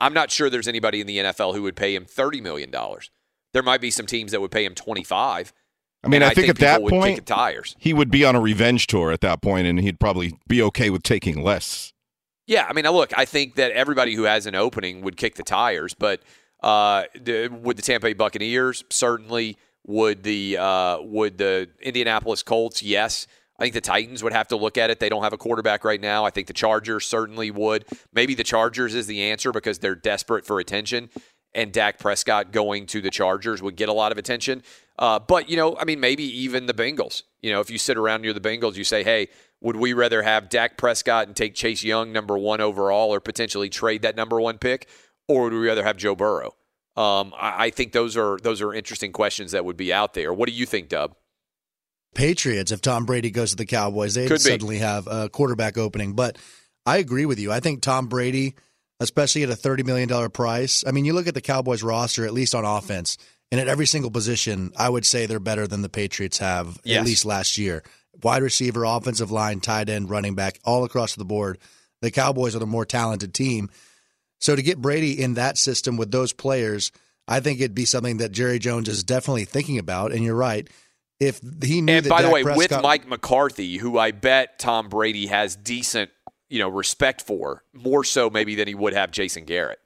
I'm 0.00 0.14
not 0.14 0.30
sure 0.30 0.50
there's 0.50 0.68
anybody 0.68 1.00
in 1.00 1.06
the 1.06 1.18
NFL 1.18 1.54
who 1.54 1.62
would 1.62 1.76
pay 1.76 1.94
him 1.94 2.04
thirty 2.04 2.40
million 2.40 2.70
dollars. 2.70 3.10
There 3.52 3.62
might 3.62 3.80
be 3.80 3.90
some 3.90 4.06
teams 4.06 4.32
that 4.32 4.40
would 4.40 4.50
pay 4.50 4.64
him 4.64 4.74
twenty-five. 4.74 5.52
I 6.04 6.08
mean, 6.08 6.22
and 6.22 6.30
I 6.30 6.34
think, 6.34 6.48
at 6.48 6.58
that 6.58 6.82
people 6.82 6.98
would 6.98 7.06
kick 7.06 7.16
point, 7.16 7.26
tires. 7.26 7.76
he 7.78 7.94
would 7.94 8.10
be 8.10 8.24
on 8.24 8.36
a 8.36 8.40
revenge 8.40 8.86
tour 8.86 9.10
at 9.10 9.20
that 9.22 9.40
point, 9.40 9.66
and 9.66 9.80
he'd 9.80 9.98
probably 9.98 10.38
be 10.46 10.60
okay 10.62 10.90
with 10.90 11.02
taking 11.02 11.42
less. 11.42 11.92
Yeah, 12.46 12.66
I 12.68 12.74
mean, 12.74 12.84
look, 12.84 13.16
I 13.16 13.24
think 13.24 13.54
that 13.54 13.72
everybody 13.72 14.14
who 14.14 14.24
has 14.24 14.46
an 14.46 14.54
opening 14.54 15.00
would 15.00 15.16
kick 15.16 15.36
the 15.36 15.42
tires, 15.42 15.94
but 15.94 16.20
uh, 16.62 17.04
the, 17.18 17.48
would 17.48 17.76
the 17.78 17.82
Tampa 17.82 18.08
Bay 18.08 18.12
Buccaneers 18.12 18.84
certainly 18.90 19.56
would 19.86 20.22
the 20.22 20.58
uh, 20.58 20.98
would 21.00 21.38
the 21.38 21.70
Indianapolis 21.80 22.42
Colts? 22.42 22.82
Yes, 22.82 23.26
I 23.58 23.62
think 23.62 23.74
the 23.74 23.80
Titans 23.80 24.22
would 24.22 24.32
have 24.32 24.48
to 24.48 24.56
look 24.56 24.76
at 24.76 24.90
it. 24.90 24.98
They 24.98 25.08
don't 25.08 25.22
have 25.22 25.32
a 25.32 25.38
quarterback 25.38 25.84
right 25.84 26.00
now. 26.00 26.24
I 26.24 26.30
think 26.30 26.48
the 26.48 26.52
Chargers 26.52 27.06
certainly 27.06 27.50
would. 27.50 27.84
Maybe 28.12 28.34
the 28.34 28.44
Chargers 28.44 28.94
is 28.94 29.06
the 29.06 29.22
answer 29.22 29.52
because 29.52 29.78
they're 29.78 29.94
desperate 29.94 30.44
for 30.44 30.58
attention, 30.58 31.08
and 31.54 31.72
Dak 31.72 31.98
Prescott 31.98 32.52
going 32.52 32.86
to 32.86 33.00
the 33.00 33.10
Chargers 33.10 33.62
would 33.62 33.76
get 33.76 33.88
a 33.88 33.92
lot 33.92 34.12
of 34.12 34.18
attention. 34.18 34.62
Uh, 34.98 35.18
but 35.18 35.48
you 35.48 35.56
know, 35.56 35.76
I 35.76 35.84
mean, 35.84 36.00
maybe 36.00 36.24
even 36.24 36.66
the 36.66 36.74
Bengals. 36.74 37.22
You 37.42 37.52
know, 37.52 37.60
if 37.60 37.70
you 37.70 37.78
sit 37.78 37.96
around 37.96 38.22
near 38.22 38.32
the 38.32 38.40
Bengals, 38.40 38.76
you 38.76 38.84
say, 38.84 39.02
"Hey, 39.02 39.28
would 39.60 39.76
we 39.76 39.92
rather 39.92 40.22
have 40.22 40.48
Dak 40.48 40.76
Prescott 40.76 41.26
and 41.26 41.36
take 41.36 41.54
Chase 41.54 41.82
Young 41.82 42.12
number 42.12 42.38
one 42.38 42.60
overall, 42.60 43.12
or 43.12 43.20
potentially 43.20 43.68
trade 43.68 44.02
that 44.02 44.16
number 44.16 44.40
one 44.40 44.58
pick, 44.58 44.88
or 45.28 45.44
would 45.44 45.52
we 45.52 45.66
rather 45.66 45.84
have 45.84 45.96
Joe 45.96 46.14
Burrow?" 46.14 46.54
Um, 46.96 47.34
I, 47.36 47.66
I 47.66 47.70
think 47.70 47.92
those 47.92 48.16
are 48.16 48.38
those 48.42 48.62
are 48.62 48.72
interesting 48.72 49.12
questions 49.12 49.52
that 49.52 49.64
would 49.64 49.76
be 49.76 49.92
out 49.92 50.14
there. 50.14 50.32
What 50.32 50.48
do 50.48 50.54
you 50.54 50.66
think, 50.66 50.88
Dub? 50.88 51.16
Patriots, 52.14 52.70
if 52.70 52.80
Tom 52.80 53.04
Brady 53.04 53.30
goes 53.30 53.50
to 53.50 53.56
the 53.56 53.66
Cowboys, 53.66 54.14
they'd 54.14 54.28
suddenly 54.38 54.78
have 54.78 55.08
a 55.08 55.28
quarterback 55.28 55.76
opening. 55.76 56.12
But 56.12 56.38
I 56.86 56.98
agree 56.98 57.26
with 57.26 57.40
you. 57.40 57.50
I 57.50 57.58
think 57.58 57.82
Tom 57.82 58.06
Brady, 58.06 58.54
especially 59.00 59.42
at 59.42 59.50
a 59.50 59.54
$30 59.54 59.84
million 59.84 60.30
price, 60.30 60.84
I 60.86 60.90
mean, 60.92 61.04
you 61.04 61.12
look 61.12 61.26
at 61.26 61.34
the 61.34 61.40
Cowboys 61.40 61.82
roster, 61.82 62.24
at 62.24 62.32
least 62.32 62.54
on 62.54 62.64
offense, 62.64 63.18
and 63.50 63.60
at 63.60 63.68
every 63.68 63.86
single 63.86 64.10
position, 64.10 64.72
I 64.76 64.88
would 64.88 65.04
say 65.06 65.26
they're 65.26 65.40
better 65.40 65.66
than 65.66 65.82
the 65.82 65.88
Patriots 65.88 66.38
have, 66.38 66.78
Yes. 66.84 67.00
at 67.00 67.06
least 67.06 67.24
last 67.24 67.58
year. 67.58 67.82
Wide 68.22 68.42
receiver, 68.42 68.84
offensive 68.84 69.30
line, 69.30 69.60
tight 69.60 69.88
end, 69.88 70.08
running 70.10 70.34
back, 70.34 70.58
all 70.64 70.84
across 70.84 71.14
the 71.14 71.24
board. 71.24 71.58
The 72.00 72.10
Cowboys 72.10 72.54
are 72.54 72.60
the 72.60 72.66
more 72.66 72.84
talented 72.84 73.34
team. 73.34 73.70
So 74.40 74.54
to 74.56 74.62
get 74.62 74.78
Brady 74.80 75.20
in 75.20 75.34
that 75.34 75.58
system 75.58 75.96
with 75.96 76.10
those 76.10 76.32
players, 76.32 76.92
I 77.26 77.40
think 77.40 77.60
it'd 77.60 77.74
be 77.74 77.86
something 77.86 78.18
that 78.18 78.30
Jerry 78.32 78.58
Jones 78.58 78.88
is 78.88 79.02
definitely 79.02 79.44
thinking 79.46 79.78
about. 79.78 80.12
And 80.12 80.22
you're 80.22 80.34
right. 80.34 80.68
If 81.20 81.40
he 81.62 81.80
knew 81.80 81.94
And 81.94 82.08
by 82.08 82.22
the 82.22 82.28
Dak 82.28 82.34
way, 82.34 82.42
with 82.42 82.82
Mike 82.82 83.08
McCarthy, 83.08 83.76
who 83.78 83.98
I 83.98 84.10
bet 84.10 84.58
Tom 84.58 84.88
Brady 84.88 85.26
has 85.26 85.56
decent, 85.56 86.10
you 86.54 86.60
know, 86.60 86.68
respect 86.68 87.20
for, 87.22 87.64
more 87.72 88.04
so 88.04 88.30
maybe 88.30 88.54
than 88.54 88.68
he 88.68 88.76
would 88.76 88.92
have 88.94 89.10
Jason 89.10 89.44
Garrett. 89.44 89.80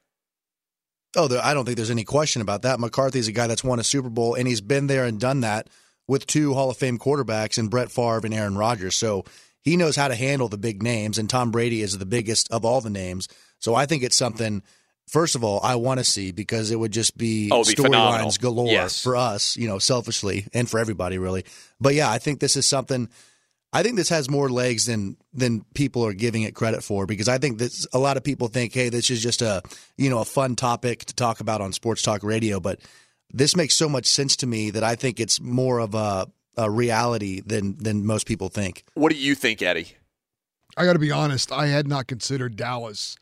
Oh, 1.16 1.27
I 1.43 1.55
don't 1.55 1.64
think 1.64 1.79
there's 1.79 1.91
any 1.91 2.05
question 2.05 2.43
about 2.43 2.61
that. 2.62 2.79
McCarthy's 2.79 3.27
a 3.29 3.33
guy 3.33 3.47
that's 3.47 3.64
won 3.64 3.79
a 3.81 3.85
Super 3.85 4.11
Bowl, 4.11 4.35
and 4.35 4.47
he's 4.47 4.61
been 4.61 4.87
there 4.87 5.07
and 5.07 5.19
done 5.19 5.41
that 5.41 5.69
with 6.07 6.27
two 6.27 6.53
Hall 6.53 6.69
of 6.71 6.77
Fame 6.77 6.99
quarterbacks 6.99 7.57
in 7.59 7.69
Brett 7.69 7.91
Favre 7.91 8.21
and 8.25 8.35
Aaron 8.35 8.59
Rodgers. 8.59 8.97
So 8.97 9.25
he 9.62 9.79
knows 9.79 9.97
how 9.97 10.09
to 10.09 10.14
handle 10.14 10.49
the 10.49 10.59
big 10.59 10.83
names, 10.83 11.16
and 11.16 11.29
Tom 11.31 11.51
Brady 11.51 11.81
is 11.81 11.97
the 11.97 12.05
biggest 12.07 12.51
of 12.53 12.66
all 12.66 12.83
the 12.83 12.91
names. 12.91 13.29
So 13.59 13.75
I 13.75 13.87
think 13.87 14.03
it's 14.03 14.16
something. 14.16 14.62
First 15.09 15.35
of 15.35 15.43
all, 15.43 15.61
I 15.62 15.77
want 15.77 16.01
to 16.01 16.05
see 16.05 16.33
because 16.33 16.71
it 16.71 16.77
would 16.77 16.93
just 16.93 17.16
be 17.16 17.49
Oh, 17.51 17.64
be 17.64 17.75
storylines 17.75 18.39
galore 18.39 18.71
Yes. 18.71 19.03
for 19.03 19.16
us, 19.16 19.57
you 19.57 19.66
know, 19.66 19.79
selfishly 19.79 20.47
and 20.53 20.69
for 20.69 20.79
everybody, 20.79 21.16
really. 21.16 21.47
But 21.81 21.95
yeah, 21.95 22.11
I 22.11 22.19
think 22.19 22.41
this 22.41 22.57
is 22.59 22.69
something. 22.69 23.09
I 23.73 23.83
think 23.83 23.97
this 23.97 24.09
has 24.09 24.31
more 24.31 24.49
legs 24.49 24.87
than 24.87 25.16
than 25.33 25.64
people 25.75 26.05
are 26.05 26.14
giving 26.14 26.43
it 26.43 26.55
credit 26.55 26.83
for 26.83 27.07
because 27.07 27.29
I 27.29 27.39
think 27.39 27.59
that 27.59 27.87
a 27.93 27.99
lot 27.99 28.16
of 28.16 28.25
people 28.25 28.49
think, 28.49 28.73
hey, 28.73 28.89
this 28.89 29.11
is 29.11 29.23
just 29.23 29.43
a 29.43 29.62
you 29.97 30.09
know 30.09 30.21
a 30.21 30.25
fun 30.25 30.57
topic 30.57 31.05
to 31.07 31.14
talk 31.14 31.41
about 31.41 31.61
on 31.61 31.73
sports 31.73 32.03
talk 32.03 32.23
radio, 32.23 32.61
but 32.61 32.81
this 33.31 33.55
makes 33.55 33.75
so 33.75 33.89
much 33.89 34.07
sense 34.07 34.37
to 34.37 34.47
me 34.47 34.71
that 34.71 34.83
I 34.83 34.95
think 34.95 35.21
it's 35.21 35.41
more 35.41 35.81
of 35.81 35.95
a 35.95 36.27
uh, 36.59 36.71
reality 36.71 37.41
than 37.41 37.77
than 37.77 38.07
most 38.07 38.27
people 38.27 38.49
think. 38.49 38.85
What 38.95 39.12
do 39.12 39.19
you 39.19 39.35
think, 39.35 39.61
Eddie? 39.61 39.97
I 40.77 40.85
got 40.85 40.95
to 40.95 40.99
be 40.99 41.11
honest. 41.11 41.53
I 41.53 41.66
had 41.66 41.89
not 41.89 42.07
considered 42.07 42.57
Dallas, 42.57 43.16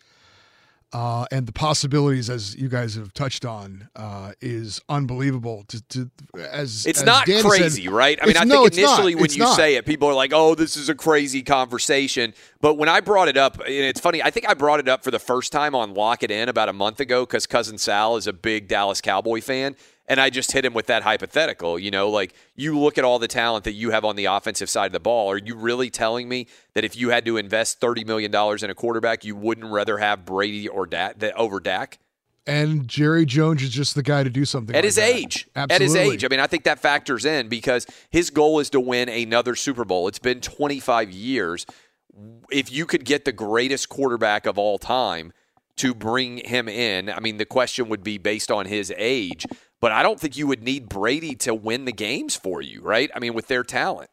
uh, 0.93 1.27
and 1.31 1.47
the 1.47 1.53
possibilities, 1.53 2.31
as 2.31 2.55
you 2.57 2.69
guys 2.69 2.95
have 2.95 3.13
touched 3.13 3.45
on, 3.45 3.89
uh, 3.97 4.33
is 4.41 4.81
unbelievable. 4.89 5.65
To, 5.69 5.83
to 5.89 6.11
as 6.51 6.87
It's 6.87 7.01
as 7.01 7.05
not 7.05 7.27
Danny 7.27 7.43
crazy, 7.43 7.85
said, 7.85 7.93
right? 7.93 8.19
I 8.23 8.27
mean, 8.27 8.37
I 8.37 8.45
no, 8.45 8.63
think 8.63 8.77
not. 8.77 8.79
initially 8.79 9.15
when 9.15 9.31
you 9.33 9.41
not. 9.41 9.57
say 9.57 9.75
it, 9.75 9.85
people 9.85 10.09
are 10.09 10.15
like, 10.15 10.33
"Oh, 10.33 10.55
this 10.55 10.77
is 10.77 10.89
a 10.89 10.95
crazy 10.95 11.43
conversation." 11.43 12.35
But 12.61 12.75
when 12.75 12.89
I 12.89 13.01
brought 13.01 13.29
it 13.29 13.37
up, 13.37 13.59
and 13.59 13.69
it's 13.69 14.01
funny. 14.01 14.23
I 14.23 14.31
think 14.31 14.49
I 14.49 14.55
brought 14.55 14.81
it 14.81 14.89
up 14.89 15.03
for 15.03 15.11
the 15.11 15.19
first 15.19 15.53
time 15.53 15.75
on 15.75 15.93
Lock 15.95 16.23
It 16.23 16.31
In 16.31 16.49
about 16.49 16.69
a 16.69 16.73
month 16.73 17.01
ago 17.01 17.27
because 17.27 17.47
cousin 17.47 17.79
Sal 17.79 18.17
is 18.17 18.27
a 18.27 18.33
big 18.33 18.69
Dallas 18.69 19.01
Cowboy 19.01 19.41
fan, 19.41 19.77
and 20.09 20.21
I 20.21 20.31
just 20.31 20.53
hit 20.53 20.65
him 20.65 20.75
with 20.75 20.87
that 20.87 21.03
hypothetical. 21.03 21.79
You 21.79 21.91
know, 21.91 22.09
like 22.09 22.35
you 22.55 22.79
look 22.79 22.99
at 22.99 23.05
all 23.05 23.19
the 23.19 23.29
talent 23.29 23.65
that 23.65 23.73
you 23.73 23.91
have 23.91 24.05
on 24.05 24.17
the 24.17 24.27
offensive 24.27 24.71
side 24.71 24.87
of 24.87 24.93
the 24.93 25.01
ball. 25.01 25.31
Are 25.31 25.39
you 25.39 25.55
really 25.57 25.91
telling 25.91 26.29
me 26.29 26.47
that 26.75 26.85
if 26.85 26.97
you 26.97 27.11
had 27.11 27.25
to 27.27 27.37
invest 27.37 27.81
thirty 27.81 28.05
million 28.05 28.31
dollars 28.31 28.63
in 28.63 28.71
a 28.71 28.75
quarterback, 28.75 29.25
you 29.25 29.37
wouldn't 29.37 29.71
rather 29.71 29.99
have 29.99 30.25
Brady 30.25 30.69
or 30.69 30.87
Dak 30.87 31.19
that 31.19 31.35
over 31.37 31.61
Dak? 31.61 31.99
and 32.47 32.87
Jerry 32.87 33.27
Jones 33.27 33.63
is 33.63 33.71
just 33.71 33.95
the 33.95 34.03
guy 34.03 34.23
to 34.23 34.31
do 34.31 34.45
something 34.45 34.75
at 34.75 34.79
like 34.79 34.85
his 34.85 34.95
that. 34.97 35.15
age. 35.15 35.49
At 35.57 35.81
his 35.81 35.97
age. 35.97 36.25
I 36.25 36.29
mean, 36.29 36.41
I 36.41 36.47
think 36.47 36.65
that 36.65 36.79
factors 36.79 37.25
in 37.25 37.49
because 37.49 37.87
his 38.11 38.31
goal 38.31 38.61
is 38.61 38.71
to 38.71 38.81
win 38.81 39.09
another 39.09 39.57
Super 39.57 39.85
Bowl. 39.85 40.09
It's 40.09 40.19
been 40.19 40.41
25 40.41 41.11
years. 41.11 41.67
If 42.51 42.73
you 42.73 42.87
could 42.87 43.05
get 43.05 43.25
the 43.25 43.33
greatest 43.33 43.89
quarterback 43.89 44.47
of 44.47 44.59
all 44.59 44.79
time 44.79 45.33
to 45.77 45.93
bring 45.93 46.39
him 46.39 46.69
in, 46.69 47.11
I 47.11 47.21
mean, 47.21 47.37
the 47.37 47.45
question 47.45 47.89
would 47.89 48.05
be 48.05 48.17
based 48.17 48.51
on 48.51 48.67
his 48.67 48.93
age. 48.97 49.45
But 49.81 49.93
I 49.93 50.03
don't 50.03 50.19
think 50.19 50.37
you 50.37 50.47
would 50.47 50.63
need 50.63 50.89
Brady 50.89 51.35
to 51.37 51.55
win 51.55 51.85
the 51.85 51.93
games 51.93 52.35
for 52.35 52.63
you, 52.63 52.81
right? 52.83 53.11
I 53.15 53.19
mean, 53.19 53.35
with 53.35 53.49
their 53.49 53.63
talent. 53.63 54.11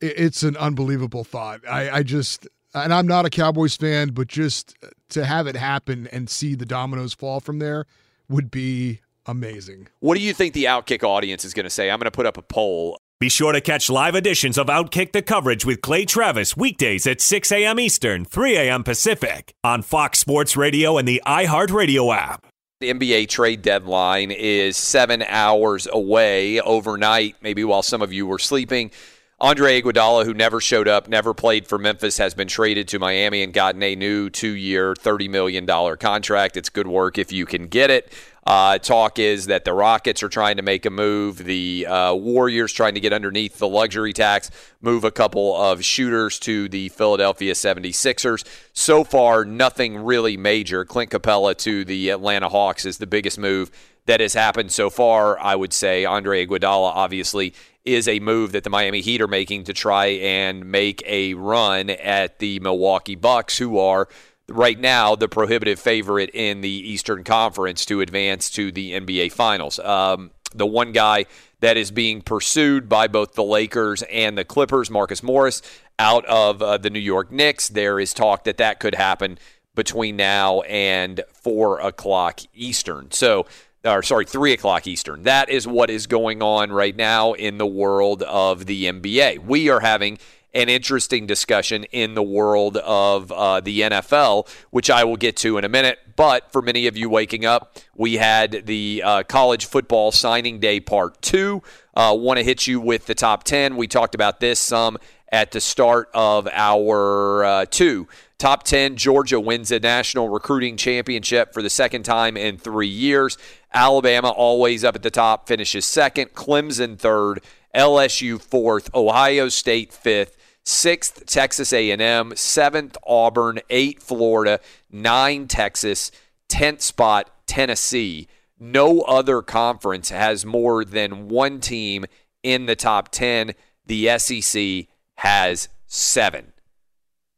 It's 0.00 0.42
an 0.42 0.56
unbelievable 0.56 1.24
thought. 1.24 1.60
I, 1.68 1.90
I 1.90 2.02
just, 2.02 2.48
and 2.74 2.92
I'm 2.92 3.06
not 3.06 3.24
a 3.24 3.30
Cowboys 3.30 3.76
fan, 3.76 4.08
but 4.08 4.28
just 4.28 4.76
to 5.10 5.24
have 5.24 5.46
it 5.46 5.56
happen 5.56 6.08
and 6.08 6.28
see 6.28 6.54
the 6.54 6.66
dominoes 6.66 7.12
fall 7.12 7.38
from 7.38 7.58
there 7.58 7.86
would 8.28 8.50
be 8.50 9.00
amazing. 9.26 9.88
What 10.00 10.16
do 10.16 10.20
you 10.22 10.32
think 10.32 10.54
the 10.54 10.64
Outkick 10.64 11.04
audience 11.04 11.44
is 11.44 11.54
going 11.54 11.64
to 11.64 11.70
say? 11.70 11.90
I'm 11.90 11.98
going 11.98 12.06
to 12.06 12.10
put 12.10 12.26
up 12.26 12.36
a 12.36 12.42
poll. 12.42 12.98
Be 13.20 13.28
sure 13.28 13.52
to 13.52 13.60
catch 13.60 13.88
live 13.88 14.16
editions 14.16 14.58
of 14.58 14.66
Outkick 14.66 15.12
the 15.12 15.22
coverage 15.22 15.64
with 15.64 15.80
Clay 15.80 16.04
Travis 16.04 16.56
weekdays 16.56 17.06
at 17.06 17.20
6 17.20 17.52
a.m. 17.52 17.78
Eastern, 17.78 18.24
3 18.24 18.56
a.m. 18.56 18.82
Pacific 18.82 19.54
on 19.62 19.82
Fox 19.82 20.18
Sports 20.18 20.56
Radio 20.56 20.98
and 20.98 21.06
the 21.06 21.22
iHeartRadio 21.24 22.16
app. 22.16 22.51
The 22.82 22.92
NBA 22.92 23.28
trade 23.28 23.62
deadline 23.62 24.32
is 24.32 24.76
seven 24.76 25.22
hours 25.28 25.86
away 25.92 26.60
overnight, 26.60 27.36
maybe 27.40 27.62
while 27.62 27.84
some 27.84 28.02
of 28.02 28.12
you 28.12 28.26
were 28.26 28.40
sleeping. 28.40 28.90
Andre 29.38 29.80
Iguodala, 29.80 30.24
who 30.24 30.34
never 30.34 30.60
showed 30.60 30.88
up, 30.88 31.06
never 31.06 31.32
played 31.32 31.68
for 31.68 31.78
Memphis, 31.78 32.18
has 32.18 32.34
been 32.34 32.48
traded 32.48 32.88
to 32.88 32.98
Miami 32.98 33.44
and 33.44 33.52
gotten 33.52 33.84
a 33.84 33.94
new 33.94 34.30
two-year, 34.30 34.94
$30 34.94 35.30
million 35.30 35.64
contract. 35.96 36.56
It's 36.56 36.70
good 36.70 36.88
work 36.88 37.18
if 37.18 37.30
you 37.30 37.46
can 37.46 37.68
get 37.68 37.88
it. 37.88 38.12
Uh, 38.44 38.76
talk 38.78 39.18
is 39.18 39.46
that 39.46 39.64
the 39.64 39.72
Rockets 39.72 40.22
are 40.22 40.28
trying 40.28 40.56
to 40.56 40.62
make 40.62 40.84
a 40.84 40.90
move. 40.90 41.38
The 41.38 41.86
uh, 41.86 42.14
Warriors 42.14 42.72
trying 42.72 42.94
to 42.94 43.00
get 43.00 43.12
underneath 43.12 43.58
the 43.58 43.68
luxury 43.68 44.12
tax, 44.12 44.50
move 44.80 45.04
a 45.04 45.12
couple 45.12 45.56
of 45.56 45.84
shooters 45.84 46.40
to 46.40 46.68
the 46.68 46.88
Philadelphia 46.88 47.52
76ers. 47.52 48.44
So 48.72 49.04
far, 49.04 49.44
nothing 49.44 49.96
really 49.96 50.36
major. 50.36 50.84
Clint 50.84 51.10
Capela 51.10 51.56
to 51.58 51.84
the 51.84 52.10
Atlanta 52.10 52.48
Hawks 52.48 52.84
is 52.84 52.98
the 52.98 53.06
biggest 53.06 53.38
move 53.38 53.70
that 54.06 54.20
has 54.20 54.34
happened 54.34 54.72
so 54.72 54.90
far. 54.90 55.38
I 55.38 55.54
would 55.54 55.72
say 55.72 56.04
Andre 56.04 56.44
Iguodala 56.44 56.92
obviously 56.94 57.54
is 57.84 58.06
a 58.06 58.20
move 58.20 58.52
that 58.52 58.64
the 58.64 58.70
Miami 58.70 59.00
Heat 59.00 59.20
are 59.20 59.28
making 59.28 59.64
to 59.64 59.72
try 59.72 60.06
and 60.06 60.64
make 60.64 61.02
a 61.06 61.34
run 61.34 61.90
at 61.90 62.38
the 62.38 62.60
Milwaukee 62.60 63.16
Bucks, 63.16 63.58
who 63.58 63.78
are 63.78 64.08
right 64.52 64.78
now 64.78 65.16
the 65.16 65.28
prohibitive 65.28 65.78
favorite 65.78 66.30
in 66.34 66.60
the 66.60 66.68
Eastern 66.68 67.24
Conference 67.24 67.84
to 67.86 68.00
advance 68.00 68.50
to 68.50 68.72
the 68.72 68.92
NBA 68.92 69.32
Finals. 69.32 69.78
Um, 69.78 70.30
the 70.54 70.66
one 70.66 70.92
guy 70.92 71.26
that 71.60 71.76
is 71.76 71.90
being 71.90 72.22
pursued 72.22 72.88
by 72.88 73.06
both 73.06 73.34
the 73.34 73.44
Lakers 73.44 74.02
and 74.02 74.36
the 74.36 74.44
Clippers, 74.44 74.90
Marcus 74.90 75.22
Morris, 75.22 75.62
out 75.98 76.24
of 76.26 76.60
uh, 76.60 76.78
the 76.78 76.90
New 76.90 76.98
York 76.98 77.30
Knicks. 77.30 77.68
There 77.68 78.00
is 78.00 78.12
talk 78.12 78.44
that 78.44 78.56
that 78.58 78.80
could 78.80 78.94
happen 78.94 79.38
between 79.74 80.16
now 80.16 80.60
and 80.62 81.22
four 81.32 81.80
o'clock 81.80 82.40
Eastern. 82.52 83.10
So, 83.10 83.46
or 83.84 84.02
sorry, 84.02 84.26
three 84.26 84.52
o'clock 84.52 84.86
Eastern. 84.86 85.22
That 85.22 85.48
is 85.48 85.66
what 85.66 85.90
is 85.90 86.06
going 86.06 86.42
on 86.42 86.72
right 86.72 86.94
now 86.94 87.32
in 87.32 87.58
the 87.58 87.66
world 87.66 88.22
of 88.24 88.66
the 88.66 88.84
NBA. 88.84 89.38
We 89.40 89.70
are 89.70 89.80
having 89.80 90.18
an 90.54 90.68
interesting 90.68 91.26
discussion 91.26 91.84
in 91.84 92.14
the 92.14 92.22
world 92.22 92.76
of 92.78 93.32
uh, 93.32 93.60
the 93.60 93.80
NFL, 93.80 94.48
which 94.70 94.90
I 94.90 95.04
will 95.04 95.16
get 95.16 95.36
to 95.38 95.56
in 95.58 95.64
a 95.64 95.68
minute. 95.68 95.98
But 96.14 96.52
for 96.52 96.60
many 96.60 96.86
of 96.86 96.96
you 96.96 97.08
waking 97.08 97.44
up, 97.44 97.78
we 97.96 98.16
had 98.16 98.66
the 98.66 99.02
uh, 99.04 99.22
college 99.22 99.66
football 99.66 100.12
signing 100.12 100.60
day 100.60 100.80
part 100.80 101.20
two. 101.22 101.62
Uh, 101.94 102.14
Want 102.18 102.38
to 102.38 102.44
hit 102.44 102.66
you 102.66 102.80
with 102.80 103.06
the 103.06 103.14
top 103.14 103.44
10. 103.44 103.76
We 103.76 103.86
talked 103.86 104.14
about 104.14 104.40
this 104.40 104.60
some 104.60 104.98
at 105.30 105.52
the 105.52 105.60
start 105.60 106.10
of 106.12 106.46
our 106.52 107.44
uh, 107.44 107.66
two. 107.70 108.06
Top 108.36 108.64
10, 108.64 108.96
Georgia 108.96 109.40
wins 109.40 109.70
a 109.70 109.78
national 109.78 110.28
recruiting 110.28 110.76
championship 110.76 111.54
for 111.54 111.62
the 111.62 111.70
second 111.70 112.02
time 112.02 112.36
in 112.36 112.58
three 112.58 112.88
years. 112.88 113.38
Alabama, 113.72 114.30
always 114.30 114.84
up 114.84 114.96
at 114.96 115.02
the 115.02 115.10
top, 115.10 115.46
finishes 115.46 115.86
second. 115.86 116.34
Clemson, 116.34 116.98
third. 116.98 117.40
LSU, 117.74 118.42
fourth. 118.42 118.94
Ohio 118.94 119.48
State, 119.48 119.92
fifth 119.92 120.36
sixth 120.64 121.26
Texas 121.26 121.72
A&M, 121.72 122.34
seventh 122.36 122.96
Auburn, 123.06 123.60
eight 123.70 124.02
Florida, 124.02 124.60
nine 124.90 125.48
Texas, 125.48 126.10
tenth 126.48 126.80
spot 126.80 127.30
Tennessee. 127.46 128.28
No 128.58 129.00
other 129.02 129.42
conference 129.42 130.10
has 130.10 130.46
more 130.46 130.84
than 130.84 131.28
one 131.28 131.60
team 131.60 132.04
in 132.42 132.66
the 132.66 132.76
top 132.76 133.08
ten. 133.10 133.52
The 133.86 134.18
SEC 134.18 134.86
has 135.16 135.68
seven. 135.86 136.52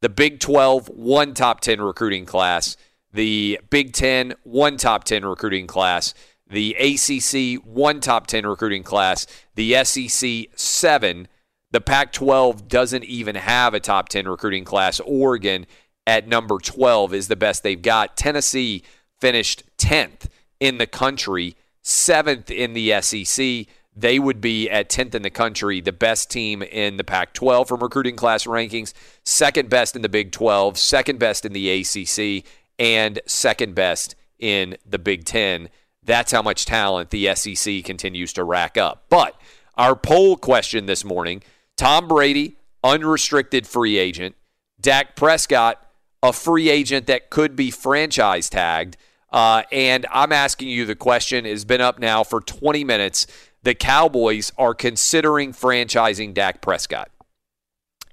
The 0.05 0.11
Big 0.11 0.39
12, 0.39 0.89
one 0.91 1.33
top 1.33 1.61
10 1.61 1.81
recruiting 1.81 2.27
class. 2.27 2.77
The 3.13 3.59
Big 3.71 3.95
10, 3.95 4.35
one 4.43 4.77
top 4.77 5.05
10 5.05 5.25
recruiting 5.25 5.67
class. 5.67 6.13
The 6.47 6.77
ACC, 6.79 7.65
one 7.65 8.01
top 8.01 8.27
10 8.27 8.47
recruiting 8.47 8.83
class. 8.83 9.27
The 9.55 9.83
SEC, 9.83 10.51
seven. 10.55 11.27
The 11.75 11.81
Pac 11.81 12.13
12 12.13 12.69
doesn't 12.69 13.03
even 13.03 13.35
have 13.35 13.75
a 13.75 13.81
top 13.81 14.09
10 14.09 14.29
recruiting 14.29 14.65
class. 14.65 15.01
Oregon 15.01 15.67
at 16.07 16.29
number 16.29 16.59
12 16.59 17.13
is 17.13 17.27
the 17.27 17.35
best 17.35 17.65
they've 17.65 17.83
got. 17.83 18.17
Tennessee 18.17 18.85
finished 19.21 19.65
10th 19.79 20.29
in 20.61 20.79
the 20.79 20.87
country, 20.87 21.57
seventh 21.83 22.49
in 22.49 22.75
the 22.75 23.01
SEC. 23.01 23.67
They 23.97 24.21
would 24.21 24.41
be 24.41 24.71
at 24.71 24.89
10th 24.89 25.17
in 25.17 25.23
the 25.23 25.31
country, 25.31 25.81
the 25.81 25.91
best 25.91 26.31
team 26.31 26.63
in 26.63 26.97
the 26.97 27.03
Pac 27.03 27.33
12 27.33 27.67
from 27.67 27.81
recruiting 27.81 28.15
class 28.15 28.45
rankings, 28.47 28.93
second 29.25 29.69
best 29.69 29.97
in 29.97 30.03
the 30.03 30.09
Big 30.09 30.31
12, 30.31 30.79
second 30.79 31.19
best 31.19 31.45
in 31.45 31.53
the 31.53 31.81
ACC, 31.81 32.47
and 32.79 33.19
second 33.27 33.75
best 33.75 34.15
in 34.39 34.77
the 34.87 35.01
Big 35.01 35.25
10. 35.25 35.71
That's 36.05 36.31
how 36.31 36.41
much 36.41 36.67
talent 36.67 37.11
the 37.11 37.35
SEC 37.35 37.83
continues 37.83 38.33
to 38.35 38.45
rack 38.45 38.79
up. 38.79 39.07
But 39.09 39.35
our 39.77 39.97
poll 39.97 40.37
question 40.37 40.87
this 40.87 41.05
morning 41.05 41.43
Tom 41.77 42.09
Brady, 42.09 42.57
unrestricted 42.83 43.67
free 43.67 43.99
agent. 43.99 44.37
Dak 44.81 45.17
Prescott, 45.17 45.85
a 46.23 46.33
free 46.33 46.69
agent 46.69 47.07
that 47.07 47.31
could 47.31 47.57
be 47.57 47.71
franchise 47.71 48.49
tagged. 48.49 48.97
Uh, 49.33 49.63
and 49.73 50.07
I'm 50.13 50.33
asking 50.33 50.69
you 50.69 50.85
the 50.85 50.95
question 50.95 51.45
has 51.45 51.65
been 51.65 51.81
up 51.81 51.99
now 51.99 52.23
for 52.23 52.41
20 52.41 52.85
minutes. 52.85 53.27
The 53.63 53.75
Cowboys 53.75 54.53
are 54.57 54.75
considering 54.75 55.53
franchising 55.53 56.35
Dak 56.35 56.61
Prescott. 56.61 57.11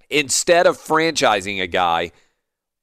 Instead 0.10 0.66
of 0.66 0.78
franchising 0.78 1.62
a 1.62 1.68
guy, 1.68 2.12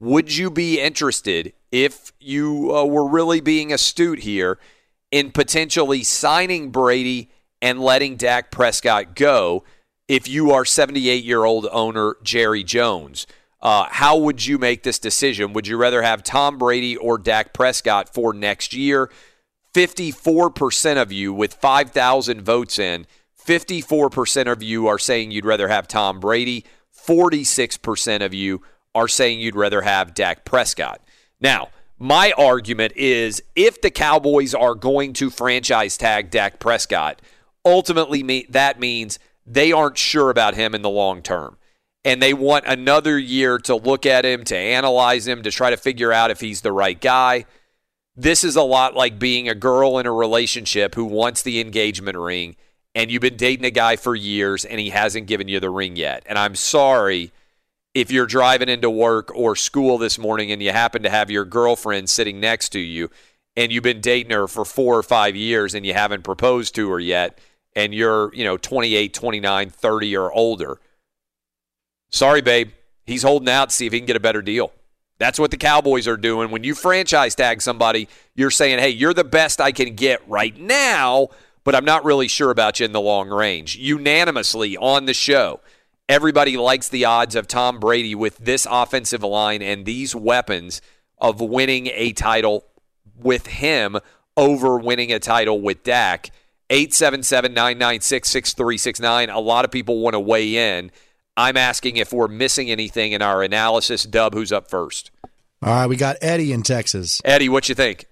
would 0.01 0.37
you 0.37 0.51
be 0.51 0.81
interested 0.81 1.53
if 1.72 2.12
you 2.20 2.74
uh, 2.74 2.85
were 2.85 3.09
really 3.09 3.41
being 3.41 3.72
astute 3.72 4.20
here 4.20 4.59
in 5.11 5.33
potentially 5.33 6.05
signing 6.05 6.70
Brady 6.70 7.31
and 7.61 7.81
letting 7.81 8.16
Dak 8.16 8.51
Prescott 8.51 9.16
go? 9.16 9.64
If 10.09 10.27
you 10.27 10.51
are 10.51 10.65
78 10.65 11.23
year 11.23 11.45
old 11.45 11.69
owner 11.71 12.17
Jerry 12.23 12.65
Jones. 12.65 13.27
Uh, 13.61 13.87
how 13.91 14.17
would 14.17 14.47
you 14.47 14.57
make 14.57 14.83
this 14.83 14.99
decision? 14.99 15.53
Would 15.53 15.67
you 15.67 15.77
rather 15.77 16.03
have 16.03 16.23
Tom 16.23 16.59
Brady 16.59 16.97
or 16.97 17.19
Dak 17.19 17.53
Prescott 17.53 18.13
for 18.13 18.33
next 18.33 18.73
year? 18.73 19.11
54% 19.75 21.01
of 21.01 21.13
you, 21.13 21.35
with 21.35 21.55
5,000 21.55 22.41
votes 22.41 22.79
in, 22.79 23.07
54% 23.45 24.51
of 24.51 24.63
you 24.63 24.87
are 24.87 24.99
saying 24.99 25.31
you'd 25.31 25.45
rather 25.45 25.69
have 25.69 25.89
Tom 25.89 26.21
Brady. 26.21 26.65
46% 27.07 28.25
of 28.25 28.33
you 28.33 28.63
are 28.95 29.09
saying 29.09 29.41
you'd 29.41 29.57
rather 29.57 29.83
have 29.83 30.15
Dak 30.15 30.45
Prescott. 30.45 31.01
Now, 31.41 31.69
my 31.99 32.33
argument 32.39 32.93
is 32.97 33.43
if 33.57 33.81
the 33.81 33.91
Cowboys 33.91 34.55
are 34.55 34.75
going 34.75 35.13
to 35.15 35.31
franchise 35.31 35.97
tag 35.97 36.31
Dak 36.31 36.59
Prescott, 36.61 37.21
ultimately 37.65 38.47
that 38.51 38.79
means 38.79 39.19
they 39.49 39.72
aren't 39.72 39.99
sure 39.99 40.30
about 40.30 40.55
him 40.55 40.74
in 40.74 40.82
the 40.82 40.90
long 40.90 41.22
term. 41.22 41.57
And 42.05 42.22
they 42.22 42.34
want 42.34 42.64
another 42.66 43.18
year 43.18 43.59
to 43.61 43.74
look 43.74 44.07
at 44.07 44.24
him, 44.24 44.44
to 44.44 44.57
analyze 44.57 45.26
him, 45.26 45.42
to 45.42 45.51
try 45.51 45.70
to 45.70 45.76
figure 45.76 46.12
out 46.12 46.30
if 46.30 46.40
he's 46.40 46.61
the 46.61 46.72
right 46.72 46.99
guy. 47.01 47.44
This 48.14 48.44
is 48.44 48.57
a 48.57 48.62
lot 48.62 48.94
like 48.94 49.18
being 49.18 49.49
a 49.49 49.55
girl 49.55 49.99
in 49.99 50.07
a 50.07 50.12
relationship 50.12 50.94
who 50.94 51.05
wants 51.05 51.42
the 51.42 51.61
engagement 51.61 52.16
ring 52.16 52.57
and 52.94 53.11
you've 53.11 53.22
been 53.22 53.36
dating 53.36 53.64
a 53.64 53.70
guy 53.70 53.96
for 53.96 54.14
years 54.14 54.64
and 54.64 54.80
he 54.80 54.90
hasn't 54.90 55.26
given 55.26 55.49
you 55.49 55.61
the 55.61 55.70
ring 55.70 55.96
yet. 55.96 56.24
And 56.26 56.38
I'm 56.38 56.55
sorry 56.55 57.30
if 57.94 58.11
you're 58.11 58.26
driving 58.26 58.68
into 58.68 58.90
work 58.90 59.30
or 59.34 59.55
school 59.55 59.99
this 59.99 60.18
morning 60.18 60.51
and 60.51 60.62
you 60.62 60.72
happen 60.72 61.03
to 61.05 61.11
have 61.11 61.30
your 61.30 61.44
girlfriend 61.44 62.11
sitting 62.11 62.40
next 62.40 62.70
to 62.70 62.80
you 62.80 63.11
and 63.57 63.70
you've 63.70 63.84
been 63.84 64.01
dating 64.01 64.32
her 64.32 64.49
for 64.49 64.64
4 64.64 64.99
or 64.99 65.03
5 65.03 65.36
years 65.36 65.74
and 65.74 65.86
you 65.86 65.94
haven't 65.94 66.24
proposed 66.24 66.74
to 66.74 66.90
her 66.90 67.01
yet 67.01 67.38
and 67.79 67.95
you're, 67.95 68.35
you 68.35 68.43
know, 68.43 68.57
28, 68.57 69.14
29, 69.14 69.70
30 69.70 70.16
or 70.16 70.33
older. 70.33 70.81
Sorry, 72.11 72.41
babe. 72.41 72.72
He's 73.07 73.22
holding 73.22 73.49
out 73.49 73.68
to 73.68 73.74
see 73.74 73.87
if 73.87 73.93
he 73.93 74.01
can 74.01 74.07
get 74.07 74.16
a 74.16 74.20
better 74.20 74.43
deal. 74.43 74.72
That's 75.18 75.39
what 75.39 75.53
the 75.53 75.57
Cowboys 75.57 76.09
are 76.09 76.16
doing. 76.16 76.51
When 76.51 76.64
you 76.64 76.74
franchise 76.74 77.37
tag 77.37 77.62
somebody, 77.62 78.09
you're 78.35 78.51
saying, 78.51 78.81
hey, 78.81 78.91
you're 78.91 79.14
the 79.14 79.22
best 79.22 79.61
I 79.61 79.70
can 79.70 79.95
get 79.95 80.29
right 80.29 80.59
now, 80.59 81.29
but 81.62 81.76
I'm 81.76 81.85
not 81.85 82.05
really 82.05 82.26
sure 82.26 82.51
about 82.51 82.81
you 82.81 82.85
in 82.85 82.91
the 82.91 83.01
long 83.01 83.29
range. 83.29 83.76
Unanimously 83.76 84.76
on 84.76 85.07
the 85.07 85.14
show, 85.14 85.61
everybody 86.09 86.57
likes 86.57 86.89
the 86.89 87.05
odds 87.05 87.37
of 87.37 87.47
Tom 87.47 87.79
Brady 87.79 88.16
with 88.16 88.39
this 88.39 88.66
offensive 88.68 89.22
line 89.22 89.62
and 89.62 89.85
these 89.85 90.16
weapons 90.16 90.83
of 91.18 91.41
winning 91.41 91.87
a 91.95 92.12
title 92.12 92.64
with 93.16 93.47
him 93.47 93.99
over 94.37 94.79
winning 94.79 95.12
a 95.12 95.20
title 95.20 95.61
with 95.61 95.85
Dak. 95.85 96.31
877 96.71 97.55
996 97.55 98.29
6369. 98.29 99.31
A 99.31 99.41
lot 99.41 99.64
of 99.64 99.71
people 99.71 100.01
want 100.01 100.14
to 100.14 100.21
weigh 100.21 100.77
in. 100.77 100.91
I'm 101.37 101.57
asking 101.57 101.97
if 101.97 102.12
we're 102.12 102.29
missing 102.29 102.71
anything 102.71 103.12
in 103.12 103.23
our 103.23 103.43
analysis. 103.43 104.03
Dub, 104.03 104.35
who's 104.35 104.53
up 104.53 104.69
first? 104.69 105.11
All 105.62 105.73
right, 105.73 105.87
we 105.87 105.97
got 105.97 106.16
Eddie 106.21 106.53
in 106.53 106.62
Texas. 106.62 107.23
Eddie, 107.25 107.49
what 107.49 107.69
you 107.69 107.75
think? 107.75 108.07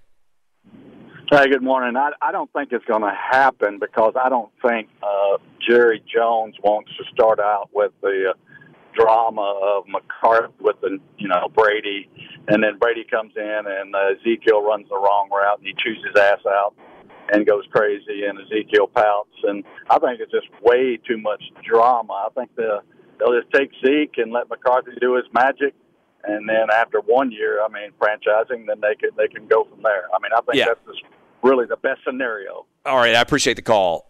Hey, 1.29 1.49
good 1.49 1.61
morning. 1.61 1.97
I, 1.97 2.11
I 2.21 2.31
don't 2.31 2.51
think 2.53 2.71
it's 2.71 2.85
going 2.85 3.01
to 3.01 3.13
happen 3.13 3.79
because 3.79 4.13
I 4.21 4.29
don't 4.29 4.51
think 4.65 4.87
uh, 5.03 5.37
Jerry 5.67 6.01
Jones 6.13 6.55
wants 6.63 6.89
to 6.97 7.03
start 7.13 7.39
out 7.39 7.69
with 7.73 7.91
the 8.01 8.31
uh, 8.31 8.33
drama 8.95 9.41
of 9.41 9.83
McCarthy 9.87 10.53
with 10.61 10.79
the 10.81 10.97
you 11.17 11.27
know 11.27 11.49
Brady, 11.53 12.09
and 12.47 12.63
then 12.63 12.77
Brady 12.79 13.03
comes 13.03 13.33
in 13.35 13.61
and 13.65 13.93
uh, 13.93 14.15
Ezekiel 14.19 14.63
runs 14.63 14.87
the 14.89 14.95
wrong 14.95 15.29
route 15.29 15.59
and 15.59 15.67
he 15.67 15.73
chews 15.73 16.03
his 16.05 16.15
ass 16.19 16.39
out 16.47 16.73
and 17.31 17.45
goes 17.45 17.65
crazy, 17.71 18.25
and 18.27 18.39
Ezekiel 18.39 18.87
pouts, 18.87 19.29
and 19.43 19.63
I 19.89 19.99
think 19.99 20.19
it's 20.19 20.31
just 20.31 20.47
way 20.61 20.97
too 21.07 21.17
much 21.17 21.43
drama. 21.67 22.13
I 22.13 22.29
think 22.35 22.55
the 22.55 22.81
they'll 23.19 23.39
just 23.39 23.51
take 23.53 23.71
Zeke 23.85 24.17
and 24.17 24.31
let 24.31 24.49
McCarthy 24.49 24.91
do 25.01 25.15
his 25.15 25.25
magic, 25.33 25.73
and 26.23 26.47
then 26.47 26.67
after 26.73 26.99
one 27.01 27.31
year, 27.31 27.63
I 27.63 27.67
mean, 27.69 27.91
franchising, 27.99 28.67
then 28.67 28.79
they 28.81 28.95
can 28.95 29.09
they 29.17 29.27
can 29.27 29.47
go 29.47 29.65
from 29.65 29.81
there. 29.83 30.05
I 30.13 30.19
mean, 30.21 30.31
I 30.35 30.41
think 30.41 30.55
Yeah. 30.57 30.65
that's 30.67 30.85
just 30.87 31.03
really 31.43 31.65
the 31.65 31.77
best 31.77 32.01
scenario. 32.05 32.65
All 32.85 32.97
right, 32.97 33.15
I 33.15 33.21
appreciate 33.21 33.55
the 33.55 33.61
call. 33.61 34.05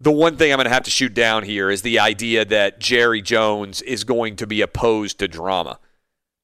The 0.00 0.10
one 0.10 0.36
thing 0.36 0.52
I'm 0.52 0.56
going 0.56 0.66
to 0.66 0.72
have 0.74 0.82
to 0.84 0.90
shoot 0.90 1.14
down 1.14 1.44
here 1.44 1.70
is 1.70 1.82
the 1.82 2.00
idea 2.00 2.44
that 2.46 2.80
Jerry 2.80 3.22
Jones 3.22 3.82
is 3.82 4.02
going 4.02 4.34
to 4.36 4.48
be 4.48 4.60
opposed 4.60 5.20
to 5.20 5.28
drama. 5.28 5.78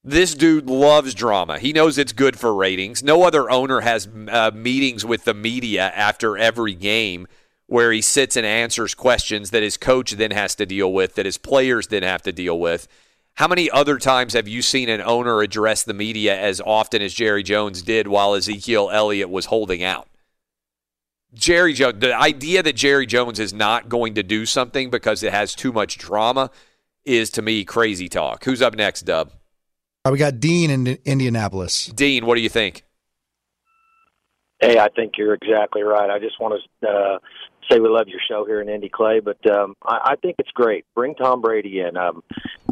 This 0.09 0.35
dude 0.35 0.71
loves 0.71 1.13
drama. 1.13 1.59
He 1.59 1.75
knows 1.75 1.99
it's 1.99 2.15
good 2.15 2.39
for 2.39 2.55
ratings. 2.55 3.03
No 3.03 3.25
other 3.25 3.51
owner 3.51 3.83
has 3.83 4.09
uh, 4.29 4.51
meetings 4.55 5.05
with 5.05 5.25
the 5.25 5.35
media 5.35 5.93
after 5.95 6.39
every 6.39 6.73
game 6.73 7.29
where 7.67 7.93
he 7.93 8.01
sits 8.01 8.35
and 8.35 8.47
answers 8.47 8.95
questions 8.95 9.51
that 9.51 9.63
his 9.63 9.77
coach 9.77 10.13
then 10.13 10.31
has 10.31 10.55
to 10.55 10.65
deal 10.65 10.91
with, 10.91 11.15
that 11.17 11.27
his 11.27 11.37
players 11.37 11.89
then 11.89 12.03
have 12.05 12.23
to 12.23 12.33
deal 12.33 12.59
with. 12.59 12.89
How 13.35 13.49
many 13.49 13.71
other 13.71 13.99
times 13.99 14.33
have 14.33 14.49
you 14.49 14.63
seen 14.63 14.89
an 14.89 15.03
owner 15.03 15.43
address 15.43 15.83
the 15.83 15.93
media 15.93 16.35
as 16.41 16.63
often 16.63 17.03
as 17.03 17.13
Jerry 17.13 17.43
Jones 17.43 17.83
did 17.83 18.09
while 18.09 18.35
Ezekiel 18.35 18.89
Elliott 18.91 19.29
was 19.29 19.45
holding 19.45 19.85
out? 19.85 20.09
Jerry 21.35 21.75
Jones, 21.75 22.01
the 22.01 22.17
idea 22.17 22.63
that 22.63 22.77
Jerry 22.77 23.05
Jones 23.05 23.39
is 23.39 23.53
not 23.53 23.91
going 23.91 24.15
to 24.15 24.23
do 24.23 24.47
something 24.47 24.89
because 24.89 25.23
it 25.23 25.35
has 25.35 25.55
too 25.55 25.71
much 25.71 25.99
drama 25.99 26.51
is 27.05 27.29
to 27.33 27.43
me 27.43 27.63
crazy 27.67 28.09
talk. 28.09 28.45
Who's 28.45 28.63
up 28.63 28.75
next, 28.75 29.03
Dub? 29.03 29.33
All 30.05 30.11
right, 30.11 30.13
we 30.13 30.19
got 30.19 30.41
Dean 30.41 30.71
in 30.71 30.87
Indianapolis. 31.05 31.87
Dean, 31.87 32.25
what 32.25 32.37
do 32.37 32.41
you 32.41 32.49
think? 32.49 32.85
Hey, 34.61 34.79
I 34.79 34.89
think 34.89 35.13
you're 35.17 35.35
exactly 35.35 35.83
right. 35.83 36.11
I 36.11 36.19
just 36.19 36.41
want 36.41 36.61
to 36.83 36.89
uh, 36.89 37.19
say 37.71 37.79
we 37.79 37.89
love 37.89 38.09
your 38.09 38.21
show 38.29 38.45
here 38.45 38.61
in 38.61 38.69
Indy 38.69 38.89
Clay, 38.89 39.21
but 39.21 39.39
um, 39.51 39.75
I, 39.85 40.13
I 40.13 40.17
think 40.17 40.37
it's 40.39 40.51
great. 40.51 40.85
Bring 40.95 41.15
Tom 41.15 41.41
Brady 41.41 41.81
in. 41.81 41.97
Um, 41.97 42.23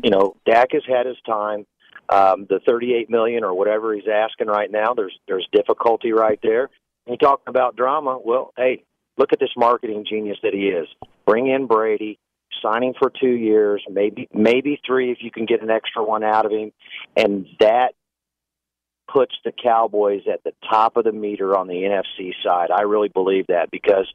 you 0.03 0.11
know, 0.11 0.37
Dak 0.47 0.69
has 0.73 0.83
had 0.87 1.07
his 1.07 1.17
time. 1.27 1.67
Um, 2.09 2.47
the 2.49 2.61
38 2.67 3.11
million 3.11 3.43
or 3.43 3.55
whatever 3.55 3.93
he's 3.93 4.09
asking 4.13 4.47
right 4.47 4.71
now, 4.71 4.95
there's 4.95 5.19
there's 5.27 5.49
difficulty 5.53 6.13
right 6.13 6.39
there. 6.43 6.71
And 7.07 7.13
you 7.15 7.17
talking 7.17 7.49
about 7.49 7.77
drama? 7.77 8.19
Well, 8.25 8.53
hey, 8.57 8.85
look 9.17 9.33
at 9.33 9.41
this 9.41 9.51
marketing 9.57 10.05
genius 10.09 10.39
that 10.43 10.55
he 10.55 10.69
is. 10.69 10.87
Bring 11.27 11.49
in 11.49 11.67
Brady, 11.67 12.19
signing 12.63 12.95
for 12.99 13.11
two 13.11 13.31
years, 13.31 13.83
maybe 13.89 14.29
maybe 14.33 14.81
three 14.87 15.13
if 15.13 15.19
you 15.21 15.31
can 15.31 15.47
get 15.47 15.63
an 15.63 15.71
extra 15.71 16.03
one 16.05 16.25
out 16.25 16.47
of 16.47 16.53
him, 16.53 16.73
and 17.17 17.47
that 17.61 17.95
puts 19.13 19.35
the 19.45 19.53
Cowboys 19.53 20.23
at 20.31 20.43
the 20.45 20.53
top 20.69 20.97
of 20.97 21.05
the 21.05 21.13
meter 21.13 21.57
on 21.57 21.69
the 21.69 21.75
NFC 21.75 22.33
side. 22.45 22.71
I 22.71 22.83
really 22.83 23.09
believe 23.09 23.47
that 23.49 23.71
because 23.71 24.13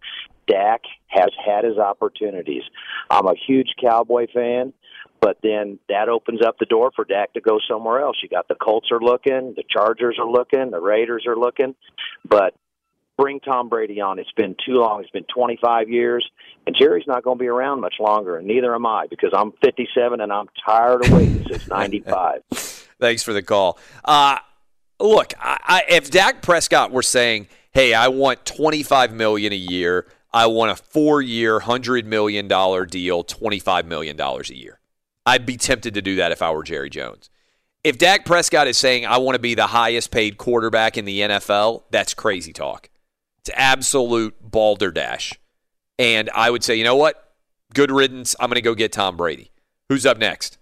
Dak 0.48 0.82
has 1.08 1.30
had 1.44 1.64
his 1.64 1.78
opportunities. 1.78 2.64
I'm 3.10 3.26
a 3.26 3.36
huge 3.48 3.70
Cowboy 3.82 4.28
fan, 4.34 4.74
but 5.22 5.38
then 5.42 5.80
that 5.88 6.10
opens 6.10 6.42
up 6.46 6.58
the 6.60 6.66
door 6.66 6.92
for 6.96 7.06
Dak 7.06 7.34
to 7.34 7.42
go 7.42 7.60
somewhere 7.70 8.02
else. 8.02 8.18
You 8.22 8.30
got 8.30 8.48
the 8.48 8.56
Colts 8.56 8.89
are 8.92 9.00
looking, 9.00 9.54
the 9.56 9.64
Chargers 9.70 10.18
are 10.20 10.30
looking, 10.30 10.72
the 10.72 10.82
Raiders 10.82 11.26
are 11.28 11.38
looking, 11.38 11.76
but 12.28 12.54
bring 13.22 13.39
Tom 13.39 13.69
Brady 13.69 14.01
on. 14.01 14.17
It's 14.17 14.32
been 14.32 14.55
too 14.65 14.74
long. 14.74 15.01
It's 15.01 15.11
been 15.11 15.26
25 15.26 15.89
years, 15.89 16.28
and 16.65 16.76
Jerry's 16.76 17.05
not 17.05 17.24
going 17.24 17.38
to 17.38 17.39
be 17.41 17.47
around 17.47 17.80
much 17.80 17.95
longer, 17.99 18.38
and 18.38 18.47
neither 18.47 18.74
am 18.74 18.88
I 18.88 19.05
because 19.11 19.30
I'm 19.32 19.51
57 19.63 20.19
and 20.19 20.34
I'm 20.34 20.47
tired 20.65 21.05
of 21.05 21.11
waiting 21.11 21.45
since 21.47 21.67
95. 21.67 22.41
Thanks 22.99 23.22
for 23.22 23.32
the 23.32 23.43
call. 23.43 23.78
Uh, 24.03 24.38
look, 24.99 25.34
I, 25.39 25.59
I, 25.63 25.84
if 25.89 26.09
Dak 26.09 26.41
Prescott 26.41 26.91
were 26.91 27.03
saying, 27.03 27.47
"Hey, 27.72 27.93
I 27.93 28.07
want 28.07 28.43
25 28.45 29.13
million 29.13 29.53
a 29.53 29.55
year. 29.55 30.07
I 30.34 30.47
want 30.47 30.72
a 30.72 30.76
four-year, 30.76 31.59
hundred 31.59 32.07
million 32.07 32.47
dollar 32.47 32.86
deal, 32.86 33.24
25 33.24 33.86
million 33.86 34.15
dollars 34.15 34.49
a 34.49 34.55
year," 34.55 34.80
I'd 35.26 35.45
be 35.45 35.57
tempted 35.57 35.93
to 35.93 36.01
do 36.01 36.15
that 36.15 36.32
if 36.32 36.41
I 36.41 36.51
were 36.51 36.63
Jerry 36.63 36.89
Jones. 36.89 37.30
If 37.84 37.97
Dak 37.97 38.26
Prescott 38.26 38.67
is 38.67 38.78
saying, 38.78 39.05
"I 39.05 39.17
want 39.17 39.36
to 39.36 39.39
be 39.39 39.55
the 39.55 39.67
highest-paid 39.67 40.38
quarterback 40.38 40.97
in 40.97 41.05
the 41.05 41.22
NFL," 41.22 41.84
that's 41.91 42.13
crazy 42.13 42.53
talk. 42.53 42.91
It's 43.44 43.52
absolute 43.56 44.36
balderdash. 44.39 45.34
And 45.98 46.30
I 46.36 46.52
would 46.52 46.64
say, 46.64 46.76
you 46.76 46.84
know 46.84 46.96
what? 46.96 47.34
Good 47.74 47.89
riddance. 47.89 48.36
I'm 48.39 48.50
going 48.50 48.56
to 48.56 48.62
go 48.62 48.76
get 48.76 48.92
Tom 48.92 49.18
Brady. 49.18 49.52
Who's 49.89 50.06
up 50.06 50.20
next? 50.20 50.60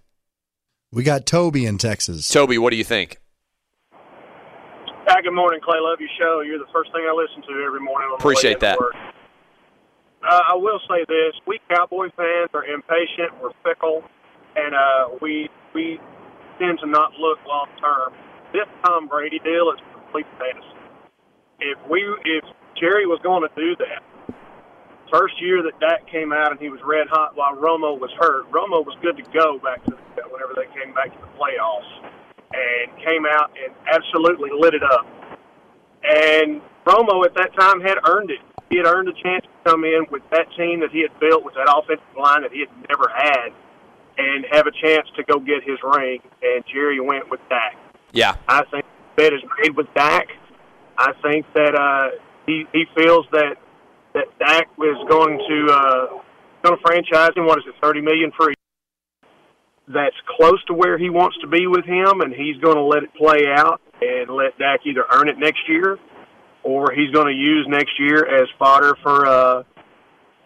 We 0.90 1.02
got 1.02 1.26
Toby 1.26 1.66
in 1.66 1.76
Texas. 1.76 2.26
Toby, 2.28 2.56
what 2.56 2.70
do 2.70 2.76
you 2.76 2.84
think? 2.84 3.18
Hi, 3.92 5.20
good 5.22 5.34
morning, 5.34 5.60
Clay. 5.62 5.78
Love 5.80 6.00
your 6.00 6.08
show. 6.18 6.40
You're 6.40 6.58
the 6.58 6.72
first 6.72 6.90
thing 6.92 7.02
I 7.02 7.12
listen 7.12 7.42
to 7.42 7.64
every 7.66 7.80
morning. 7.80 8.08
On 8.08 8.14
Appreciate 8.18 8.60
that. 8.60 8.78
Uh, 8.78 10.40
I 10.48 10.54
will 10.54 10.80
say 10.88 11.04
this: 11.08 11.34
we 11.46 11.60
Cowboy 11.68 12.08
fans 12.16 12.50
are 12.54 12.64
impatient, 12.64 13.32
we're 13.42 13.50
fickle, 13.64 14.04
and 14.56 14.74
uh, 14.74 15.16
we 15.20 15.48
we 15.74 15.98
tend 16.58 16.78
to 16.80 16.86
not 16.86 17.12
look 17.18 17.38
long 17.46 17.68
term. 17.80 18.12
This 18.52 18.68
Tom 18.84 19.08
Brady 19.08 19.40
deal 19.42 19.72
is 19.72 19.80
complete 19.94 20.26
fantasy. 20.38 20.78
If 21.60 21.78
we 21.90 22.04
if 22.24 22.44
Jerry 22.80 23.06
was 23.06 23.20
going 23.22 23.46
to 23.46 23.52
do 23.54 23.76
that, 23.76 24.02
first 25.12 25.40
year 25.40 25.62
that 25.62 25.78
Dak 25.80 26.08
came 26.10 26.32
out 26.32 26.50
and 26.50 26.58
he 26.58 26.70
was 26.70 26.80
red 26.82 27.08
hot 27.08 27.36
while 27.36 27.54
Romo 27.54 27.98
was 27.98 28.10
hurt, 28.18 28.50
Romo 28.50 28.84
was 28.84 28.96
good 29.02 29.16
to 29.18 29.22
go 29.36 29.58
back 29.58 29.84
to 29.84 29.90
the, 29.90 30.22
whenever 30.32 30.54
they 30.56 30.66
came 30.72 30.94
back 30.94 31.12
to 31.12 31.20
the 31.20 31.30
playoffs, 31.36 31.92
and 32.52 32.96
came 33.04 33.26
out 33.26 33.52
and 33.62 33.74
absolutely 33.86 34.50
lit 34.52 34.74
it 34.74 34.82
up. 34.82 35.06
And 36.02 36.62
Romo 36.86 37.24
at 37.24 37.34
that 37.34 37.52
time 37.58 37.80
had 37.80 37.98
earned 38.08 38.30
it. 38.30 38.40
He 38.70 38.78
had 38.78 38.86
earned 38.86 39.08
a 39.08 39.22
chance 39.22 39.44
to 39.44 39.70
come 39.70 39.84
in 39.84 40.06
with 40.10 40.22
that 40.30 40.46
team 40.56 40.80
that 40.80 40.90
he 40.90 41.02
had 41.02 41.12
built, 41.20 41.44
with 41.44 41.54
that 41.54 41.68
offensive 41.68 42.06
line 42.16 42.42
that 42.42 42.52
he 42.52 42.60
had 42.60 42.70
never 42.88 43.10
had, 43.14 43.52
and 44.16 44.46
have 44.52 44.66
a 44.66 44.72
chance 44.72 45.06
to 45.16 45.22
go 45.24 45.38
get 45.38 45.62
his 45.64 45.78
ring. 45.82 46.20
And 46.42 46.64
Jerry 46.72 47.00
went 47.00 47.30
with 47.30 47.40
Dak. 47.48 47.76
Yeah. 48.12 48.36
I 48.48 48.64
think 48.70 48.84
the 49.16 49.22
bet 49.22 49.32
is 49.32 49.40
made 49.60 49.76
with 49.76 49.92
Dak. 49.94 50.28
I 50.96 51.12
think 51.22 51.46
that 51.54 51.74
uh, 51.74 52.16
he 52.50 52.66
he 52.72 52.84
feels 52.96 53.26
that 53.32 53.54
that 54.14 54.26
Dak 54.38 54.66
is 54.78 54.98
going 55.08 55.38
to 55.38 55.72
uh, 55.72 56.06
going 56.64 56.76
to 56.76 56.82
franchise 56.82 57.30
him. 57.36 57.46
What 57.46 57.58
is 57.58 57.64
it, 57.68 57.74
thirty 57.80 58.00
million 58.00 58.32
for 58.36 58.50
a 58.50 58.54
that's 59.92 60.16
close 60.36 60.62
to 60.66 60.74
where 60.74 60.98
he 60.98 61.10
wants 61.10 61.36
to 61.40 61.48
be 61.48 61.66
with 61.66 61.84
him, 61.84 62.20
and 62.20 62.32
he's 62.32 62.56
going 62.62 62.76
to 62.76 62.82
let 62.82 63.02
it 63.02 63.10
play 63.14 63.46
out 63.48 63.80
and 64.00 64.30
let 64.30 64.56
Dak 64.58 64.80
either 64.84 65.04
earn 65.12 65.28
it 65.28 65.38
next 65.38 65.60
year, 65.68 65.98
or 66.62 66.92
he's 66.92 67.10
going 67.10 67.26
to 67.26 67.38
use 67.38 67.66
next 67.68 67.98
year 67.98 68.26
as 68.26 68.48
fodder 68.58 68.96
for 69.02 69.26
uh, 69.26 69.62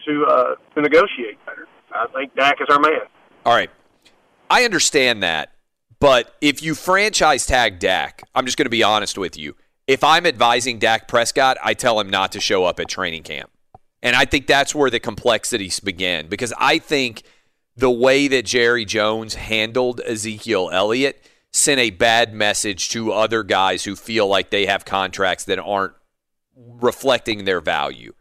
to 0.07 0.25
uh, 0.25 0.55
to 0.75 0.81
negotiate 0.81 1.43
better. 1.45 1.67
I 1.93 2.07
think 2.13 2.35
Dak 2.35 2.55
is 2.59 2.67
our 2.69 2.79
man. 2.79 3.07
All 3.45 3.53
right. 3.53 3.69
I 4.49 4.63
understand 4.63 5.23
that. 5.23 5.51
But 5.99 6.35
if 6.41 6.61
you 6.61 6.75
franchise 6.75 7.45
tag 7.45 7.79
Dak, 7.79 8.23
I'm 8.35 8.45
just 8.45 8.57
going 8.57 8.65
to 8.65 8.69
be 8.69 8.83
honest 8.83 9.17
with 9.17 9.37
you. 9.37 9.55
If 9.87 10.03
I'm 10.03 10.25
advising 10.25 10.79
Dak 10.79 11.07
Prescott, 11.07 11.57
I 11.63 11.75
tell 11.75 11.99
him 11.99 12.09
not 12.09 12.31
to 12.31 12.39
show 12.39 12.65
up 12.65 12.79
at 12.79 12.89
training 12.89 13.23
camp. 13.23 13.51
And 14.01 14.15
I 14.15 14.25
think 14.25 14.47
that's 14.47 14.73
where 14.73 14.89
the 14.89 14.99
complexities 14.99 15.79
begin 15.79 16.27
because 16.27 16.53
I 16.57 16.79
think 16.79 17.23
the 17.75 17.91
way 17.91 18.27
that 18.27 18.45
Jerry 18.45 18.85
Jones 18.85 19.35
handled 19.35 20.01
Ezekiel 20.01 20.69
Elliott 20.71 21.23
sent 21.51 21.79
a 21.79 21.91
bad 21.91 22.33
message 22.33 22.89
to 22.89 23.11
other 23.11 23.43
guys 23.43 23.83
who 23.83 23.95
feel 23.95 24.27
like 24.27 24.49
they 24.49 24.65
have 24.65 24.85
contracts 24.85 25.45
that 25.45 25.59
aren't 25.59 25.93
reflecting 26.55 27.45
their 27.45 27.61
value. 27.61 28.13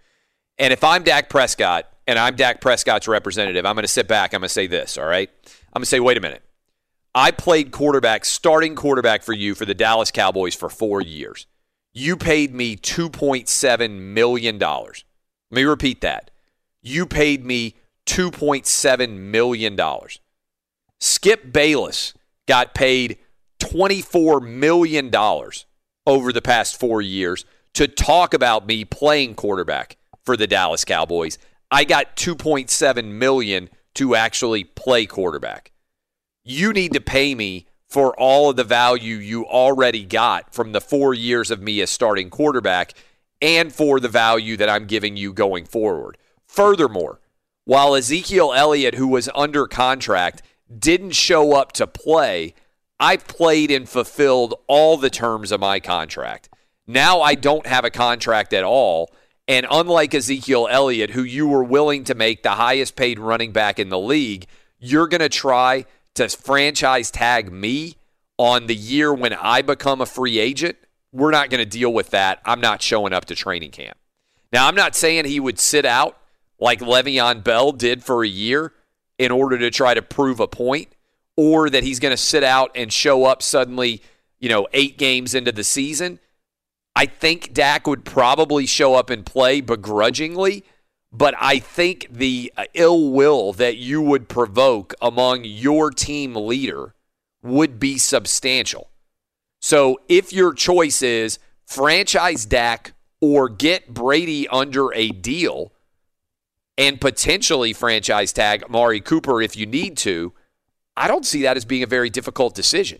And 0.59 0.73
if 0.73 0.85
I'm 0.85 1.03
Dak 1.03 1.29
Prescott 1.29 1.89
and 2.07 2.19
I'm 2.19 2.37
Dak 2.37 2.61
Prescott's 2.61 3.09
representative, 3.09 3.65
I'm 3.65 3.75
going 3.75 3.85
to 3.85 3.89
sit 3.89 4.07
back. 4.07 4.35
I'm 4.35 4.41
going 4.41 4.49
to 4.49 4.53
say 4.53 4.67
this, 4.67 4.99
all 4.99 5.07
right? 5.07 5.31
I'm 5.73 5.81
going 5.81 5.83
to 5.83 5.87
say, 5.87 6.01
wait 6.01 6.17
a 6.17 6.21
minute. 6.21 6.43
I 7.15 7.31
played 7.31 7.71
quarterback, 7.71 8.25
starting 8.25 8.75
quarterback 8.75 9.23
for 9.23 9.33
you 9.33 9.55
for 9.55 9.65
the 9.65 9.75
Dallas 9.75 10.11
Cowboys 10.11 10.55
for 10.55 10.69
four 10.69 11.01
years. 11.01 11.47
You 11.97 12.17
paid 12.17 12.53
me 12.53 12.77
$2.7 12.77 13.99
million. 14.01 14.59
Let 14.59 15.05
me 15.53 15.63
repeat 15.63 16.01
that. 16.01 16.33
You 16.83 17.07
paid 17.07 17.45
me 17.45 17.77
$2.7 18.07 19.17
million. 19.17 19.79
Skip 20.99 21.53
Bayless 21.53 22.13
got 22.49 22.75
paid 22.75 23.19
$24 23.61 24.43
million 24.43 25.11
over 26.07 26.33
the 26.33 26.43
past 26.43 26.79
four 26.79 27.01
years 27.01 27.45
to 27.75 27.87
talk 27.87 28.35
about 28.35 28.67
me 28.67 28.85
playing 28.85 29.37
quarterback 29.37 29.97
for 30.25 30.37
the 30.37 30.49
Dallas 30.49 30.85
Cowboys. 30.85 31.39
I 31.71 31.85
got 31.85 32.17
2.7 32.17 33.05
million 33.05 33.71
to 33.95 34.17
actually 34.17 34.65
play 34.65 35.07
quarterback. 35.07 35.71
You 36.45 36.73
need 36.73 36.93
to 36.93 37.01
pay 37.01 37.35
me 37.37 37.67
for 37.89 38.19
all 38.19 38.51
of 38.51 38.57
the 38.57 38.65
value 38.65 39.17
you 39.17 39.47
already 39.47 40.05
got 40.05 40.55
from 40.55 40.73
the 40.73 40.81
4 40.81 41.15
years 41.15 41.51
of 41.51 41.63
me 41.63 41.81
as 41.81 41.91
starting 41.91 42.31
quarterback 42.31 42.95
and 43.41 43.73
for 43.73 44.01
the 44.01 44.09
value 44.09 44.57
that 44.57 44.69
I'm 44.69 44.87
giving 44.87 45.17
you 45.17 45.33
going 45.33 45.65
forward. 45.65 46.17
Furthermore, 46.47 47.21
while 47.65 47.95
Ezekiel 47.95 48.53
Elliott 48.55 48.95
who 48.95 49.09
was 49.09 49.29
under 49.35 49.67
contract 49.67 50.43
didn't 50.77 51.13
show 51.13 51.55
up 51.55 51.73
to 51.73 51.87
play, 51.87 52.55
I 52.99 53.17
played 53.17 53.71
and 53.71 53.89
fulfilled 53.89 54.55
all 54.67 54.97
the 54.97 55.11
terms 55.11 55.53
of 55.53 55.61
my 55.61 55.81
contract. 55.81 56.49
Now 56.87 57.21
I 57.21 57.35
don't 57.35 57.67
have 57.67 57.85
a 57.85 57.91
contract 57.91 58.53
at 58.53 58.65
all. 58.65 59.13
And 59.47 59.67
unlike 59.71 60.15
Ezekiel 60.15 60.69
Elliott, 60.71 61.11
who 61.11 61.23
you 61.23 61.47
were 61.47 61.65
willing 61.65 62.05
to 62.05 62.15
make 62.15 62.43
the 62.43 62.51
highest 62.51 62.97
paid 62.97 63.19
running 63.19 63.53
back 63.53 63.79
in 63.79 63.91
the 63.91 63.99
league, 63.99 64.47
you're 64.79 65.09
going 65.09 65.21
to 65.21 65.29
try 65.29 65.85
to 66.15 66.29
franchise 66.29 67.11
tag 67.11 67.53
me 67.53 67.97
on 68.39 68.67
the 68.67 68.75
year 68.75 69.13
when 69.13 69.33
I 69.33 69.63
become 69.63 70.01
a 70.01 70.07
free 70.07 70.39
agent. 70.39 70.77
We're 71.13 71.31
not 71.31 71.51
going 71.51 71.61
to 71.61 71.65
deal 71.65 71.93
with 71.93 72.11
that. 72.11 72.41
I'm 72.45 72.61
not 72.61 72.83
showing 72.83 73.13
up 73.13 73.25
to 73.27 73.35
training 73.35 73.71
camp. 73.71 73.97
Now, 74.53 74.69
I'm 74.69 74.75
not 74.75 74.97
saying 74.97 75.25
he 75.25 75.41
would 75.41 75.59
sit 75.59 75.85
out 75.85 76.19
like 76.59 76.81
Le'Veon 76.81 77.43
Bell 77.43 77.73
did 77.73 78.05
for 78.05 78.25
a 78.25 78.29
year 78.29 78.73
in 79.19 79.31
order 79.31 79.59
to 79.59 79.71
try 79.71 79.95
to 79.95 80.03
prove 80.03 80.41
a 80.41 80.49
point, 80.49 80.89
or 81.37 81.71
that 81.71 81.85
he's 81.85 82.01
going 82.01 82.13
to 82.13 82.17
sit 82.17 82.43
out 82.43 82.71
and 82.75 82.93
show 82.93 83.25
up 83.25 83.43
suddenly, 83.43 84.03
you 84.39 84.49
know, 84.49 84.67
eight 84.73 84.99
games 84.99 85.35
into 85.35 85.53
the 85.53 85.65
season. 85.65 86.19
I 86.97 87.07
think 87.07 87.53
Dak 87.53 87.87
would 87.87 88.05
probably 88.05 88.67
show 88.67 88.95
up 88.95 89.11
and 89.11 89.27
play 89.27 89.61
begrudgingly, 89.61 90.65
but 91.15 91.35
I 91.39 91.61
think 91.61 92.09
the 92.11 92.53
uh, 92.57 92.65
ill 92.75 93.11
will 93.11 93.53
that 93.55 93.77
you 93.77 94.03
would 94.03 94.29
provoke 94.29 94.95
among 95.01 95.45
your 95.45 95.91
team 95.91 96.35
leader 96.35 96.95
would 97.43 97.79
be 97.79 97.99
substantial. 97.99 98.91
So 99.61 100.01
if 100.09 100.33
your 100.33 100.53
choice 100.53 101.03
is 101.03 101.39
franchise 101.65 102.45
Dak 102.45 102.95
or 103.21 103.49
get 103.49 103.95
Brady 103.95 104.49
under 104.49 104.93
a 104.93 105.09
deal 105.11 105.73
and 106.77 107.01
potentially 107.01 107.73
franchise 107.73 108.33
tag 108.33 108.65
Amari 108.65 109.01
Cooper 109.01 109.41
if 109.41 109.57
you 109.57 109.67
need 109.67 109.97
to, 109.99 110.33
I 110.97 111.07
don't 111.09 111.25
see 111.25 111.43
that 111.43 111.57
as 111.57 111.65
being 111.65 111.83
a 111.83 111.87
very 111.87 112.11
difficult 112.11 112.55
decision. 112.55 112.99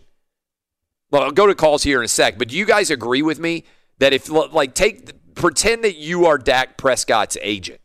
Well, 1.11 1.23
I'll 1.23 1.31
go 1.31 1.47
to 1.47 1.53
calls 1.53 1.83
here 1.83 1.99
in 1.99 2.05
a 2.05 2.09
sec, 2.09 2.37
but 2.37 2.47
do 2.47 2.57
you 2.57 2.65
guys 2.65 2.89
agree 2.89 3.21
with 3.21 3.39
me 3.39 3.65
that 3.99 4.13
if 4.13 4.29
like 4.29 4.73
take 4.73 5.11
pretend 5.35 5.83
that 5.83 5.97
you 5.97 6.25
are 6.25 6.37
Dak 6.37 6.77
Prescott's 6.77 7.37
agent. 7.41 7.79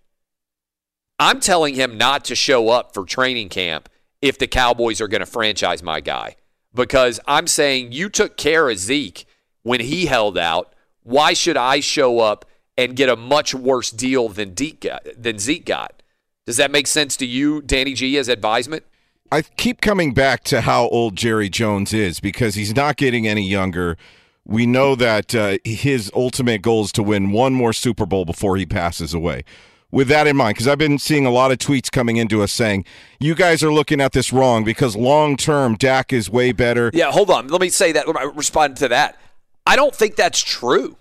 I'm 1.21 1.39
telling 1.39 1.75
him 1.75 1.99
not 1.99 2.25
to 2.25 2.35
show 2.35 2.71
up 2.71 2.95
for 2.95 3.05
training 3.05 3.51
camp 3.51 3.91
if 4.23 4.39
the 4.39 4.47
Cowboys 4.47 5.03
are 5.03 5.09
going 5.09 5.21
to 5.21 5.27
franchise 5.27 5.83
my 5.83 6.01
guy 6.01 6.37
because 6.75 7.21
I'm 7.27 7.47
saying 7.47 7.93
you 7.93 8.09
took 8.09 8.39
care 8.39 8.71
of 8.71 8.79
Zeke 8.79 9.27
when 9.62 9.81
he 9.81 10.07
held 10.07 10.39
out. 10.39 10.75
Why 11.03 11.35
should 11.35 11.59
I 11.59 11.81
show 11.81 12.21
up 12.21 12.47
and 12.79 12.97
get 12.97 13.11
a 13.11 13.16
much 13.16 13.55
worse 13.55 13.91
deal 13.91 14.31
than 14.31 14.55
got? 14.55 15.07
Than 15.14 15.39
Zeke 15.39 15.66
got? 15.66 16.03
Does 16.47 16.57
that 16.57 16.71
make 16.71 16.87
sense 16.87 17.18
to 17.18 17.27
you, 17.27 17.61
Danny 17.61 17.93
G, 17.93 18.16
as 18.16 18.29
advisement? 18.29 18.85
I 19.31 19.43
keep 19.43 19.83
coming 19.83 20.14
back 20.14 20.43
to 20.45 20.62
how 20.62 20.89
old 20.89 21.16
Jerry 21.16 21.51
Jones 21.51 21.93
is 21.93 22.18
because 22.18 22.55
he's 22.55 22.75
not 22.75 22.97
getting 22.97 23.29
any 23.29 23.47
younger. 23.47 23.99
We 24.47 24.64
know 24.64 24.95
that 24.95 25.35
uh, 25.35 25.59
his 25.64 26.11
ultimate 26.14 26.62
goal 26.62 26.85
is 26.85 26.93
to 26.93 27.03
win 27.03 27.31
one 27.31 27.53
more 27.53 27.75
Super 27.75 28.07
Bowl 28.07 28.25
before 28.25 28.57
he 28.57 28.64
passes 28.64 29.12
away. 29.12 29.45
With 29.93 30.07
that 30.09 30.28
in 30.28 30.36
mind, 30.36 30.55
because 30.55 30.68
I've 30.68 30.78
been 30.78 30.99
seeing 30.99 31.26
a 31.26 31.30
lot 31.30 31.51
of 31.51 31.59
tweets 31.59 31.91
coming 31.91 32.16
into 32.16 32.43
us 32.43 32.53
saying, 32.53 32.84
you 33.18 33.34
guys 33.34 33.62
are 33.62 33.72
looking 33.72 34.01
at 34.01 34.12
this 34.12 34.32
wrong 34.32 34.62
because 34.62 34.95
long 34.95 35.36
term, 35.36 35.74
Dak 35.74 36.12
is 36.12 36.30
way 36.30 36.53
better. 36.53 36.91
Yeah, 36.95 37.11
hold 37.11 37.30
on. 37.30 37.49
Let 37.49 37.61
me 37.61 37.70
say 37.70 37.91
that. 37.93 38.07
Let 38.07 38.16
me 38.16 38.32
respond 38.34 38.76
to 38.78 38.88
that. 38.88 39.18
I 39.66 39.74
don't 39.74 39.95
think 39.95 40.14
that's 40.14 40.41
true. 40.41 40.97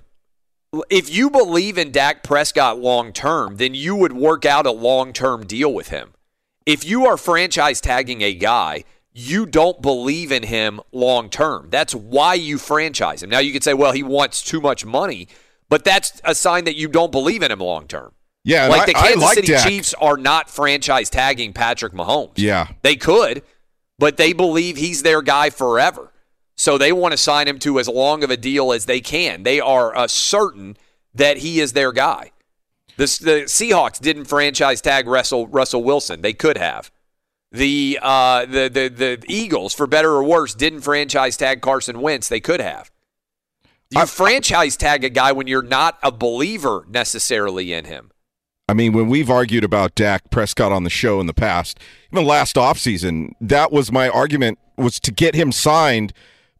If 0.89 1.13
you 1.13 1.29
believe 1.29 1.77
in 1.77 1.91
Dak 1.91 2.23
Prescott 2.23 2.79
long 2.79 3.13
term, 3.13 3.57
then 3.57 3.73
you 3.73 3.95
would 3.95 4.13
work 4.13 4.45
out 4.45 4.65
a 4.65 4.71
long 4.71 5.13
term 5.13 5.45
deal 5.45 5.73
with 5.73 5.89
him. 5.89 6.13
If 6.65 6.83
you 6.85 7.05
are 7.07 7.17
franchise 7.17 7.81
tagging 7.81 8.21
a 8.21 8.33
guy, 8.33 8.83
you 9.11 9.45
don't 9.45 9.81
believe 9.81 10.31
in 10.31 10.43
him 10.43 10.79
long 10.91 11.29
term. 11.29 11.69
That's 11.69 11.95
why 11.95 12.35
you 12.35 12.57
franchise 12.57 13.23
him. 13.23 13.29
Now 13.29 13.39
you 13.39 13.51
could 13.51 13.63
say, 13.63 13.73
well, 13.73 13.91
he 13.91 14.03
wants 14.03 14.43
too 14.43 14.61
much 14.61 14.85
money, 14.85 15.27
but 15.67 15.83
that's 15.83 16.21
a 16.23 16.35
sign 16.35 16.65
that 16.65 16.75
you 16.75 16.87
don't 16.87 17.11
believe 17.11 17.41
in 17.41 17.51
him 17.51 17.59
long 17.59 17.87
term. 17.87 18.13
Yeah, 18.43 18.67
like 18.67 18.87
the 18.87 18.97
I, 18.97 19.01
Kansas 19.01 19.23
I 19.23 19.25
like 19.25 19.35
City 19.35 19.47
Dak. 19.47 19.67
Chiefs 19.67 19.93
are 19.95 20.17
not 20.17 20.49
franchise 20.49 21.09
tagging 21.09 21.53
Patrick 21.53 21.93
Mahomes. 21.93 22.33
Yeah. 22.35 22.67
They 22.81 22.95
could, 22.95 23.43
but 23.97 24.17
they 24.17 24.33
believe 24.33 24.77
he's 24.77 25.03
their 25.03 25.21
guy 25.21 25.49
forever. 25.49 26.11
So 26.55 26.77
they 26.77 26.91
want 26.91 27.13
to 27.13 27.17
sign 27.17 27.47
him 27.47 27.59
to 27.59 27.79
as 27.79 27.87
long 27.87 28.23
of 28.23 28.31
a 28.31 28.37
deal 28.37 28.71
as 28.71 28.85
they 28.85 29.01
can. 29.01 29.43
They 29.43 29.59
are 29.59 29.95
uh, 29.95 30.07
certain 30.07 30.77
that 31.13 31.37
he 31.37 31.59
is 31.59 31.73
their 31.73 31.91
guy. 31.91 32.31
This, 32.97 33.17
the 33.17 33.43
Seahawks 33.43 33.99
didn't 33.99 34.25
franchise 34.25 34.81
tag 34.81 35.07
Russell 35.07 35.47
Russell 35.47 35.83
Wilson. 35.83 36.21
They 36.21 36.33
could 36.33 36.57
have. 36.57 36.91
The 37.51 37.97
uh, 38.01 38.45
the 38.45 38.67
the 38.67 38.89
the 38.89 39.23
Eagles, 39.27 39.73
for 39.73 39.87
better 39.87 40.11
or 40.11 40.23
worse, 40.23 40.53
didn't 40.53 40.81
franchise 40.81 41.37
tag 41.37 41.61
Carson 41.61 42.01
Wentz. 42.01 42.27
They 42.27 42.41
could 42.41 42.59
have. 42.59 42.91
You 43.89 44.05
franchise 44.05 44.77
tag 44.77 45.03
a 45.03 45.09
guy 45.09 45.31
when 45.31 45.47
you're 45.47 45.63
not 45.63 45.97
a 46.03 46.11
believer 46.11 46.85
necessarily 46.89 47.73
in 47.73 47.85
him. 47.85 48.11
I 48.69 48.73
mean, 48.75 48.93
when 48.93 49.07
we've 49.07 49.31
argued 49.31 49.63
about 49.63 49.95
Dak 49.95 50.29
Prescott 50.29 50.71
on 50.71 50.83
the 50.83 50.91
show 50.91 51.19
in 51.19 51.25
the 51.25 51.33
past, 51.33 51.79
even 52.13 52.23
last 52.23 52.55
offseason, 52.55 53.31
that 53.41 53.71
was 53.71 53.91
my 53.91 54.09
argument 54.09 54.59
was 54.77 54.99
to 54.99 55.11
get 55.11 55.33
him 55.33 55.51
signed 55.51 56.13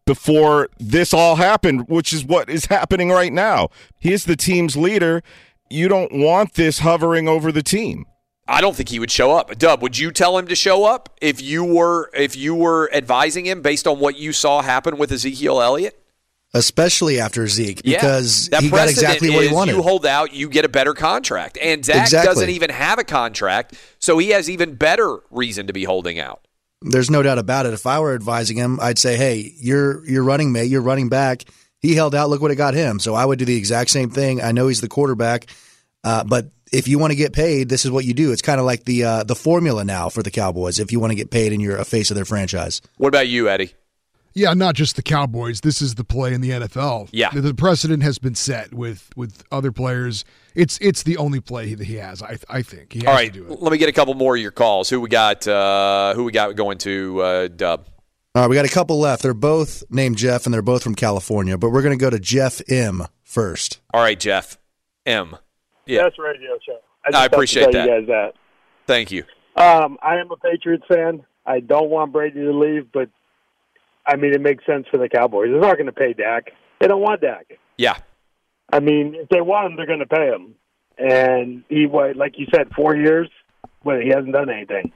before 0.08 0.70
this 0.80 1.14
all 1.14 1.36
happened, 1.36 1.88
which 1.88 2.12
is 2.12 2.26
what 2.26 2.50
is 2.50 2.66
happening 2.66 3.12
right 3.12 3.32
now. 3.32 3.70
He 4.00 4.12
is 4.12 4.26
the 4.26 4.36
team's 4.36 4.76
leader. 4.76 5.22
You 5.70 5.88
don't 5.88 6.12
want 6.12 6.56
this 6.56 6.80
hovering 6.80 7.28
over 7.28 7.52
the 7.52 7.62
team. 7.62 8.08
I 8.48 8.60
don't 8.60 8.76
think 8.76 8.90
he 8.90 8.98
would 8.98 9.12
show 9.12 9.34
up. 9.34 9.56
Dub, 9.60 9.84
would 9.84 10.00
you 10.00 10.10
tell 10.10 10.36
him 10.36 10.48
to 10.48 10.56
show 10.56 10.86
up 10.86 11.16
if 11.22 11.40
you 11.40 11.64
were 11.64 12.10
if 12.16 12.36
you 12.36 12.56
were 12.56 12.92
advising 12.92 13.46
him 13.46 13.62
based 13.62 13.86
on 13.86 14.00
what 14.00 14.18
you 14.18 14.34
saw 14.34 14.64
happen 14.64 14.98
with 14.98 15.12
Ezekiel 15.12 15.62
Elliott? 15.62 16.04
Especially 16.52 17.20
after 17.20 17.48
Zeke, 17.48 17.84
because 17.84 18.50
that 18.50 18.64
he 18.64 18.72
got 18.72 18.90
exactly 18.90 19.30
what 19.30 19.46
he 19.46 19.54
wanted. 19.54 19.76
You 19.76 19.84
hold 19.84 20.04
out, 20.04 20.34
you 20.34 20.50
get 20.50 20.66
a 20.66 20.70
better 20.70 20.96
contract, 20.96 21.60
and 21.62 21.84
Dak 21.84 22.02
Exactly. 22.02 22.28
doesn't 22.28 22.50
even 22.50 22.72
have 22.72 22.98
a 22.98 23.04
contract, 23.04 23.76
so 24.00 24.18
he 24.18 24.30
has 24.30 24.50
even 24.50 24.74
better 24.74 25.20
reason 25.30 25.68
to 25.68 25.74
be 25.74 25.84
holding 25.84 26.18
out. 26.18 26.42
There's 26.82 27.12
no 27.12 27.22
doubt 27.22 27.38
about 27.38 27.68
it. 27.68 27.74
If 27.74 27.86
I 27.86 28.00
were 28.00 28.16
advising 28.16 28.58
him, 28.58 28.80
I'd 28.82 28.98
say, 28.98 29.16
"Hey, 29.16 29.54
you're 29.60 30.04
you're 30.08 30.24
running 30.24 30.52
mate, 30.52 30.72
you're 30.72 30.82
running 30.82 31.08
back. 31.08 31.44
He 31.82 31.94
held 31.94 32.16
out. 32.16 32.30
Look 32.30 32.42
what 32.42 32.50
it 32.50 32.56
got 32.56 32.74
him." 32.74 33.00
So 33.00 33.14
I 33.14 33.26
would 33.26 33.38
do 33.38 33.46
the 33.46 33.56
exact 33.56 33.92
same 33.92 34.10
thing. 34.10 34.42
I 34.42 34.52
know 34.52 34.70
he's 34.70 34.82
the 34.82 34.88
quarterback, 34.88 35.46
uh, 36.04 36.24
but 36.24 36.50
if 36.72 36.88
you 36.88 36.98
want 36.98 37.12
to 37.12 37.16
get 37.16 37.32
paid, 37.34 37.70
this 37.70 37.86
is 37.86 37.92
what 37.92 38.06
you 38.06 38.14
do. 38.16 38.32
It's 38.32 38.42
kind 38.42 38.60
of 38.60 38.66
like 38.66 38.86
the 38.86 39.04
uh, 39.04 39.24
the 39.24 39.36
formula 39.36 39.84
now 39.84 40.10
for 40.10 40.24
the 40.24 40.32
Cowboys. 40.32 40.80
If 40.80 40.92
you 40.92 41.00
want 41.00 41.12
to 41.12 41.16
get 41.16 41.30
paid 41.30 41.54
and 41.54 41.62
you're 41.62 41.78
a 41.78 41.86
face 41.86 42.10
of 42.10 42.16
their 42.16 42.26
franchise, 42.26 42.82
What 42.98 43.10
about 43.10 43.28
you, 43.28 43.50
Eddie? 43.50 43.74
Yeah, 44.34 44.54
not 44.54 44.76
just 44.76 44.96
the 44.96 45.02
Cowboys. 45.02 45.62
This 45.62 45.82
is 45.82 45.96
the 45.96 46.04
play 46.04 46.34
in 46.34 46.42
the 46.42 46.52
NFL. 46.52 47.10
Yeah. 47.12 47.30
the, 47.32 47.42
the 47.42 47.54
precedent 47.54 48.04
has 48.04 48.20
been 48.20 48.36
set 48.36 48.74
with 48.74 49.10
with 49.16 49.44
other 49.52 49.72
players. 49.72 50.24
It's 50.56 50.78
it's 50.82 51.04
the 51.04 51.18
only 51.18 51.40
play 51.42 51.74
that 51.74 51.86
he 51.86 51.96
has. 51.96 52.22
I 52.22 52.38
I 52.50 52.62
think 52.62 52.94
he 52.94 53.00
has 53.00 53.08
All 53.08 53.14
right, 53.14 53.34
to 53.34 53.40
do 53.40 53.46
it. 53.52 53.62
let 53.62 53.72
me 53.72 53.78
get 53.78 53.90
a 53.90 53.94
couple 53.94 54.14
more 54.14 54.36
of 54.36 54.42
your 54.42 54.52
calls. 54.52 54.90
Who 54.90 55.02
we 55.02 55.10
got? 55.10 55.48
Uh, 55.48 56.14
who 56.14 56.24
we 56.26 56.32
got 56.32 56.56
going 56.56 56.78
to 56.80 57.22
uh, 57.22 57.48
Dub? 57.48 57.86
All 58.36 58.44
right, 58.44 58.50
we 58.50 58.56
got 58.56 58.66
a 58.66 58.70
couple 58.70 59.00
left. 59.00 59.24
They're 59.24 59.34
both 59.34 59.84
named 59.90 60.18
Jeff, 60.18 60.46
and 60.46 60.54
they're 60.54 60.62
both 60.62 60.84
from 60.84 60.94
California. 60.96 61.58
But 61.58 61.72
we're 61.72 61.82
going 61.82 61.98
to 61.98 62.02
go 62.02 62.12
to 62.12 62.20
Jeff 62.20 62.62
M 62.70 63.08
first. 63.24 63.80
All 63.94 64.02
right, 64.02 64.20
Jeff 64.20 64.58
M. 65.06 65.36
Yeah, 65.88 66.04
Best 66.04 66.20
radio 66.20 66.52
show. 66.64 66.78
I 67.04 67.10
just 67.12 67.22
have 67.22 67.32
to 67.32 67.36
appreciate 67.36 67.64
tell 67.64 67.72
that. 67.72 67.86
You 67.90 68.00
guys 68.02 68.08
that. 68.08 68.34
thank 68.86 69.12
you. 69.12 69.24
Um, 69.56 69.98
I 70.04 70.18
am 70.18 70.30
a 70.32 70.38
Patriots 70.38 70.84
fan. 70.88 71.26
I 71.46 71.60
don't 71.62 71.90
want 71.90 72.14
Brady 72.14 72.42
to 72.42 72.52
leave, 72.58 72.92
but 72.92 73.10
I 74.10 74.16
mean 74.16 74.34
it 74.34 74.42
makes 74.42 74.66
sense 74.66 74.86
for 74.92 74.98
the 74.98 75.10
Cowboys. 75.10 75.50
They're 75.52 75.62
not 75.62 75.78
going 75.78 75.86
to 75.86 75.92
pay 75.92 76.14
Dak. 76.14 76.52
They 76.82 76.88
don't 76.88 77.02
want 77.02 77.22
Dak. 77.22 77.58
Yeah, 77.78 77.98
I 78.72 78.80
mean, 78.80 79.16
if 79.16 79.30
they 79.30 79.42
want 79.42 79.68
him, 79.68 79.76
they're 79.76 79.86
going 79.86 80.00
to 80.00 80.06
pay 80.06 80.28
him. 80.28 80.56
And 80.98 81.64
he, 81.70 81.88
like 81.88 82.38
you 82.38 82.48
said, 82.54 82.70
four 82.76 82.96
years. 82.96 83.30
Well, 83.84 84.00
he 84.00 84.10
hasn't 84.10 84.34
done 84.34 84.50
anything. 84.50 84.92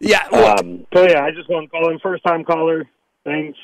Yeah. 0.00 0.24
Um, 0.28 0.86
so 0.94 1.08
yeah, 1.08 1.24
I 1.24 1.30
just 1.30 1.48
want 1.48 1.64
to 1.64 1.70
call 1.70 1.90
him 1.90 1.98
first 2.02 2.22
time 2.24 2.44
caller. 2.44 2.88
Thanks. 3.24 3.58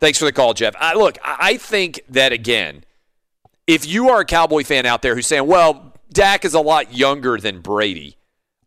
Thanks 0.00 0.18
for 0.18 0.24
the 0.24 0.32
call, 0.32 0.52
Jeff. 0.52 0.74
I, 0.78 0.94
look, 0.94 1.18
I 1.22 1.36
I 1.40 1.56
think 1.56 2.00
that 2.08 2.32
again, 2.32 2.84
if 3.66 3.86
you 3.86 4.10
are 4.10 4.20
a 4.20 4.24
Cowboy 4.24 4.64
fan 4.64 4.84
out 4.84 5.00
there 5.00 5.14
who's 5.14 5.26
saying, 5.26 5.46
"Well, 5.46 5.94
Dak 6.12 6.44
is 6.44 6.54
a 6.54 6.60
lot 6.60 6.92
younger 6.92 7.38
than 7.38 7.60
Brady," 7.60 8.16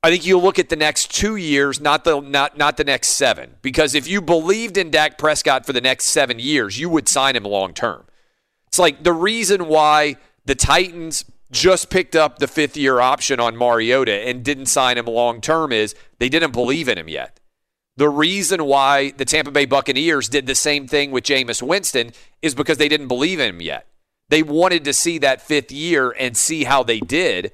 I 0.06 0.12
think 0.12 0.24
you'll 0.24 0.44
look 0.44 0.60
at 0.60 0.70
the 0.70 0.76
next 0.76 1.16
two 1.16 1.36
years, 1.36 1.82
not 1.82 2.04
the 2.04 2.20
not 2.20 2.60
not 2.60 2.78
the 2.78 2.84
next 2.84 3.08
seven. 3.10 3.56
Because 3.64 3.96
if 3.96 4.08
you 4.08 4.22
believed 4.22 4.78
in 4.78 4.92
Dak 4.92 5.18
Prescott 5.18 5.66
for 5.66 5.74
the 5.74 5.82
next 5.82 6.06
seven 6.06 6.38
years, 6.38 6.80
you 6.80 6.90
would 6.90 7.10
sign 7.10 7.36
him 7.36 7.44
long 7.44 7.74
term. 7.74 8.06
It's 8.68 8.78
like 8.78 9.02
the 9.02 9.14
reason 9.14 9.68
why 9.68 10.18
the 10.46 10.54
Titans 10.54 11.26
just 11.52 11.90
picked 11.90 12.16
up 12.16 12.38
the 12.38 12.48
fifth 12.48 12.78
year 12.78 13.00
option 13.00 13.40
on 13.40 13.58
Mariota 13.58 14.14
and 14.14 14.46
didn't 14.46 14.68
sign 14.68 15.00
him 15.00 15.08
long 15.08 15.42
term 15.42 15.72
is 15.72 15.96
they 16.20 16.30
didn't 16.30 16.52
believe 16.52 16.88
in 16.88 17.00
him 17.00 17.10
yet. 17.10 17.40
The 17.98 18.10
reason 18.10 18.66
why 18.66 19.10
the 19.10 19.26
Tampa 19.26 19.50
Bay 19.50 19.66
Buccaneers 19.66 20.30
did 20.30 20.46
the 20.46 20.54
same 20.54 20.86
thing 20.88 21.10
with 21.10 21.24
Jameis 21.24 21.64
Winston 21.64 22.12
is 22.44 22.54
because 22.54 22.78
they 22.78 22.90
didn't 22.90 23.08
believe 23.08 23.40
in 23.40 23.50
him 23.56 23.62
yet. 23.62 23.88
They 24.30 24.44
wanted 24.44 24.84
to 24.86 24.94
see 24.94 25.18
that 25.18 25.42
fifth 25.42 25.72
year 25.72 26.12
and 26.12 26.38
see 26.38 26.66
how 26.66 26.84
they 26.84 27.00
did. 27.00 27.52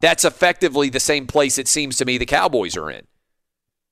That's 0.00 0.24
effectively 0.24 0.88
the 0.88 1.00
same 1.00 1.26
place 1.26 1.58
it 1.58 1.68
seems 1.68 1.96
to 1.98 2.04
me 2.04 2.18
the 2.18 2.26
Cowboys 2.26 2.76
are 2.76 2.90
in 2.90 3.06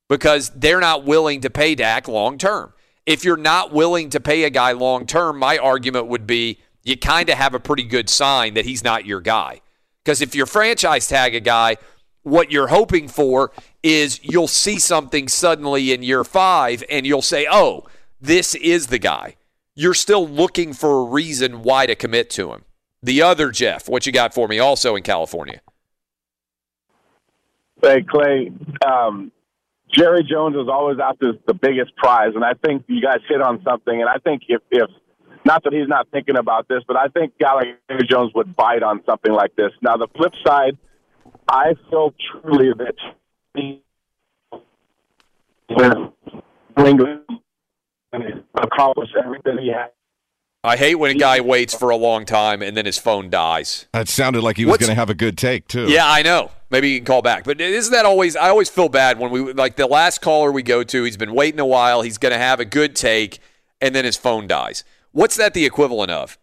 because 0.09 0.51
they're 0.51 0.80
not 0.80 1.05
willing 1.05 1.43
to 1.43 1.51
pay 1.51 1.74
Dak 1.74 2.09
long 2.09 2.39
term. 2.39 2.72
If 3.06 3.24
you're 3.24 3.36
not 3.36 3.72
willing 3.72 4.10
to 4.10 4.20
pay 4.20 4.44
a 4.44 4.51
guy 4.51 4.72
long 4.72 5.06
term, 5.06 5.39
my 5.39 5.59
argument 5.59 6.09
would 6.09 6.26
be 6.26 6.60
you 6.82 6.97
kind 6.97 7.28
of 7.28 7.36
have 7.36 7.55
a 7.55 7.60
pretty 7.60 7.85
good 7.85 8.09
sign 8.09 8.55
that 8.55 8.64
he's 8.64 8.85
not 8.85 9.06
your 9.06 9.20
guy. 9.20 9.60
Because 10.05 10.22
if 10.22 10.35
you're 10.35 10.47
franchise 10.47 11.06
tag 11.06 11.35
a 11.35 11.40
guy, 11.40 11.76
what 12.22 12.51
you're 12.51 12.68
hoping 12.68 13.09
for 13.09 13.52
is 13.82 14.20
you'll 14.22 14.48
see 14.48 14.78
something 14.78 15.28
suddenly 15.28 15.93
in 15.93 16.02
year 16.02 16.24
five 16.24 16.82
and 16.90 17.06
you'll 17.06 17.22
say, 17.22 17.47
oh, 17.51 17.85
this 18.20 18.55
is 18.55 18.89
the 18.89 18.98
guy. 18.98 19.36
You're 19.74 19.94
still 19.94 20.26
looking 20.26 20.72
for 20.72 21.01
a 21.01 21.05
reason 21.05 21.62
why 21.62 21.86
to 21.86 21.94
commit 21.94 22.30
to 22.30 22.52
him. 22.52 22.64
The 23.02 23.22
other 23.22 23.51
Jeff, 23.51 23.89
what 23.89 24.06
you 24.06 24.12
got 24.12 24.35
for 24.35 24.48
me 24.48 24.59
also 24.59 24.97
in 24.97 25.02
California? 25.02 25.60
Hey 27.83 28.03
Clay, 28.03 28.51
um, 28.85 29.31
Jerry 29.93 30.23
Jones 30.25 30.57
is 30.57 30.69
always 30.71 30.99
after 31.03 31.33
the 31.47 31.55
biggest 31.55 31.95
prize, 31.97 32.33
and 32.35 32.45
I 32.45 32.55
think 32.55 32.85
you 32.89 33.01
guys 33.01 33.19
hit 33.29 33.41
on 33.41 33.63
something. 33.63 34.01
And 34.01 34.09
I 34.09 34.19
think 34.19 34.43
if, 34.49 34.61
if 34.71 34.91
not 35.45 35.63
that 35.65 35.73
he's 35.73 35.89
not 35.89 36.09
thinking 36.11 36.37
about 36.37 36.69
this, 36.69 36.83
but 36.87 36.97
I 36.97 37.07
think 37.09 37.35
guy 37.41 37.55
like 37.55 37.67
Jerry 37.89 38.07
Jones 38.09 38.33
would 38.35 38.55
bite 38.57 38.83
on 38.83 39.03
something 39.07 39.33
like 39.33 39.55
this. 39.57 39.71
Now 39.81 39.97
the 39.97 40.09
flip 40.17 40.33
side, 40.47 40.77
I 41.49 41.75
feel 41.89 42.13
truly 42.31 42.73
that 42.79 42.95
he 43.55 43.83
will 45.71 46.15
bring 46.75 46.99
everything 48.13 49.59
he 49.59 49.73
has. 49.73 49.91
I 50.64 50.76
hate 50.76 50.97
when 50.97 51.12
a 51.12 51.18
guy 51.18 51.40
waits 51.40 51.72
for 51.74 51.90
a 51.90 51.97
long 51.97 52.24
time 52.24 52.62
and 52.62 52.76
then 52.76 52.85
his 52.85 52.98
phone 52.98 53.30
dies. 53.30 53.86
That 53.93 54.09
sounded 54.09 54.43
like 54.43 54.56
he 54.56 54.64
was 54.64 54.78
going 54.78 54.89
to 54.89 54.94
have 54.94 55.09
a 55.09 55.14
good 55.14 55.39
take 55.39 55.68
too. 55.68 55.89
Yeah, 55.89 56.10
I 56.10 56.22
know. 56.22 56.51
Maybe 56.70 56.90
you 56.90 56.98
can 56.98 57.06
call 57.06 57.22
back. 57.22 57.44
But 57.44 57.60
isn't 57.60 57.93
that 57.93 58.05
always 58.05 58.35
I 58.35 58.48
always 58.48 58.68
feel 58.68 58.89
bad 58.89 59.18
when 59.18 59.30
we 59.30 59.52
like 59.52 59.76
the 59.76 59.86
last 59.86 60.20
caller 60.20 60.51
we 60.51 60.62
go 60.62 60.82
to, 60.82 61.05
he's 61.05 61.16
been 61.16 61.32
waiting 61.32 61.60
a 61.60 61.66
while, 61.66 62.02
he's 62.02 62.18
going 62.18 62.32
to 62.32 62.39
have 62.39 62.59
a 62.60 62.64
good 62.64 62.97
take 62.97 63.39
and 63.80 63.94
then 63.94 64.05
his 64.05 64.16
phone 64.16 64.48
dies. 64.48 64.82
What's 65.12 65.36
that 65.36 65.55
the 65.55 65.64
equivalent 65.64 66.10
of? 66.10 66.39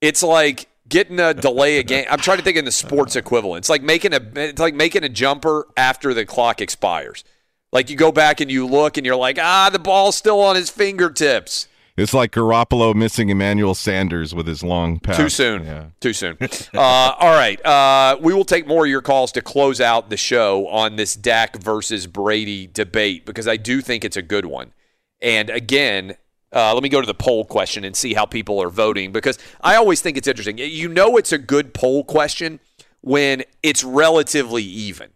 It's 0.00 0.22
like 0.22 0.68
getting 0.88 1.20
a 1.20 1.32
delay 1.32 1.78
a 1.78 1.82
game. 1.84 2.06
I'm 2.10 2.18
trying 2.18 2.38
to 2.38 2.44
think 2.44 2.56
in 2.56 2.64
the 2.64 2.72
sports 2.72 3.14
equivalent. 3.14 3.62
It's 3.62 3.70
like 3.70 3.82
making 3.82 4.12
a 4.12 4.20
it's 4.34 4.60
like 4.60 4.74
making 4.74 5.04
a 5.04 5.08
jumper 5.08 5.68
after 5.76 6.12
the 6.12 6.26
clock 6.26 6.60
expires. 6.60 7.24
Like 7.72 7.88
you 7.88 7.96
go 7.96 8.10
back 8.10 8.40
and 8.40 8.50
you 8.50 8.66
look 8.66 8.96
and 8.96 9.06
you're 9.06 9.16
like, 9.16 9.38
"Ah, 9.40 9.70
the 9.70 9.78
ball's 9.78 10.16
still 10.16 10.40
on 10.40 10.56
his 10.56 10.70
fingertips." 10.70 11.68
It's 12.00 12.14
like 12.14 12.32
Garoppolo 12.32 12.94
missing 12.94 13.28
Emmanuel 13.28 13.74
Sanders 13.74 14.34
with 14.34 14.46
his 14.46 14.62
long 14.62 14.98
pass. 14.98 15.18
Too 15.18 15.28
soon. 15.28 15.64
Yeah. 15.64 15.86
Too 16.00 16.14
soon. 16.14 16.38
uh, 16.74 16.78
all 16.80 17.36
right. 17.36 17.64
Uh, 17.64 18.16
we 18.20 18.32
will 18.32 18.44
take 18.44 18.66
more 18.66 18.84
of 18.84 18.90
your 18.90 19.02
calls 19.02 19.32
to 19.32 19.42
close 19.42 19.80
out 19.80 20.08
the 20.08 20.16
show 20.16 20.66
on 20.68 20.96
this 20.96 21.14
Dak 21.14 21.56
versus 21.56 22.06
Brady 22.06 22.66
debate 22.66 23.26
because 23.26 23.46
I 23.46 23.56
do 23.58 23.82
think 23.82 24.04
it's 24.04 24.16
a 24.16 24.22
good 24.22 24.46
one. 24.46 24.72
And 25.20 25.50
again, 25.50 26.16
uh, 26.52 26.72
let 26.72 26.82
me 26.82 26.88
go 26.88 27.00
to 27.00 27.06
the 27.06 27.14
poll 27.14 27.44
question 27.44 27.84
and 27.84 27.94
see 27.94 28.14
how 28.14 28.24
people 28.24 28.60
are 28.62 28.70
voting 28.70 29.12
because 29.12 29.38
I 29.60 29.76
always 29.76 30.00
think 30.00 30.16
it's 30.16 30.26
interesting. 30.26 30.56
You 30.58 30.88
know, 30.88 31.16
it's 31.16 31.32
a 31.32 31.38
good 31.38 31.74
poll 31.74 32.02
question 32.02 32.60
when 33.02 33.44
it's 33.62 33.84
relatively 33.84 34.62
even, 34.62 35.10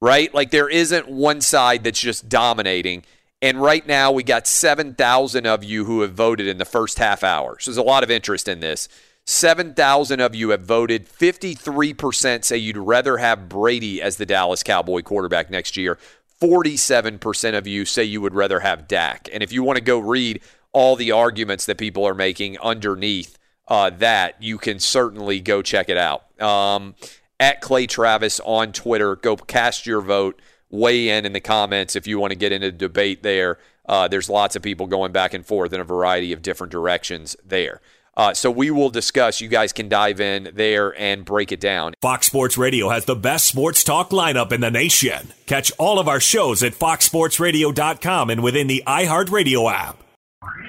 right? 0.00 0.32
Like 0.34 0.50
there 0.50 0.68
isn't 0.68 1.08
one 1.08 1.40
side 1.40 1.84
that's 1.84 2.00
just 2.00 2.28
dominating. 2.28 3.04
And 3.46 3.62
right 3.62 3.86
now, 3.86 4.10
we 4.10 4.24
got 4.24 4.48
7,000 4.48 5.46
of 5.46 5.62
you 5.62 5.84
who 5.84 6.00
have 6.00 6.14
voted 6.14 6.48
in 6.48 6.58
the 6.58 6.64
first 6.64 6.98
half 6.98 7.22
hour. 7.22 7.60
So 7.60 7.70
there's 7.70 7.76
a 7.76 7.82
lot 7.82 8.02
of 8.02 8.10
interest 8.10 8.48
in 8.48 8.58
this. 8.58 8.88
7,000 9.24 10.18
of 10.18 10.34
you 10.34 10.48
have 10.48 10.62
voted. 10.62 11.08
53% 11.08 12.42
say 12.42 12.56
you'd 12.56 12.76
rather 12.76 13.18
have 13.18 13.48
Brady 13.48 14.02
as 14.02 14.16
the 14.16 14.26
Dallas 14.26 14.64
Cowboy 14.64 15.02
quarterback 15.02 15.48
next 15.48 15.76
year. 15.76 15.96
47% 16.42 17.56
of 17.56 17.68
you 17.68 17.84
say 17.84 18.02
you 18.02 18.20
would 18.20 18.34
rather 18.34 18.58
have 18.58 18.88
Dak. 18.88 19.28
And 19.32 19.44
if 19.44 19.52
you 19.52 19.62
want 19.62 19.76
to 19.76 19.84
go 19.84 20.00
read 20.00 20.40
all 20.72 20.96
the 20.96 21.12
arguments 21.12 21.66
that 21.66 21.78
people 21.78 22.04
are 22.04 22.14
making 22.14 22.58
underneath 22.58 23.38
uh, 23.68 23.90
that, 23.90 24.42
you 24.42 24.58
can 24.58 24.80
certainly 24.80 25.38
go 25.38 25.62
check 25.62 25.88
it 25.88 25.96
out. 25.96 26.40
Um, 26.42 26.96
at 27.38 27.60
Clay 27.60 27.86
Travis 27.86 28.40
on 28.40 28.72
Twitter, 28.72 29.14
go 29.14 29.36
cast 29.36 29.86
your 29.86 30.00
vote 30.00 30.42
weigh 30.70 31.08
in 31.08 31.24
in 31.24 31.32
the 31.32 31.40
comments 31.40 31.96
if 31.96 32.06
you 32.06 32.18
want 32.18 32.32
to 32.32 32.38
get 32.38 32.52
into 32.52 32.70
the 32.70 32.76
debate 32.76 33.22
there. 33.22 33.58
Uh, 33.88 34.08
there's 34.08 34.28
lots 34.28 34.56
of 34.56 34.62
people 34.62 34.86
going 34.86 35.12
back 35.12 35.32
and 35.32 35.46
forth 35.46 35.72
in 35.72 35.80
a 35.80 35.84
variety 35.84 36.32
of 36.32 36.42
different 36.42 36.72
directions 36.72 37.36
there. 37.44 37.80
Uh, 38.16 38.32
so 38.32 38.50
we 38.50 38.70
will 38.70 38.88
discuss. 38.88 39.42
You 39.42 39.48
guys 39.48 39.74
can 39.74 39.90
dive 39.90 40.20
in 40.20 40.50
there 40.54 40.98
and 40.98 41.22
break 41.24 41.52
it 41.52 41.60
down. 41.60 41.92
Fox 42.00 42.26
Sports 42.26 42.56
Radio 42.56 42.88
has 42.88 43.04
the 43.04 43.14
best 43.14 43.44
sports 43.44 43.84
talk 43.84 44.08
lineup 44.10 44.52
in 44.52 44.62
the 44.62 44.70
nation. 44.70 45.32
Catch 45.44 45.70
all 45.78 45.98
of 45.98 46.08
our 46.08 46.20
shows 46.20 46.62
at 46.62 46.72
foxsportsradio.com 46.72 48.30
and 48.30 48.42
within 48.42 48.68
the 48.68 48.82
iHeartRadio 48.86 49.70
app. 49.70 50.02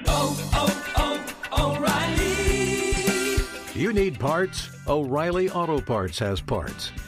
Oh, 0.06 0.50
oh, 0.52 1.34
oh, 1.52 1.76
O'Reilly. 1.76 3.80
You 3.80 3.94
need 3.94 4.20
parts? 4.20 4.68
O'Reilly 4.86 5.48
Auto 5.50 5.80
Parts 5.80 6.18
has 6.18 6.42
parts. 6.42 6.92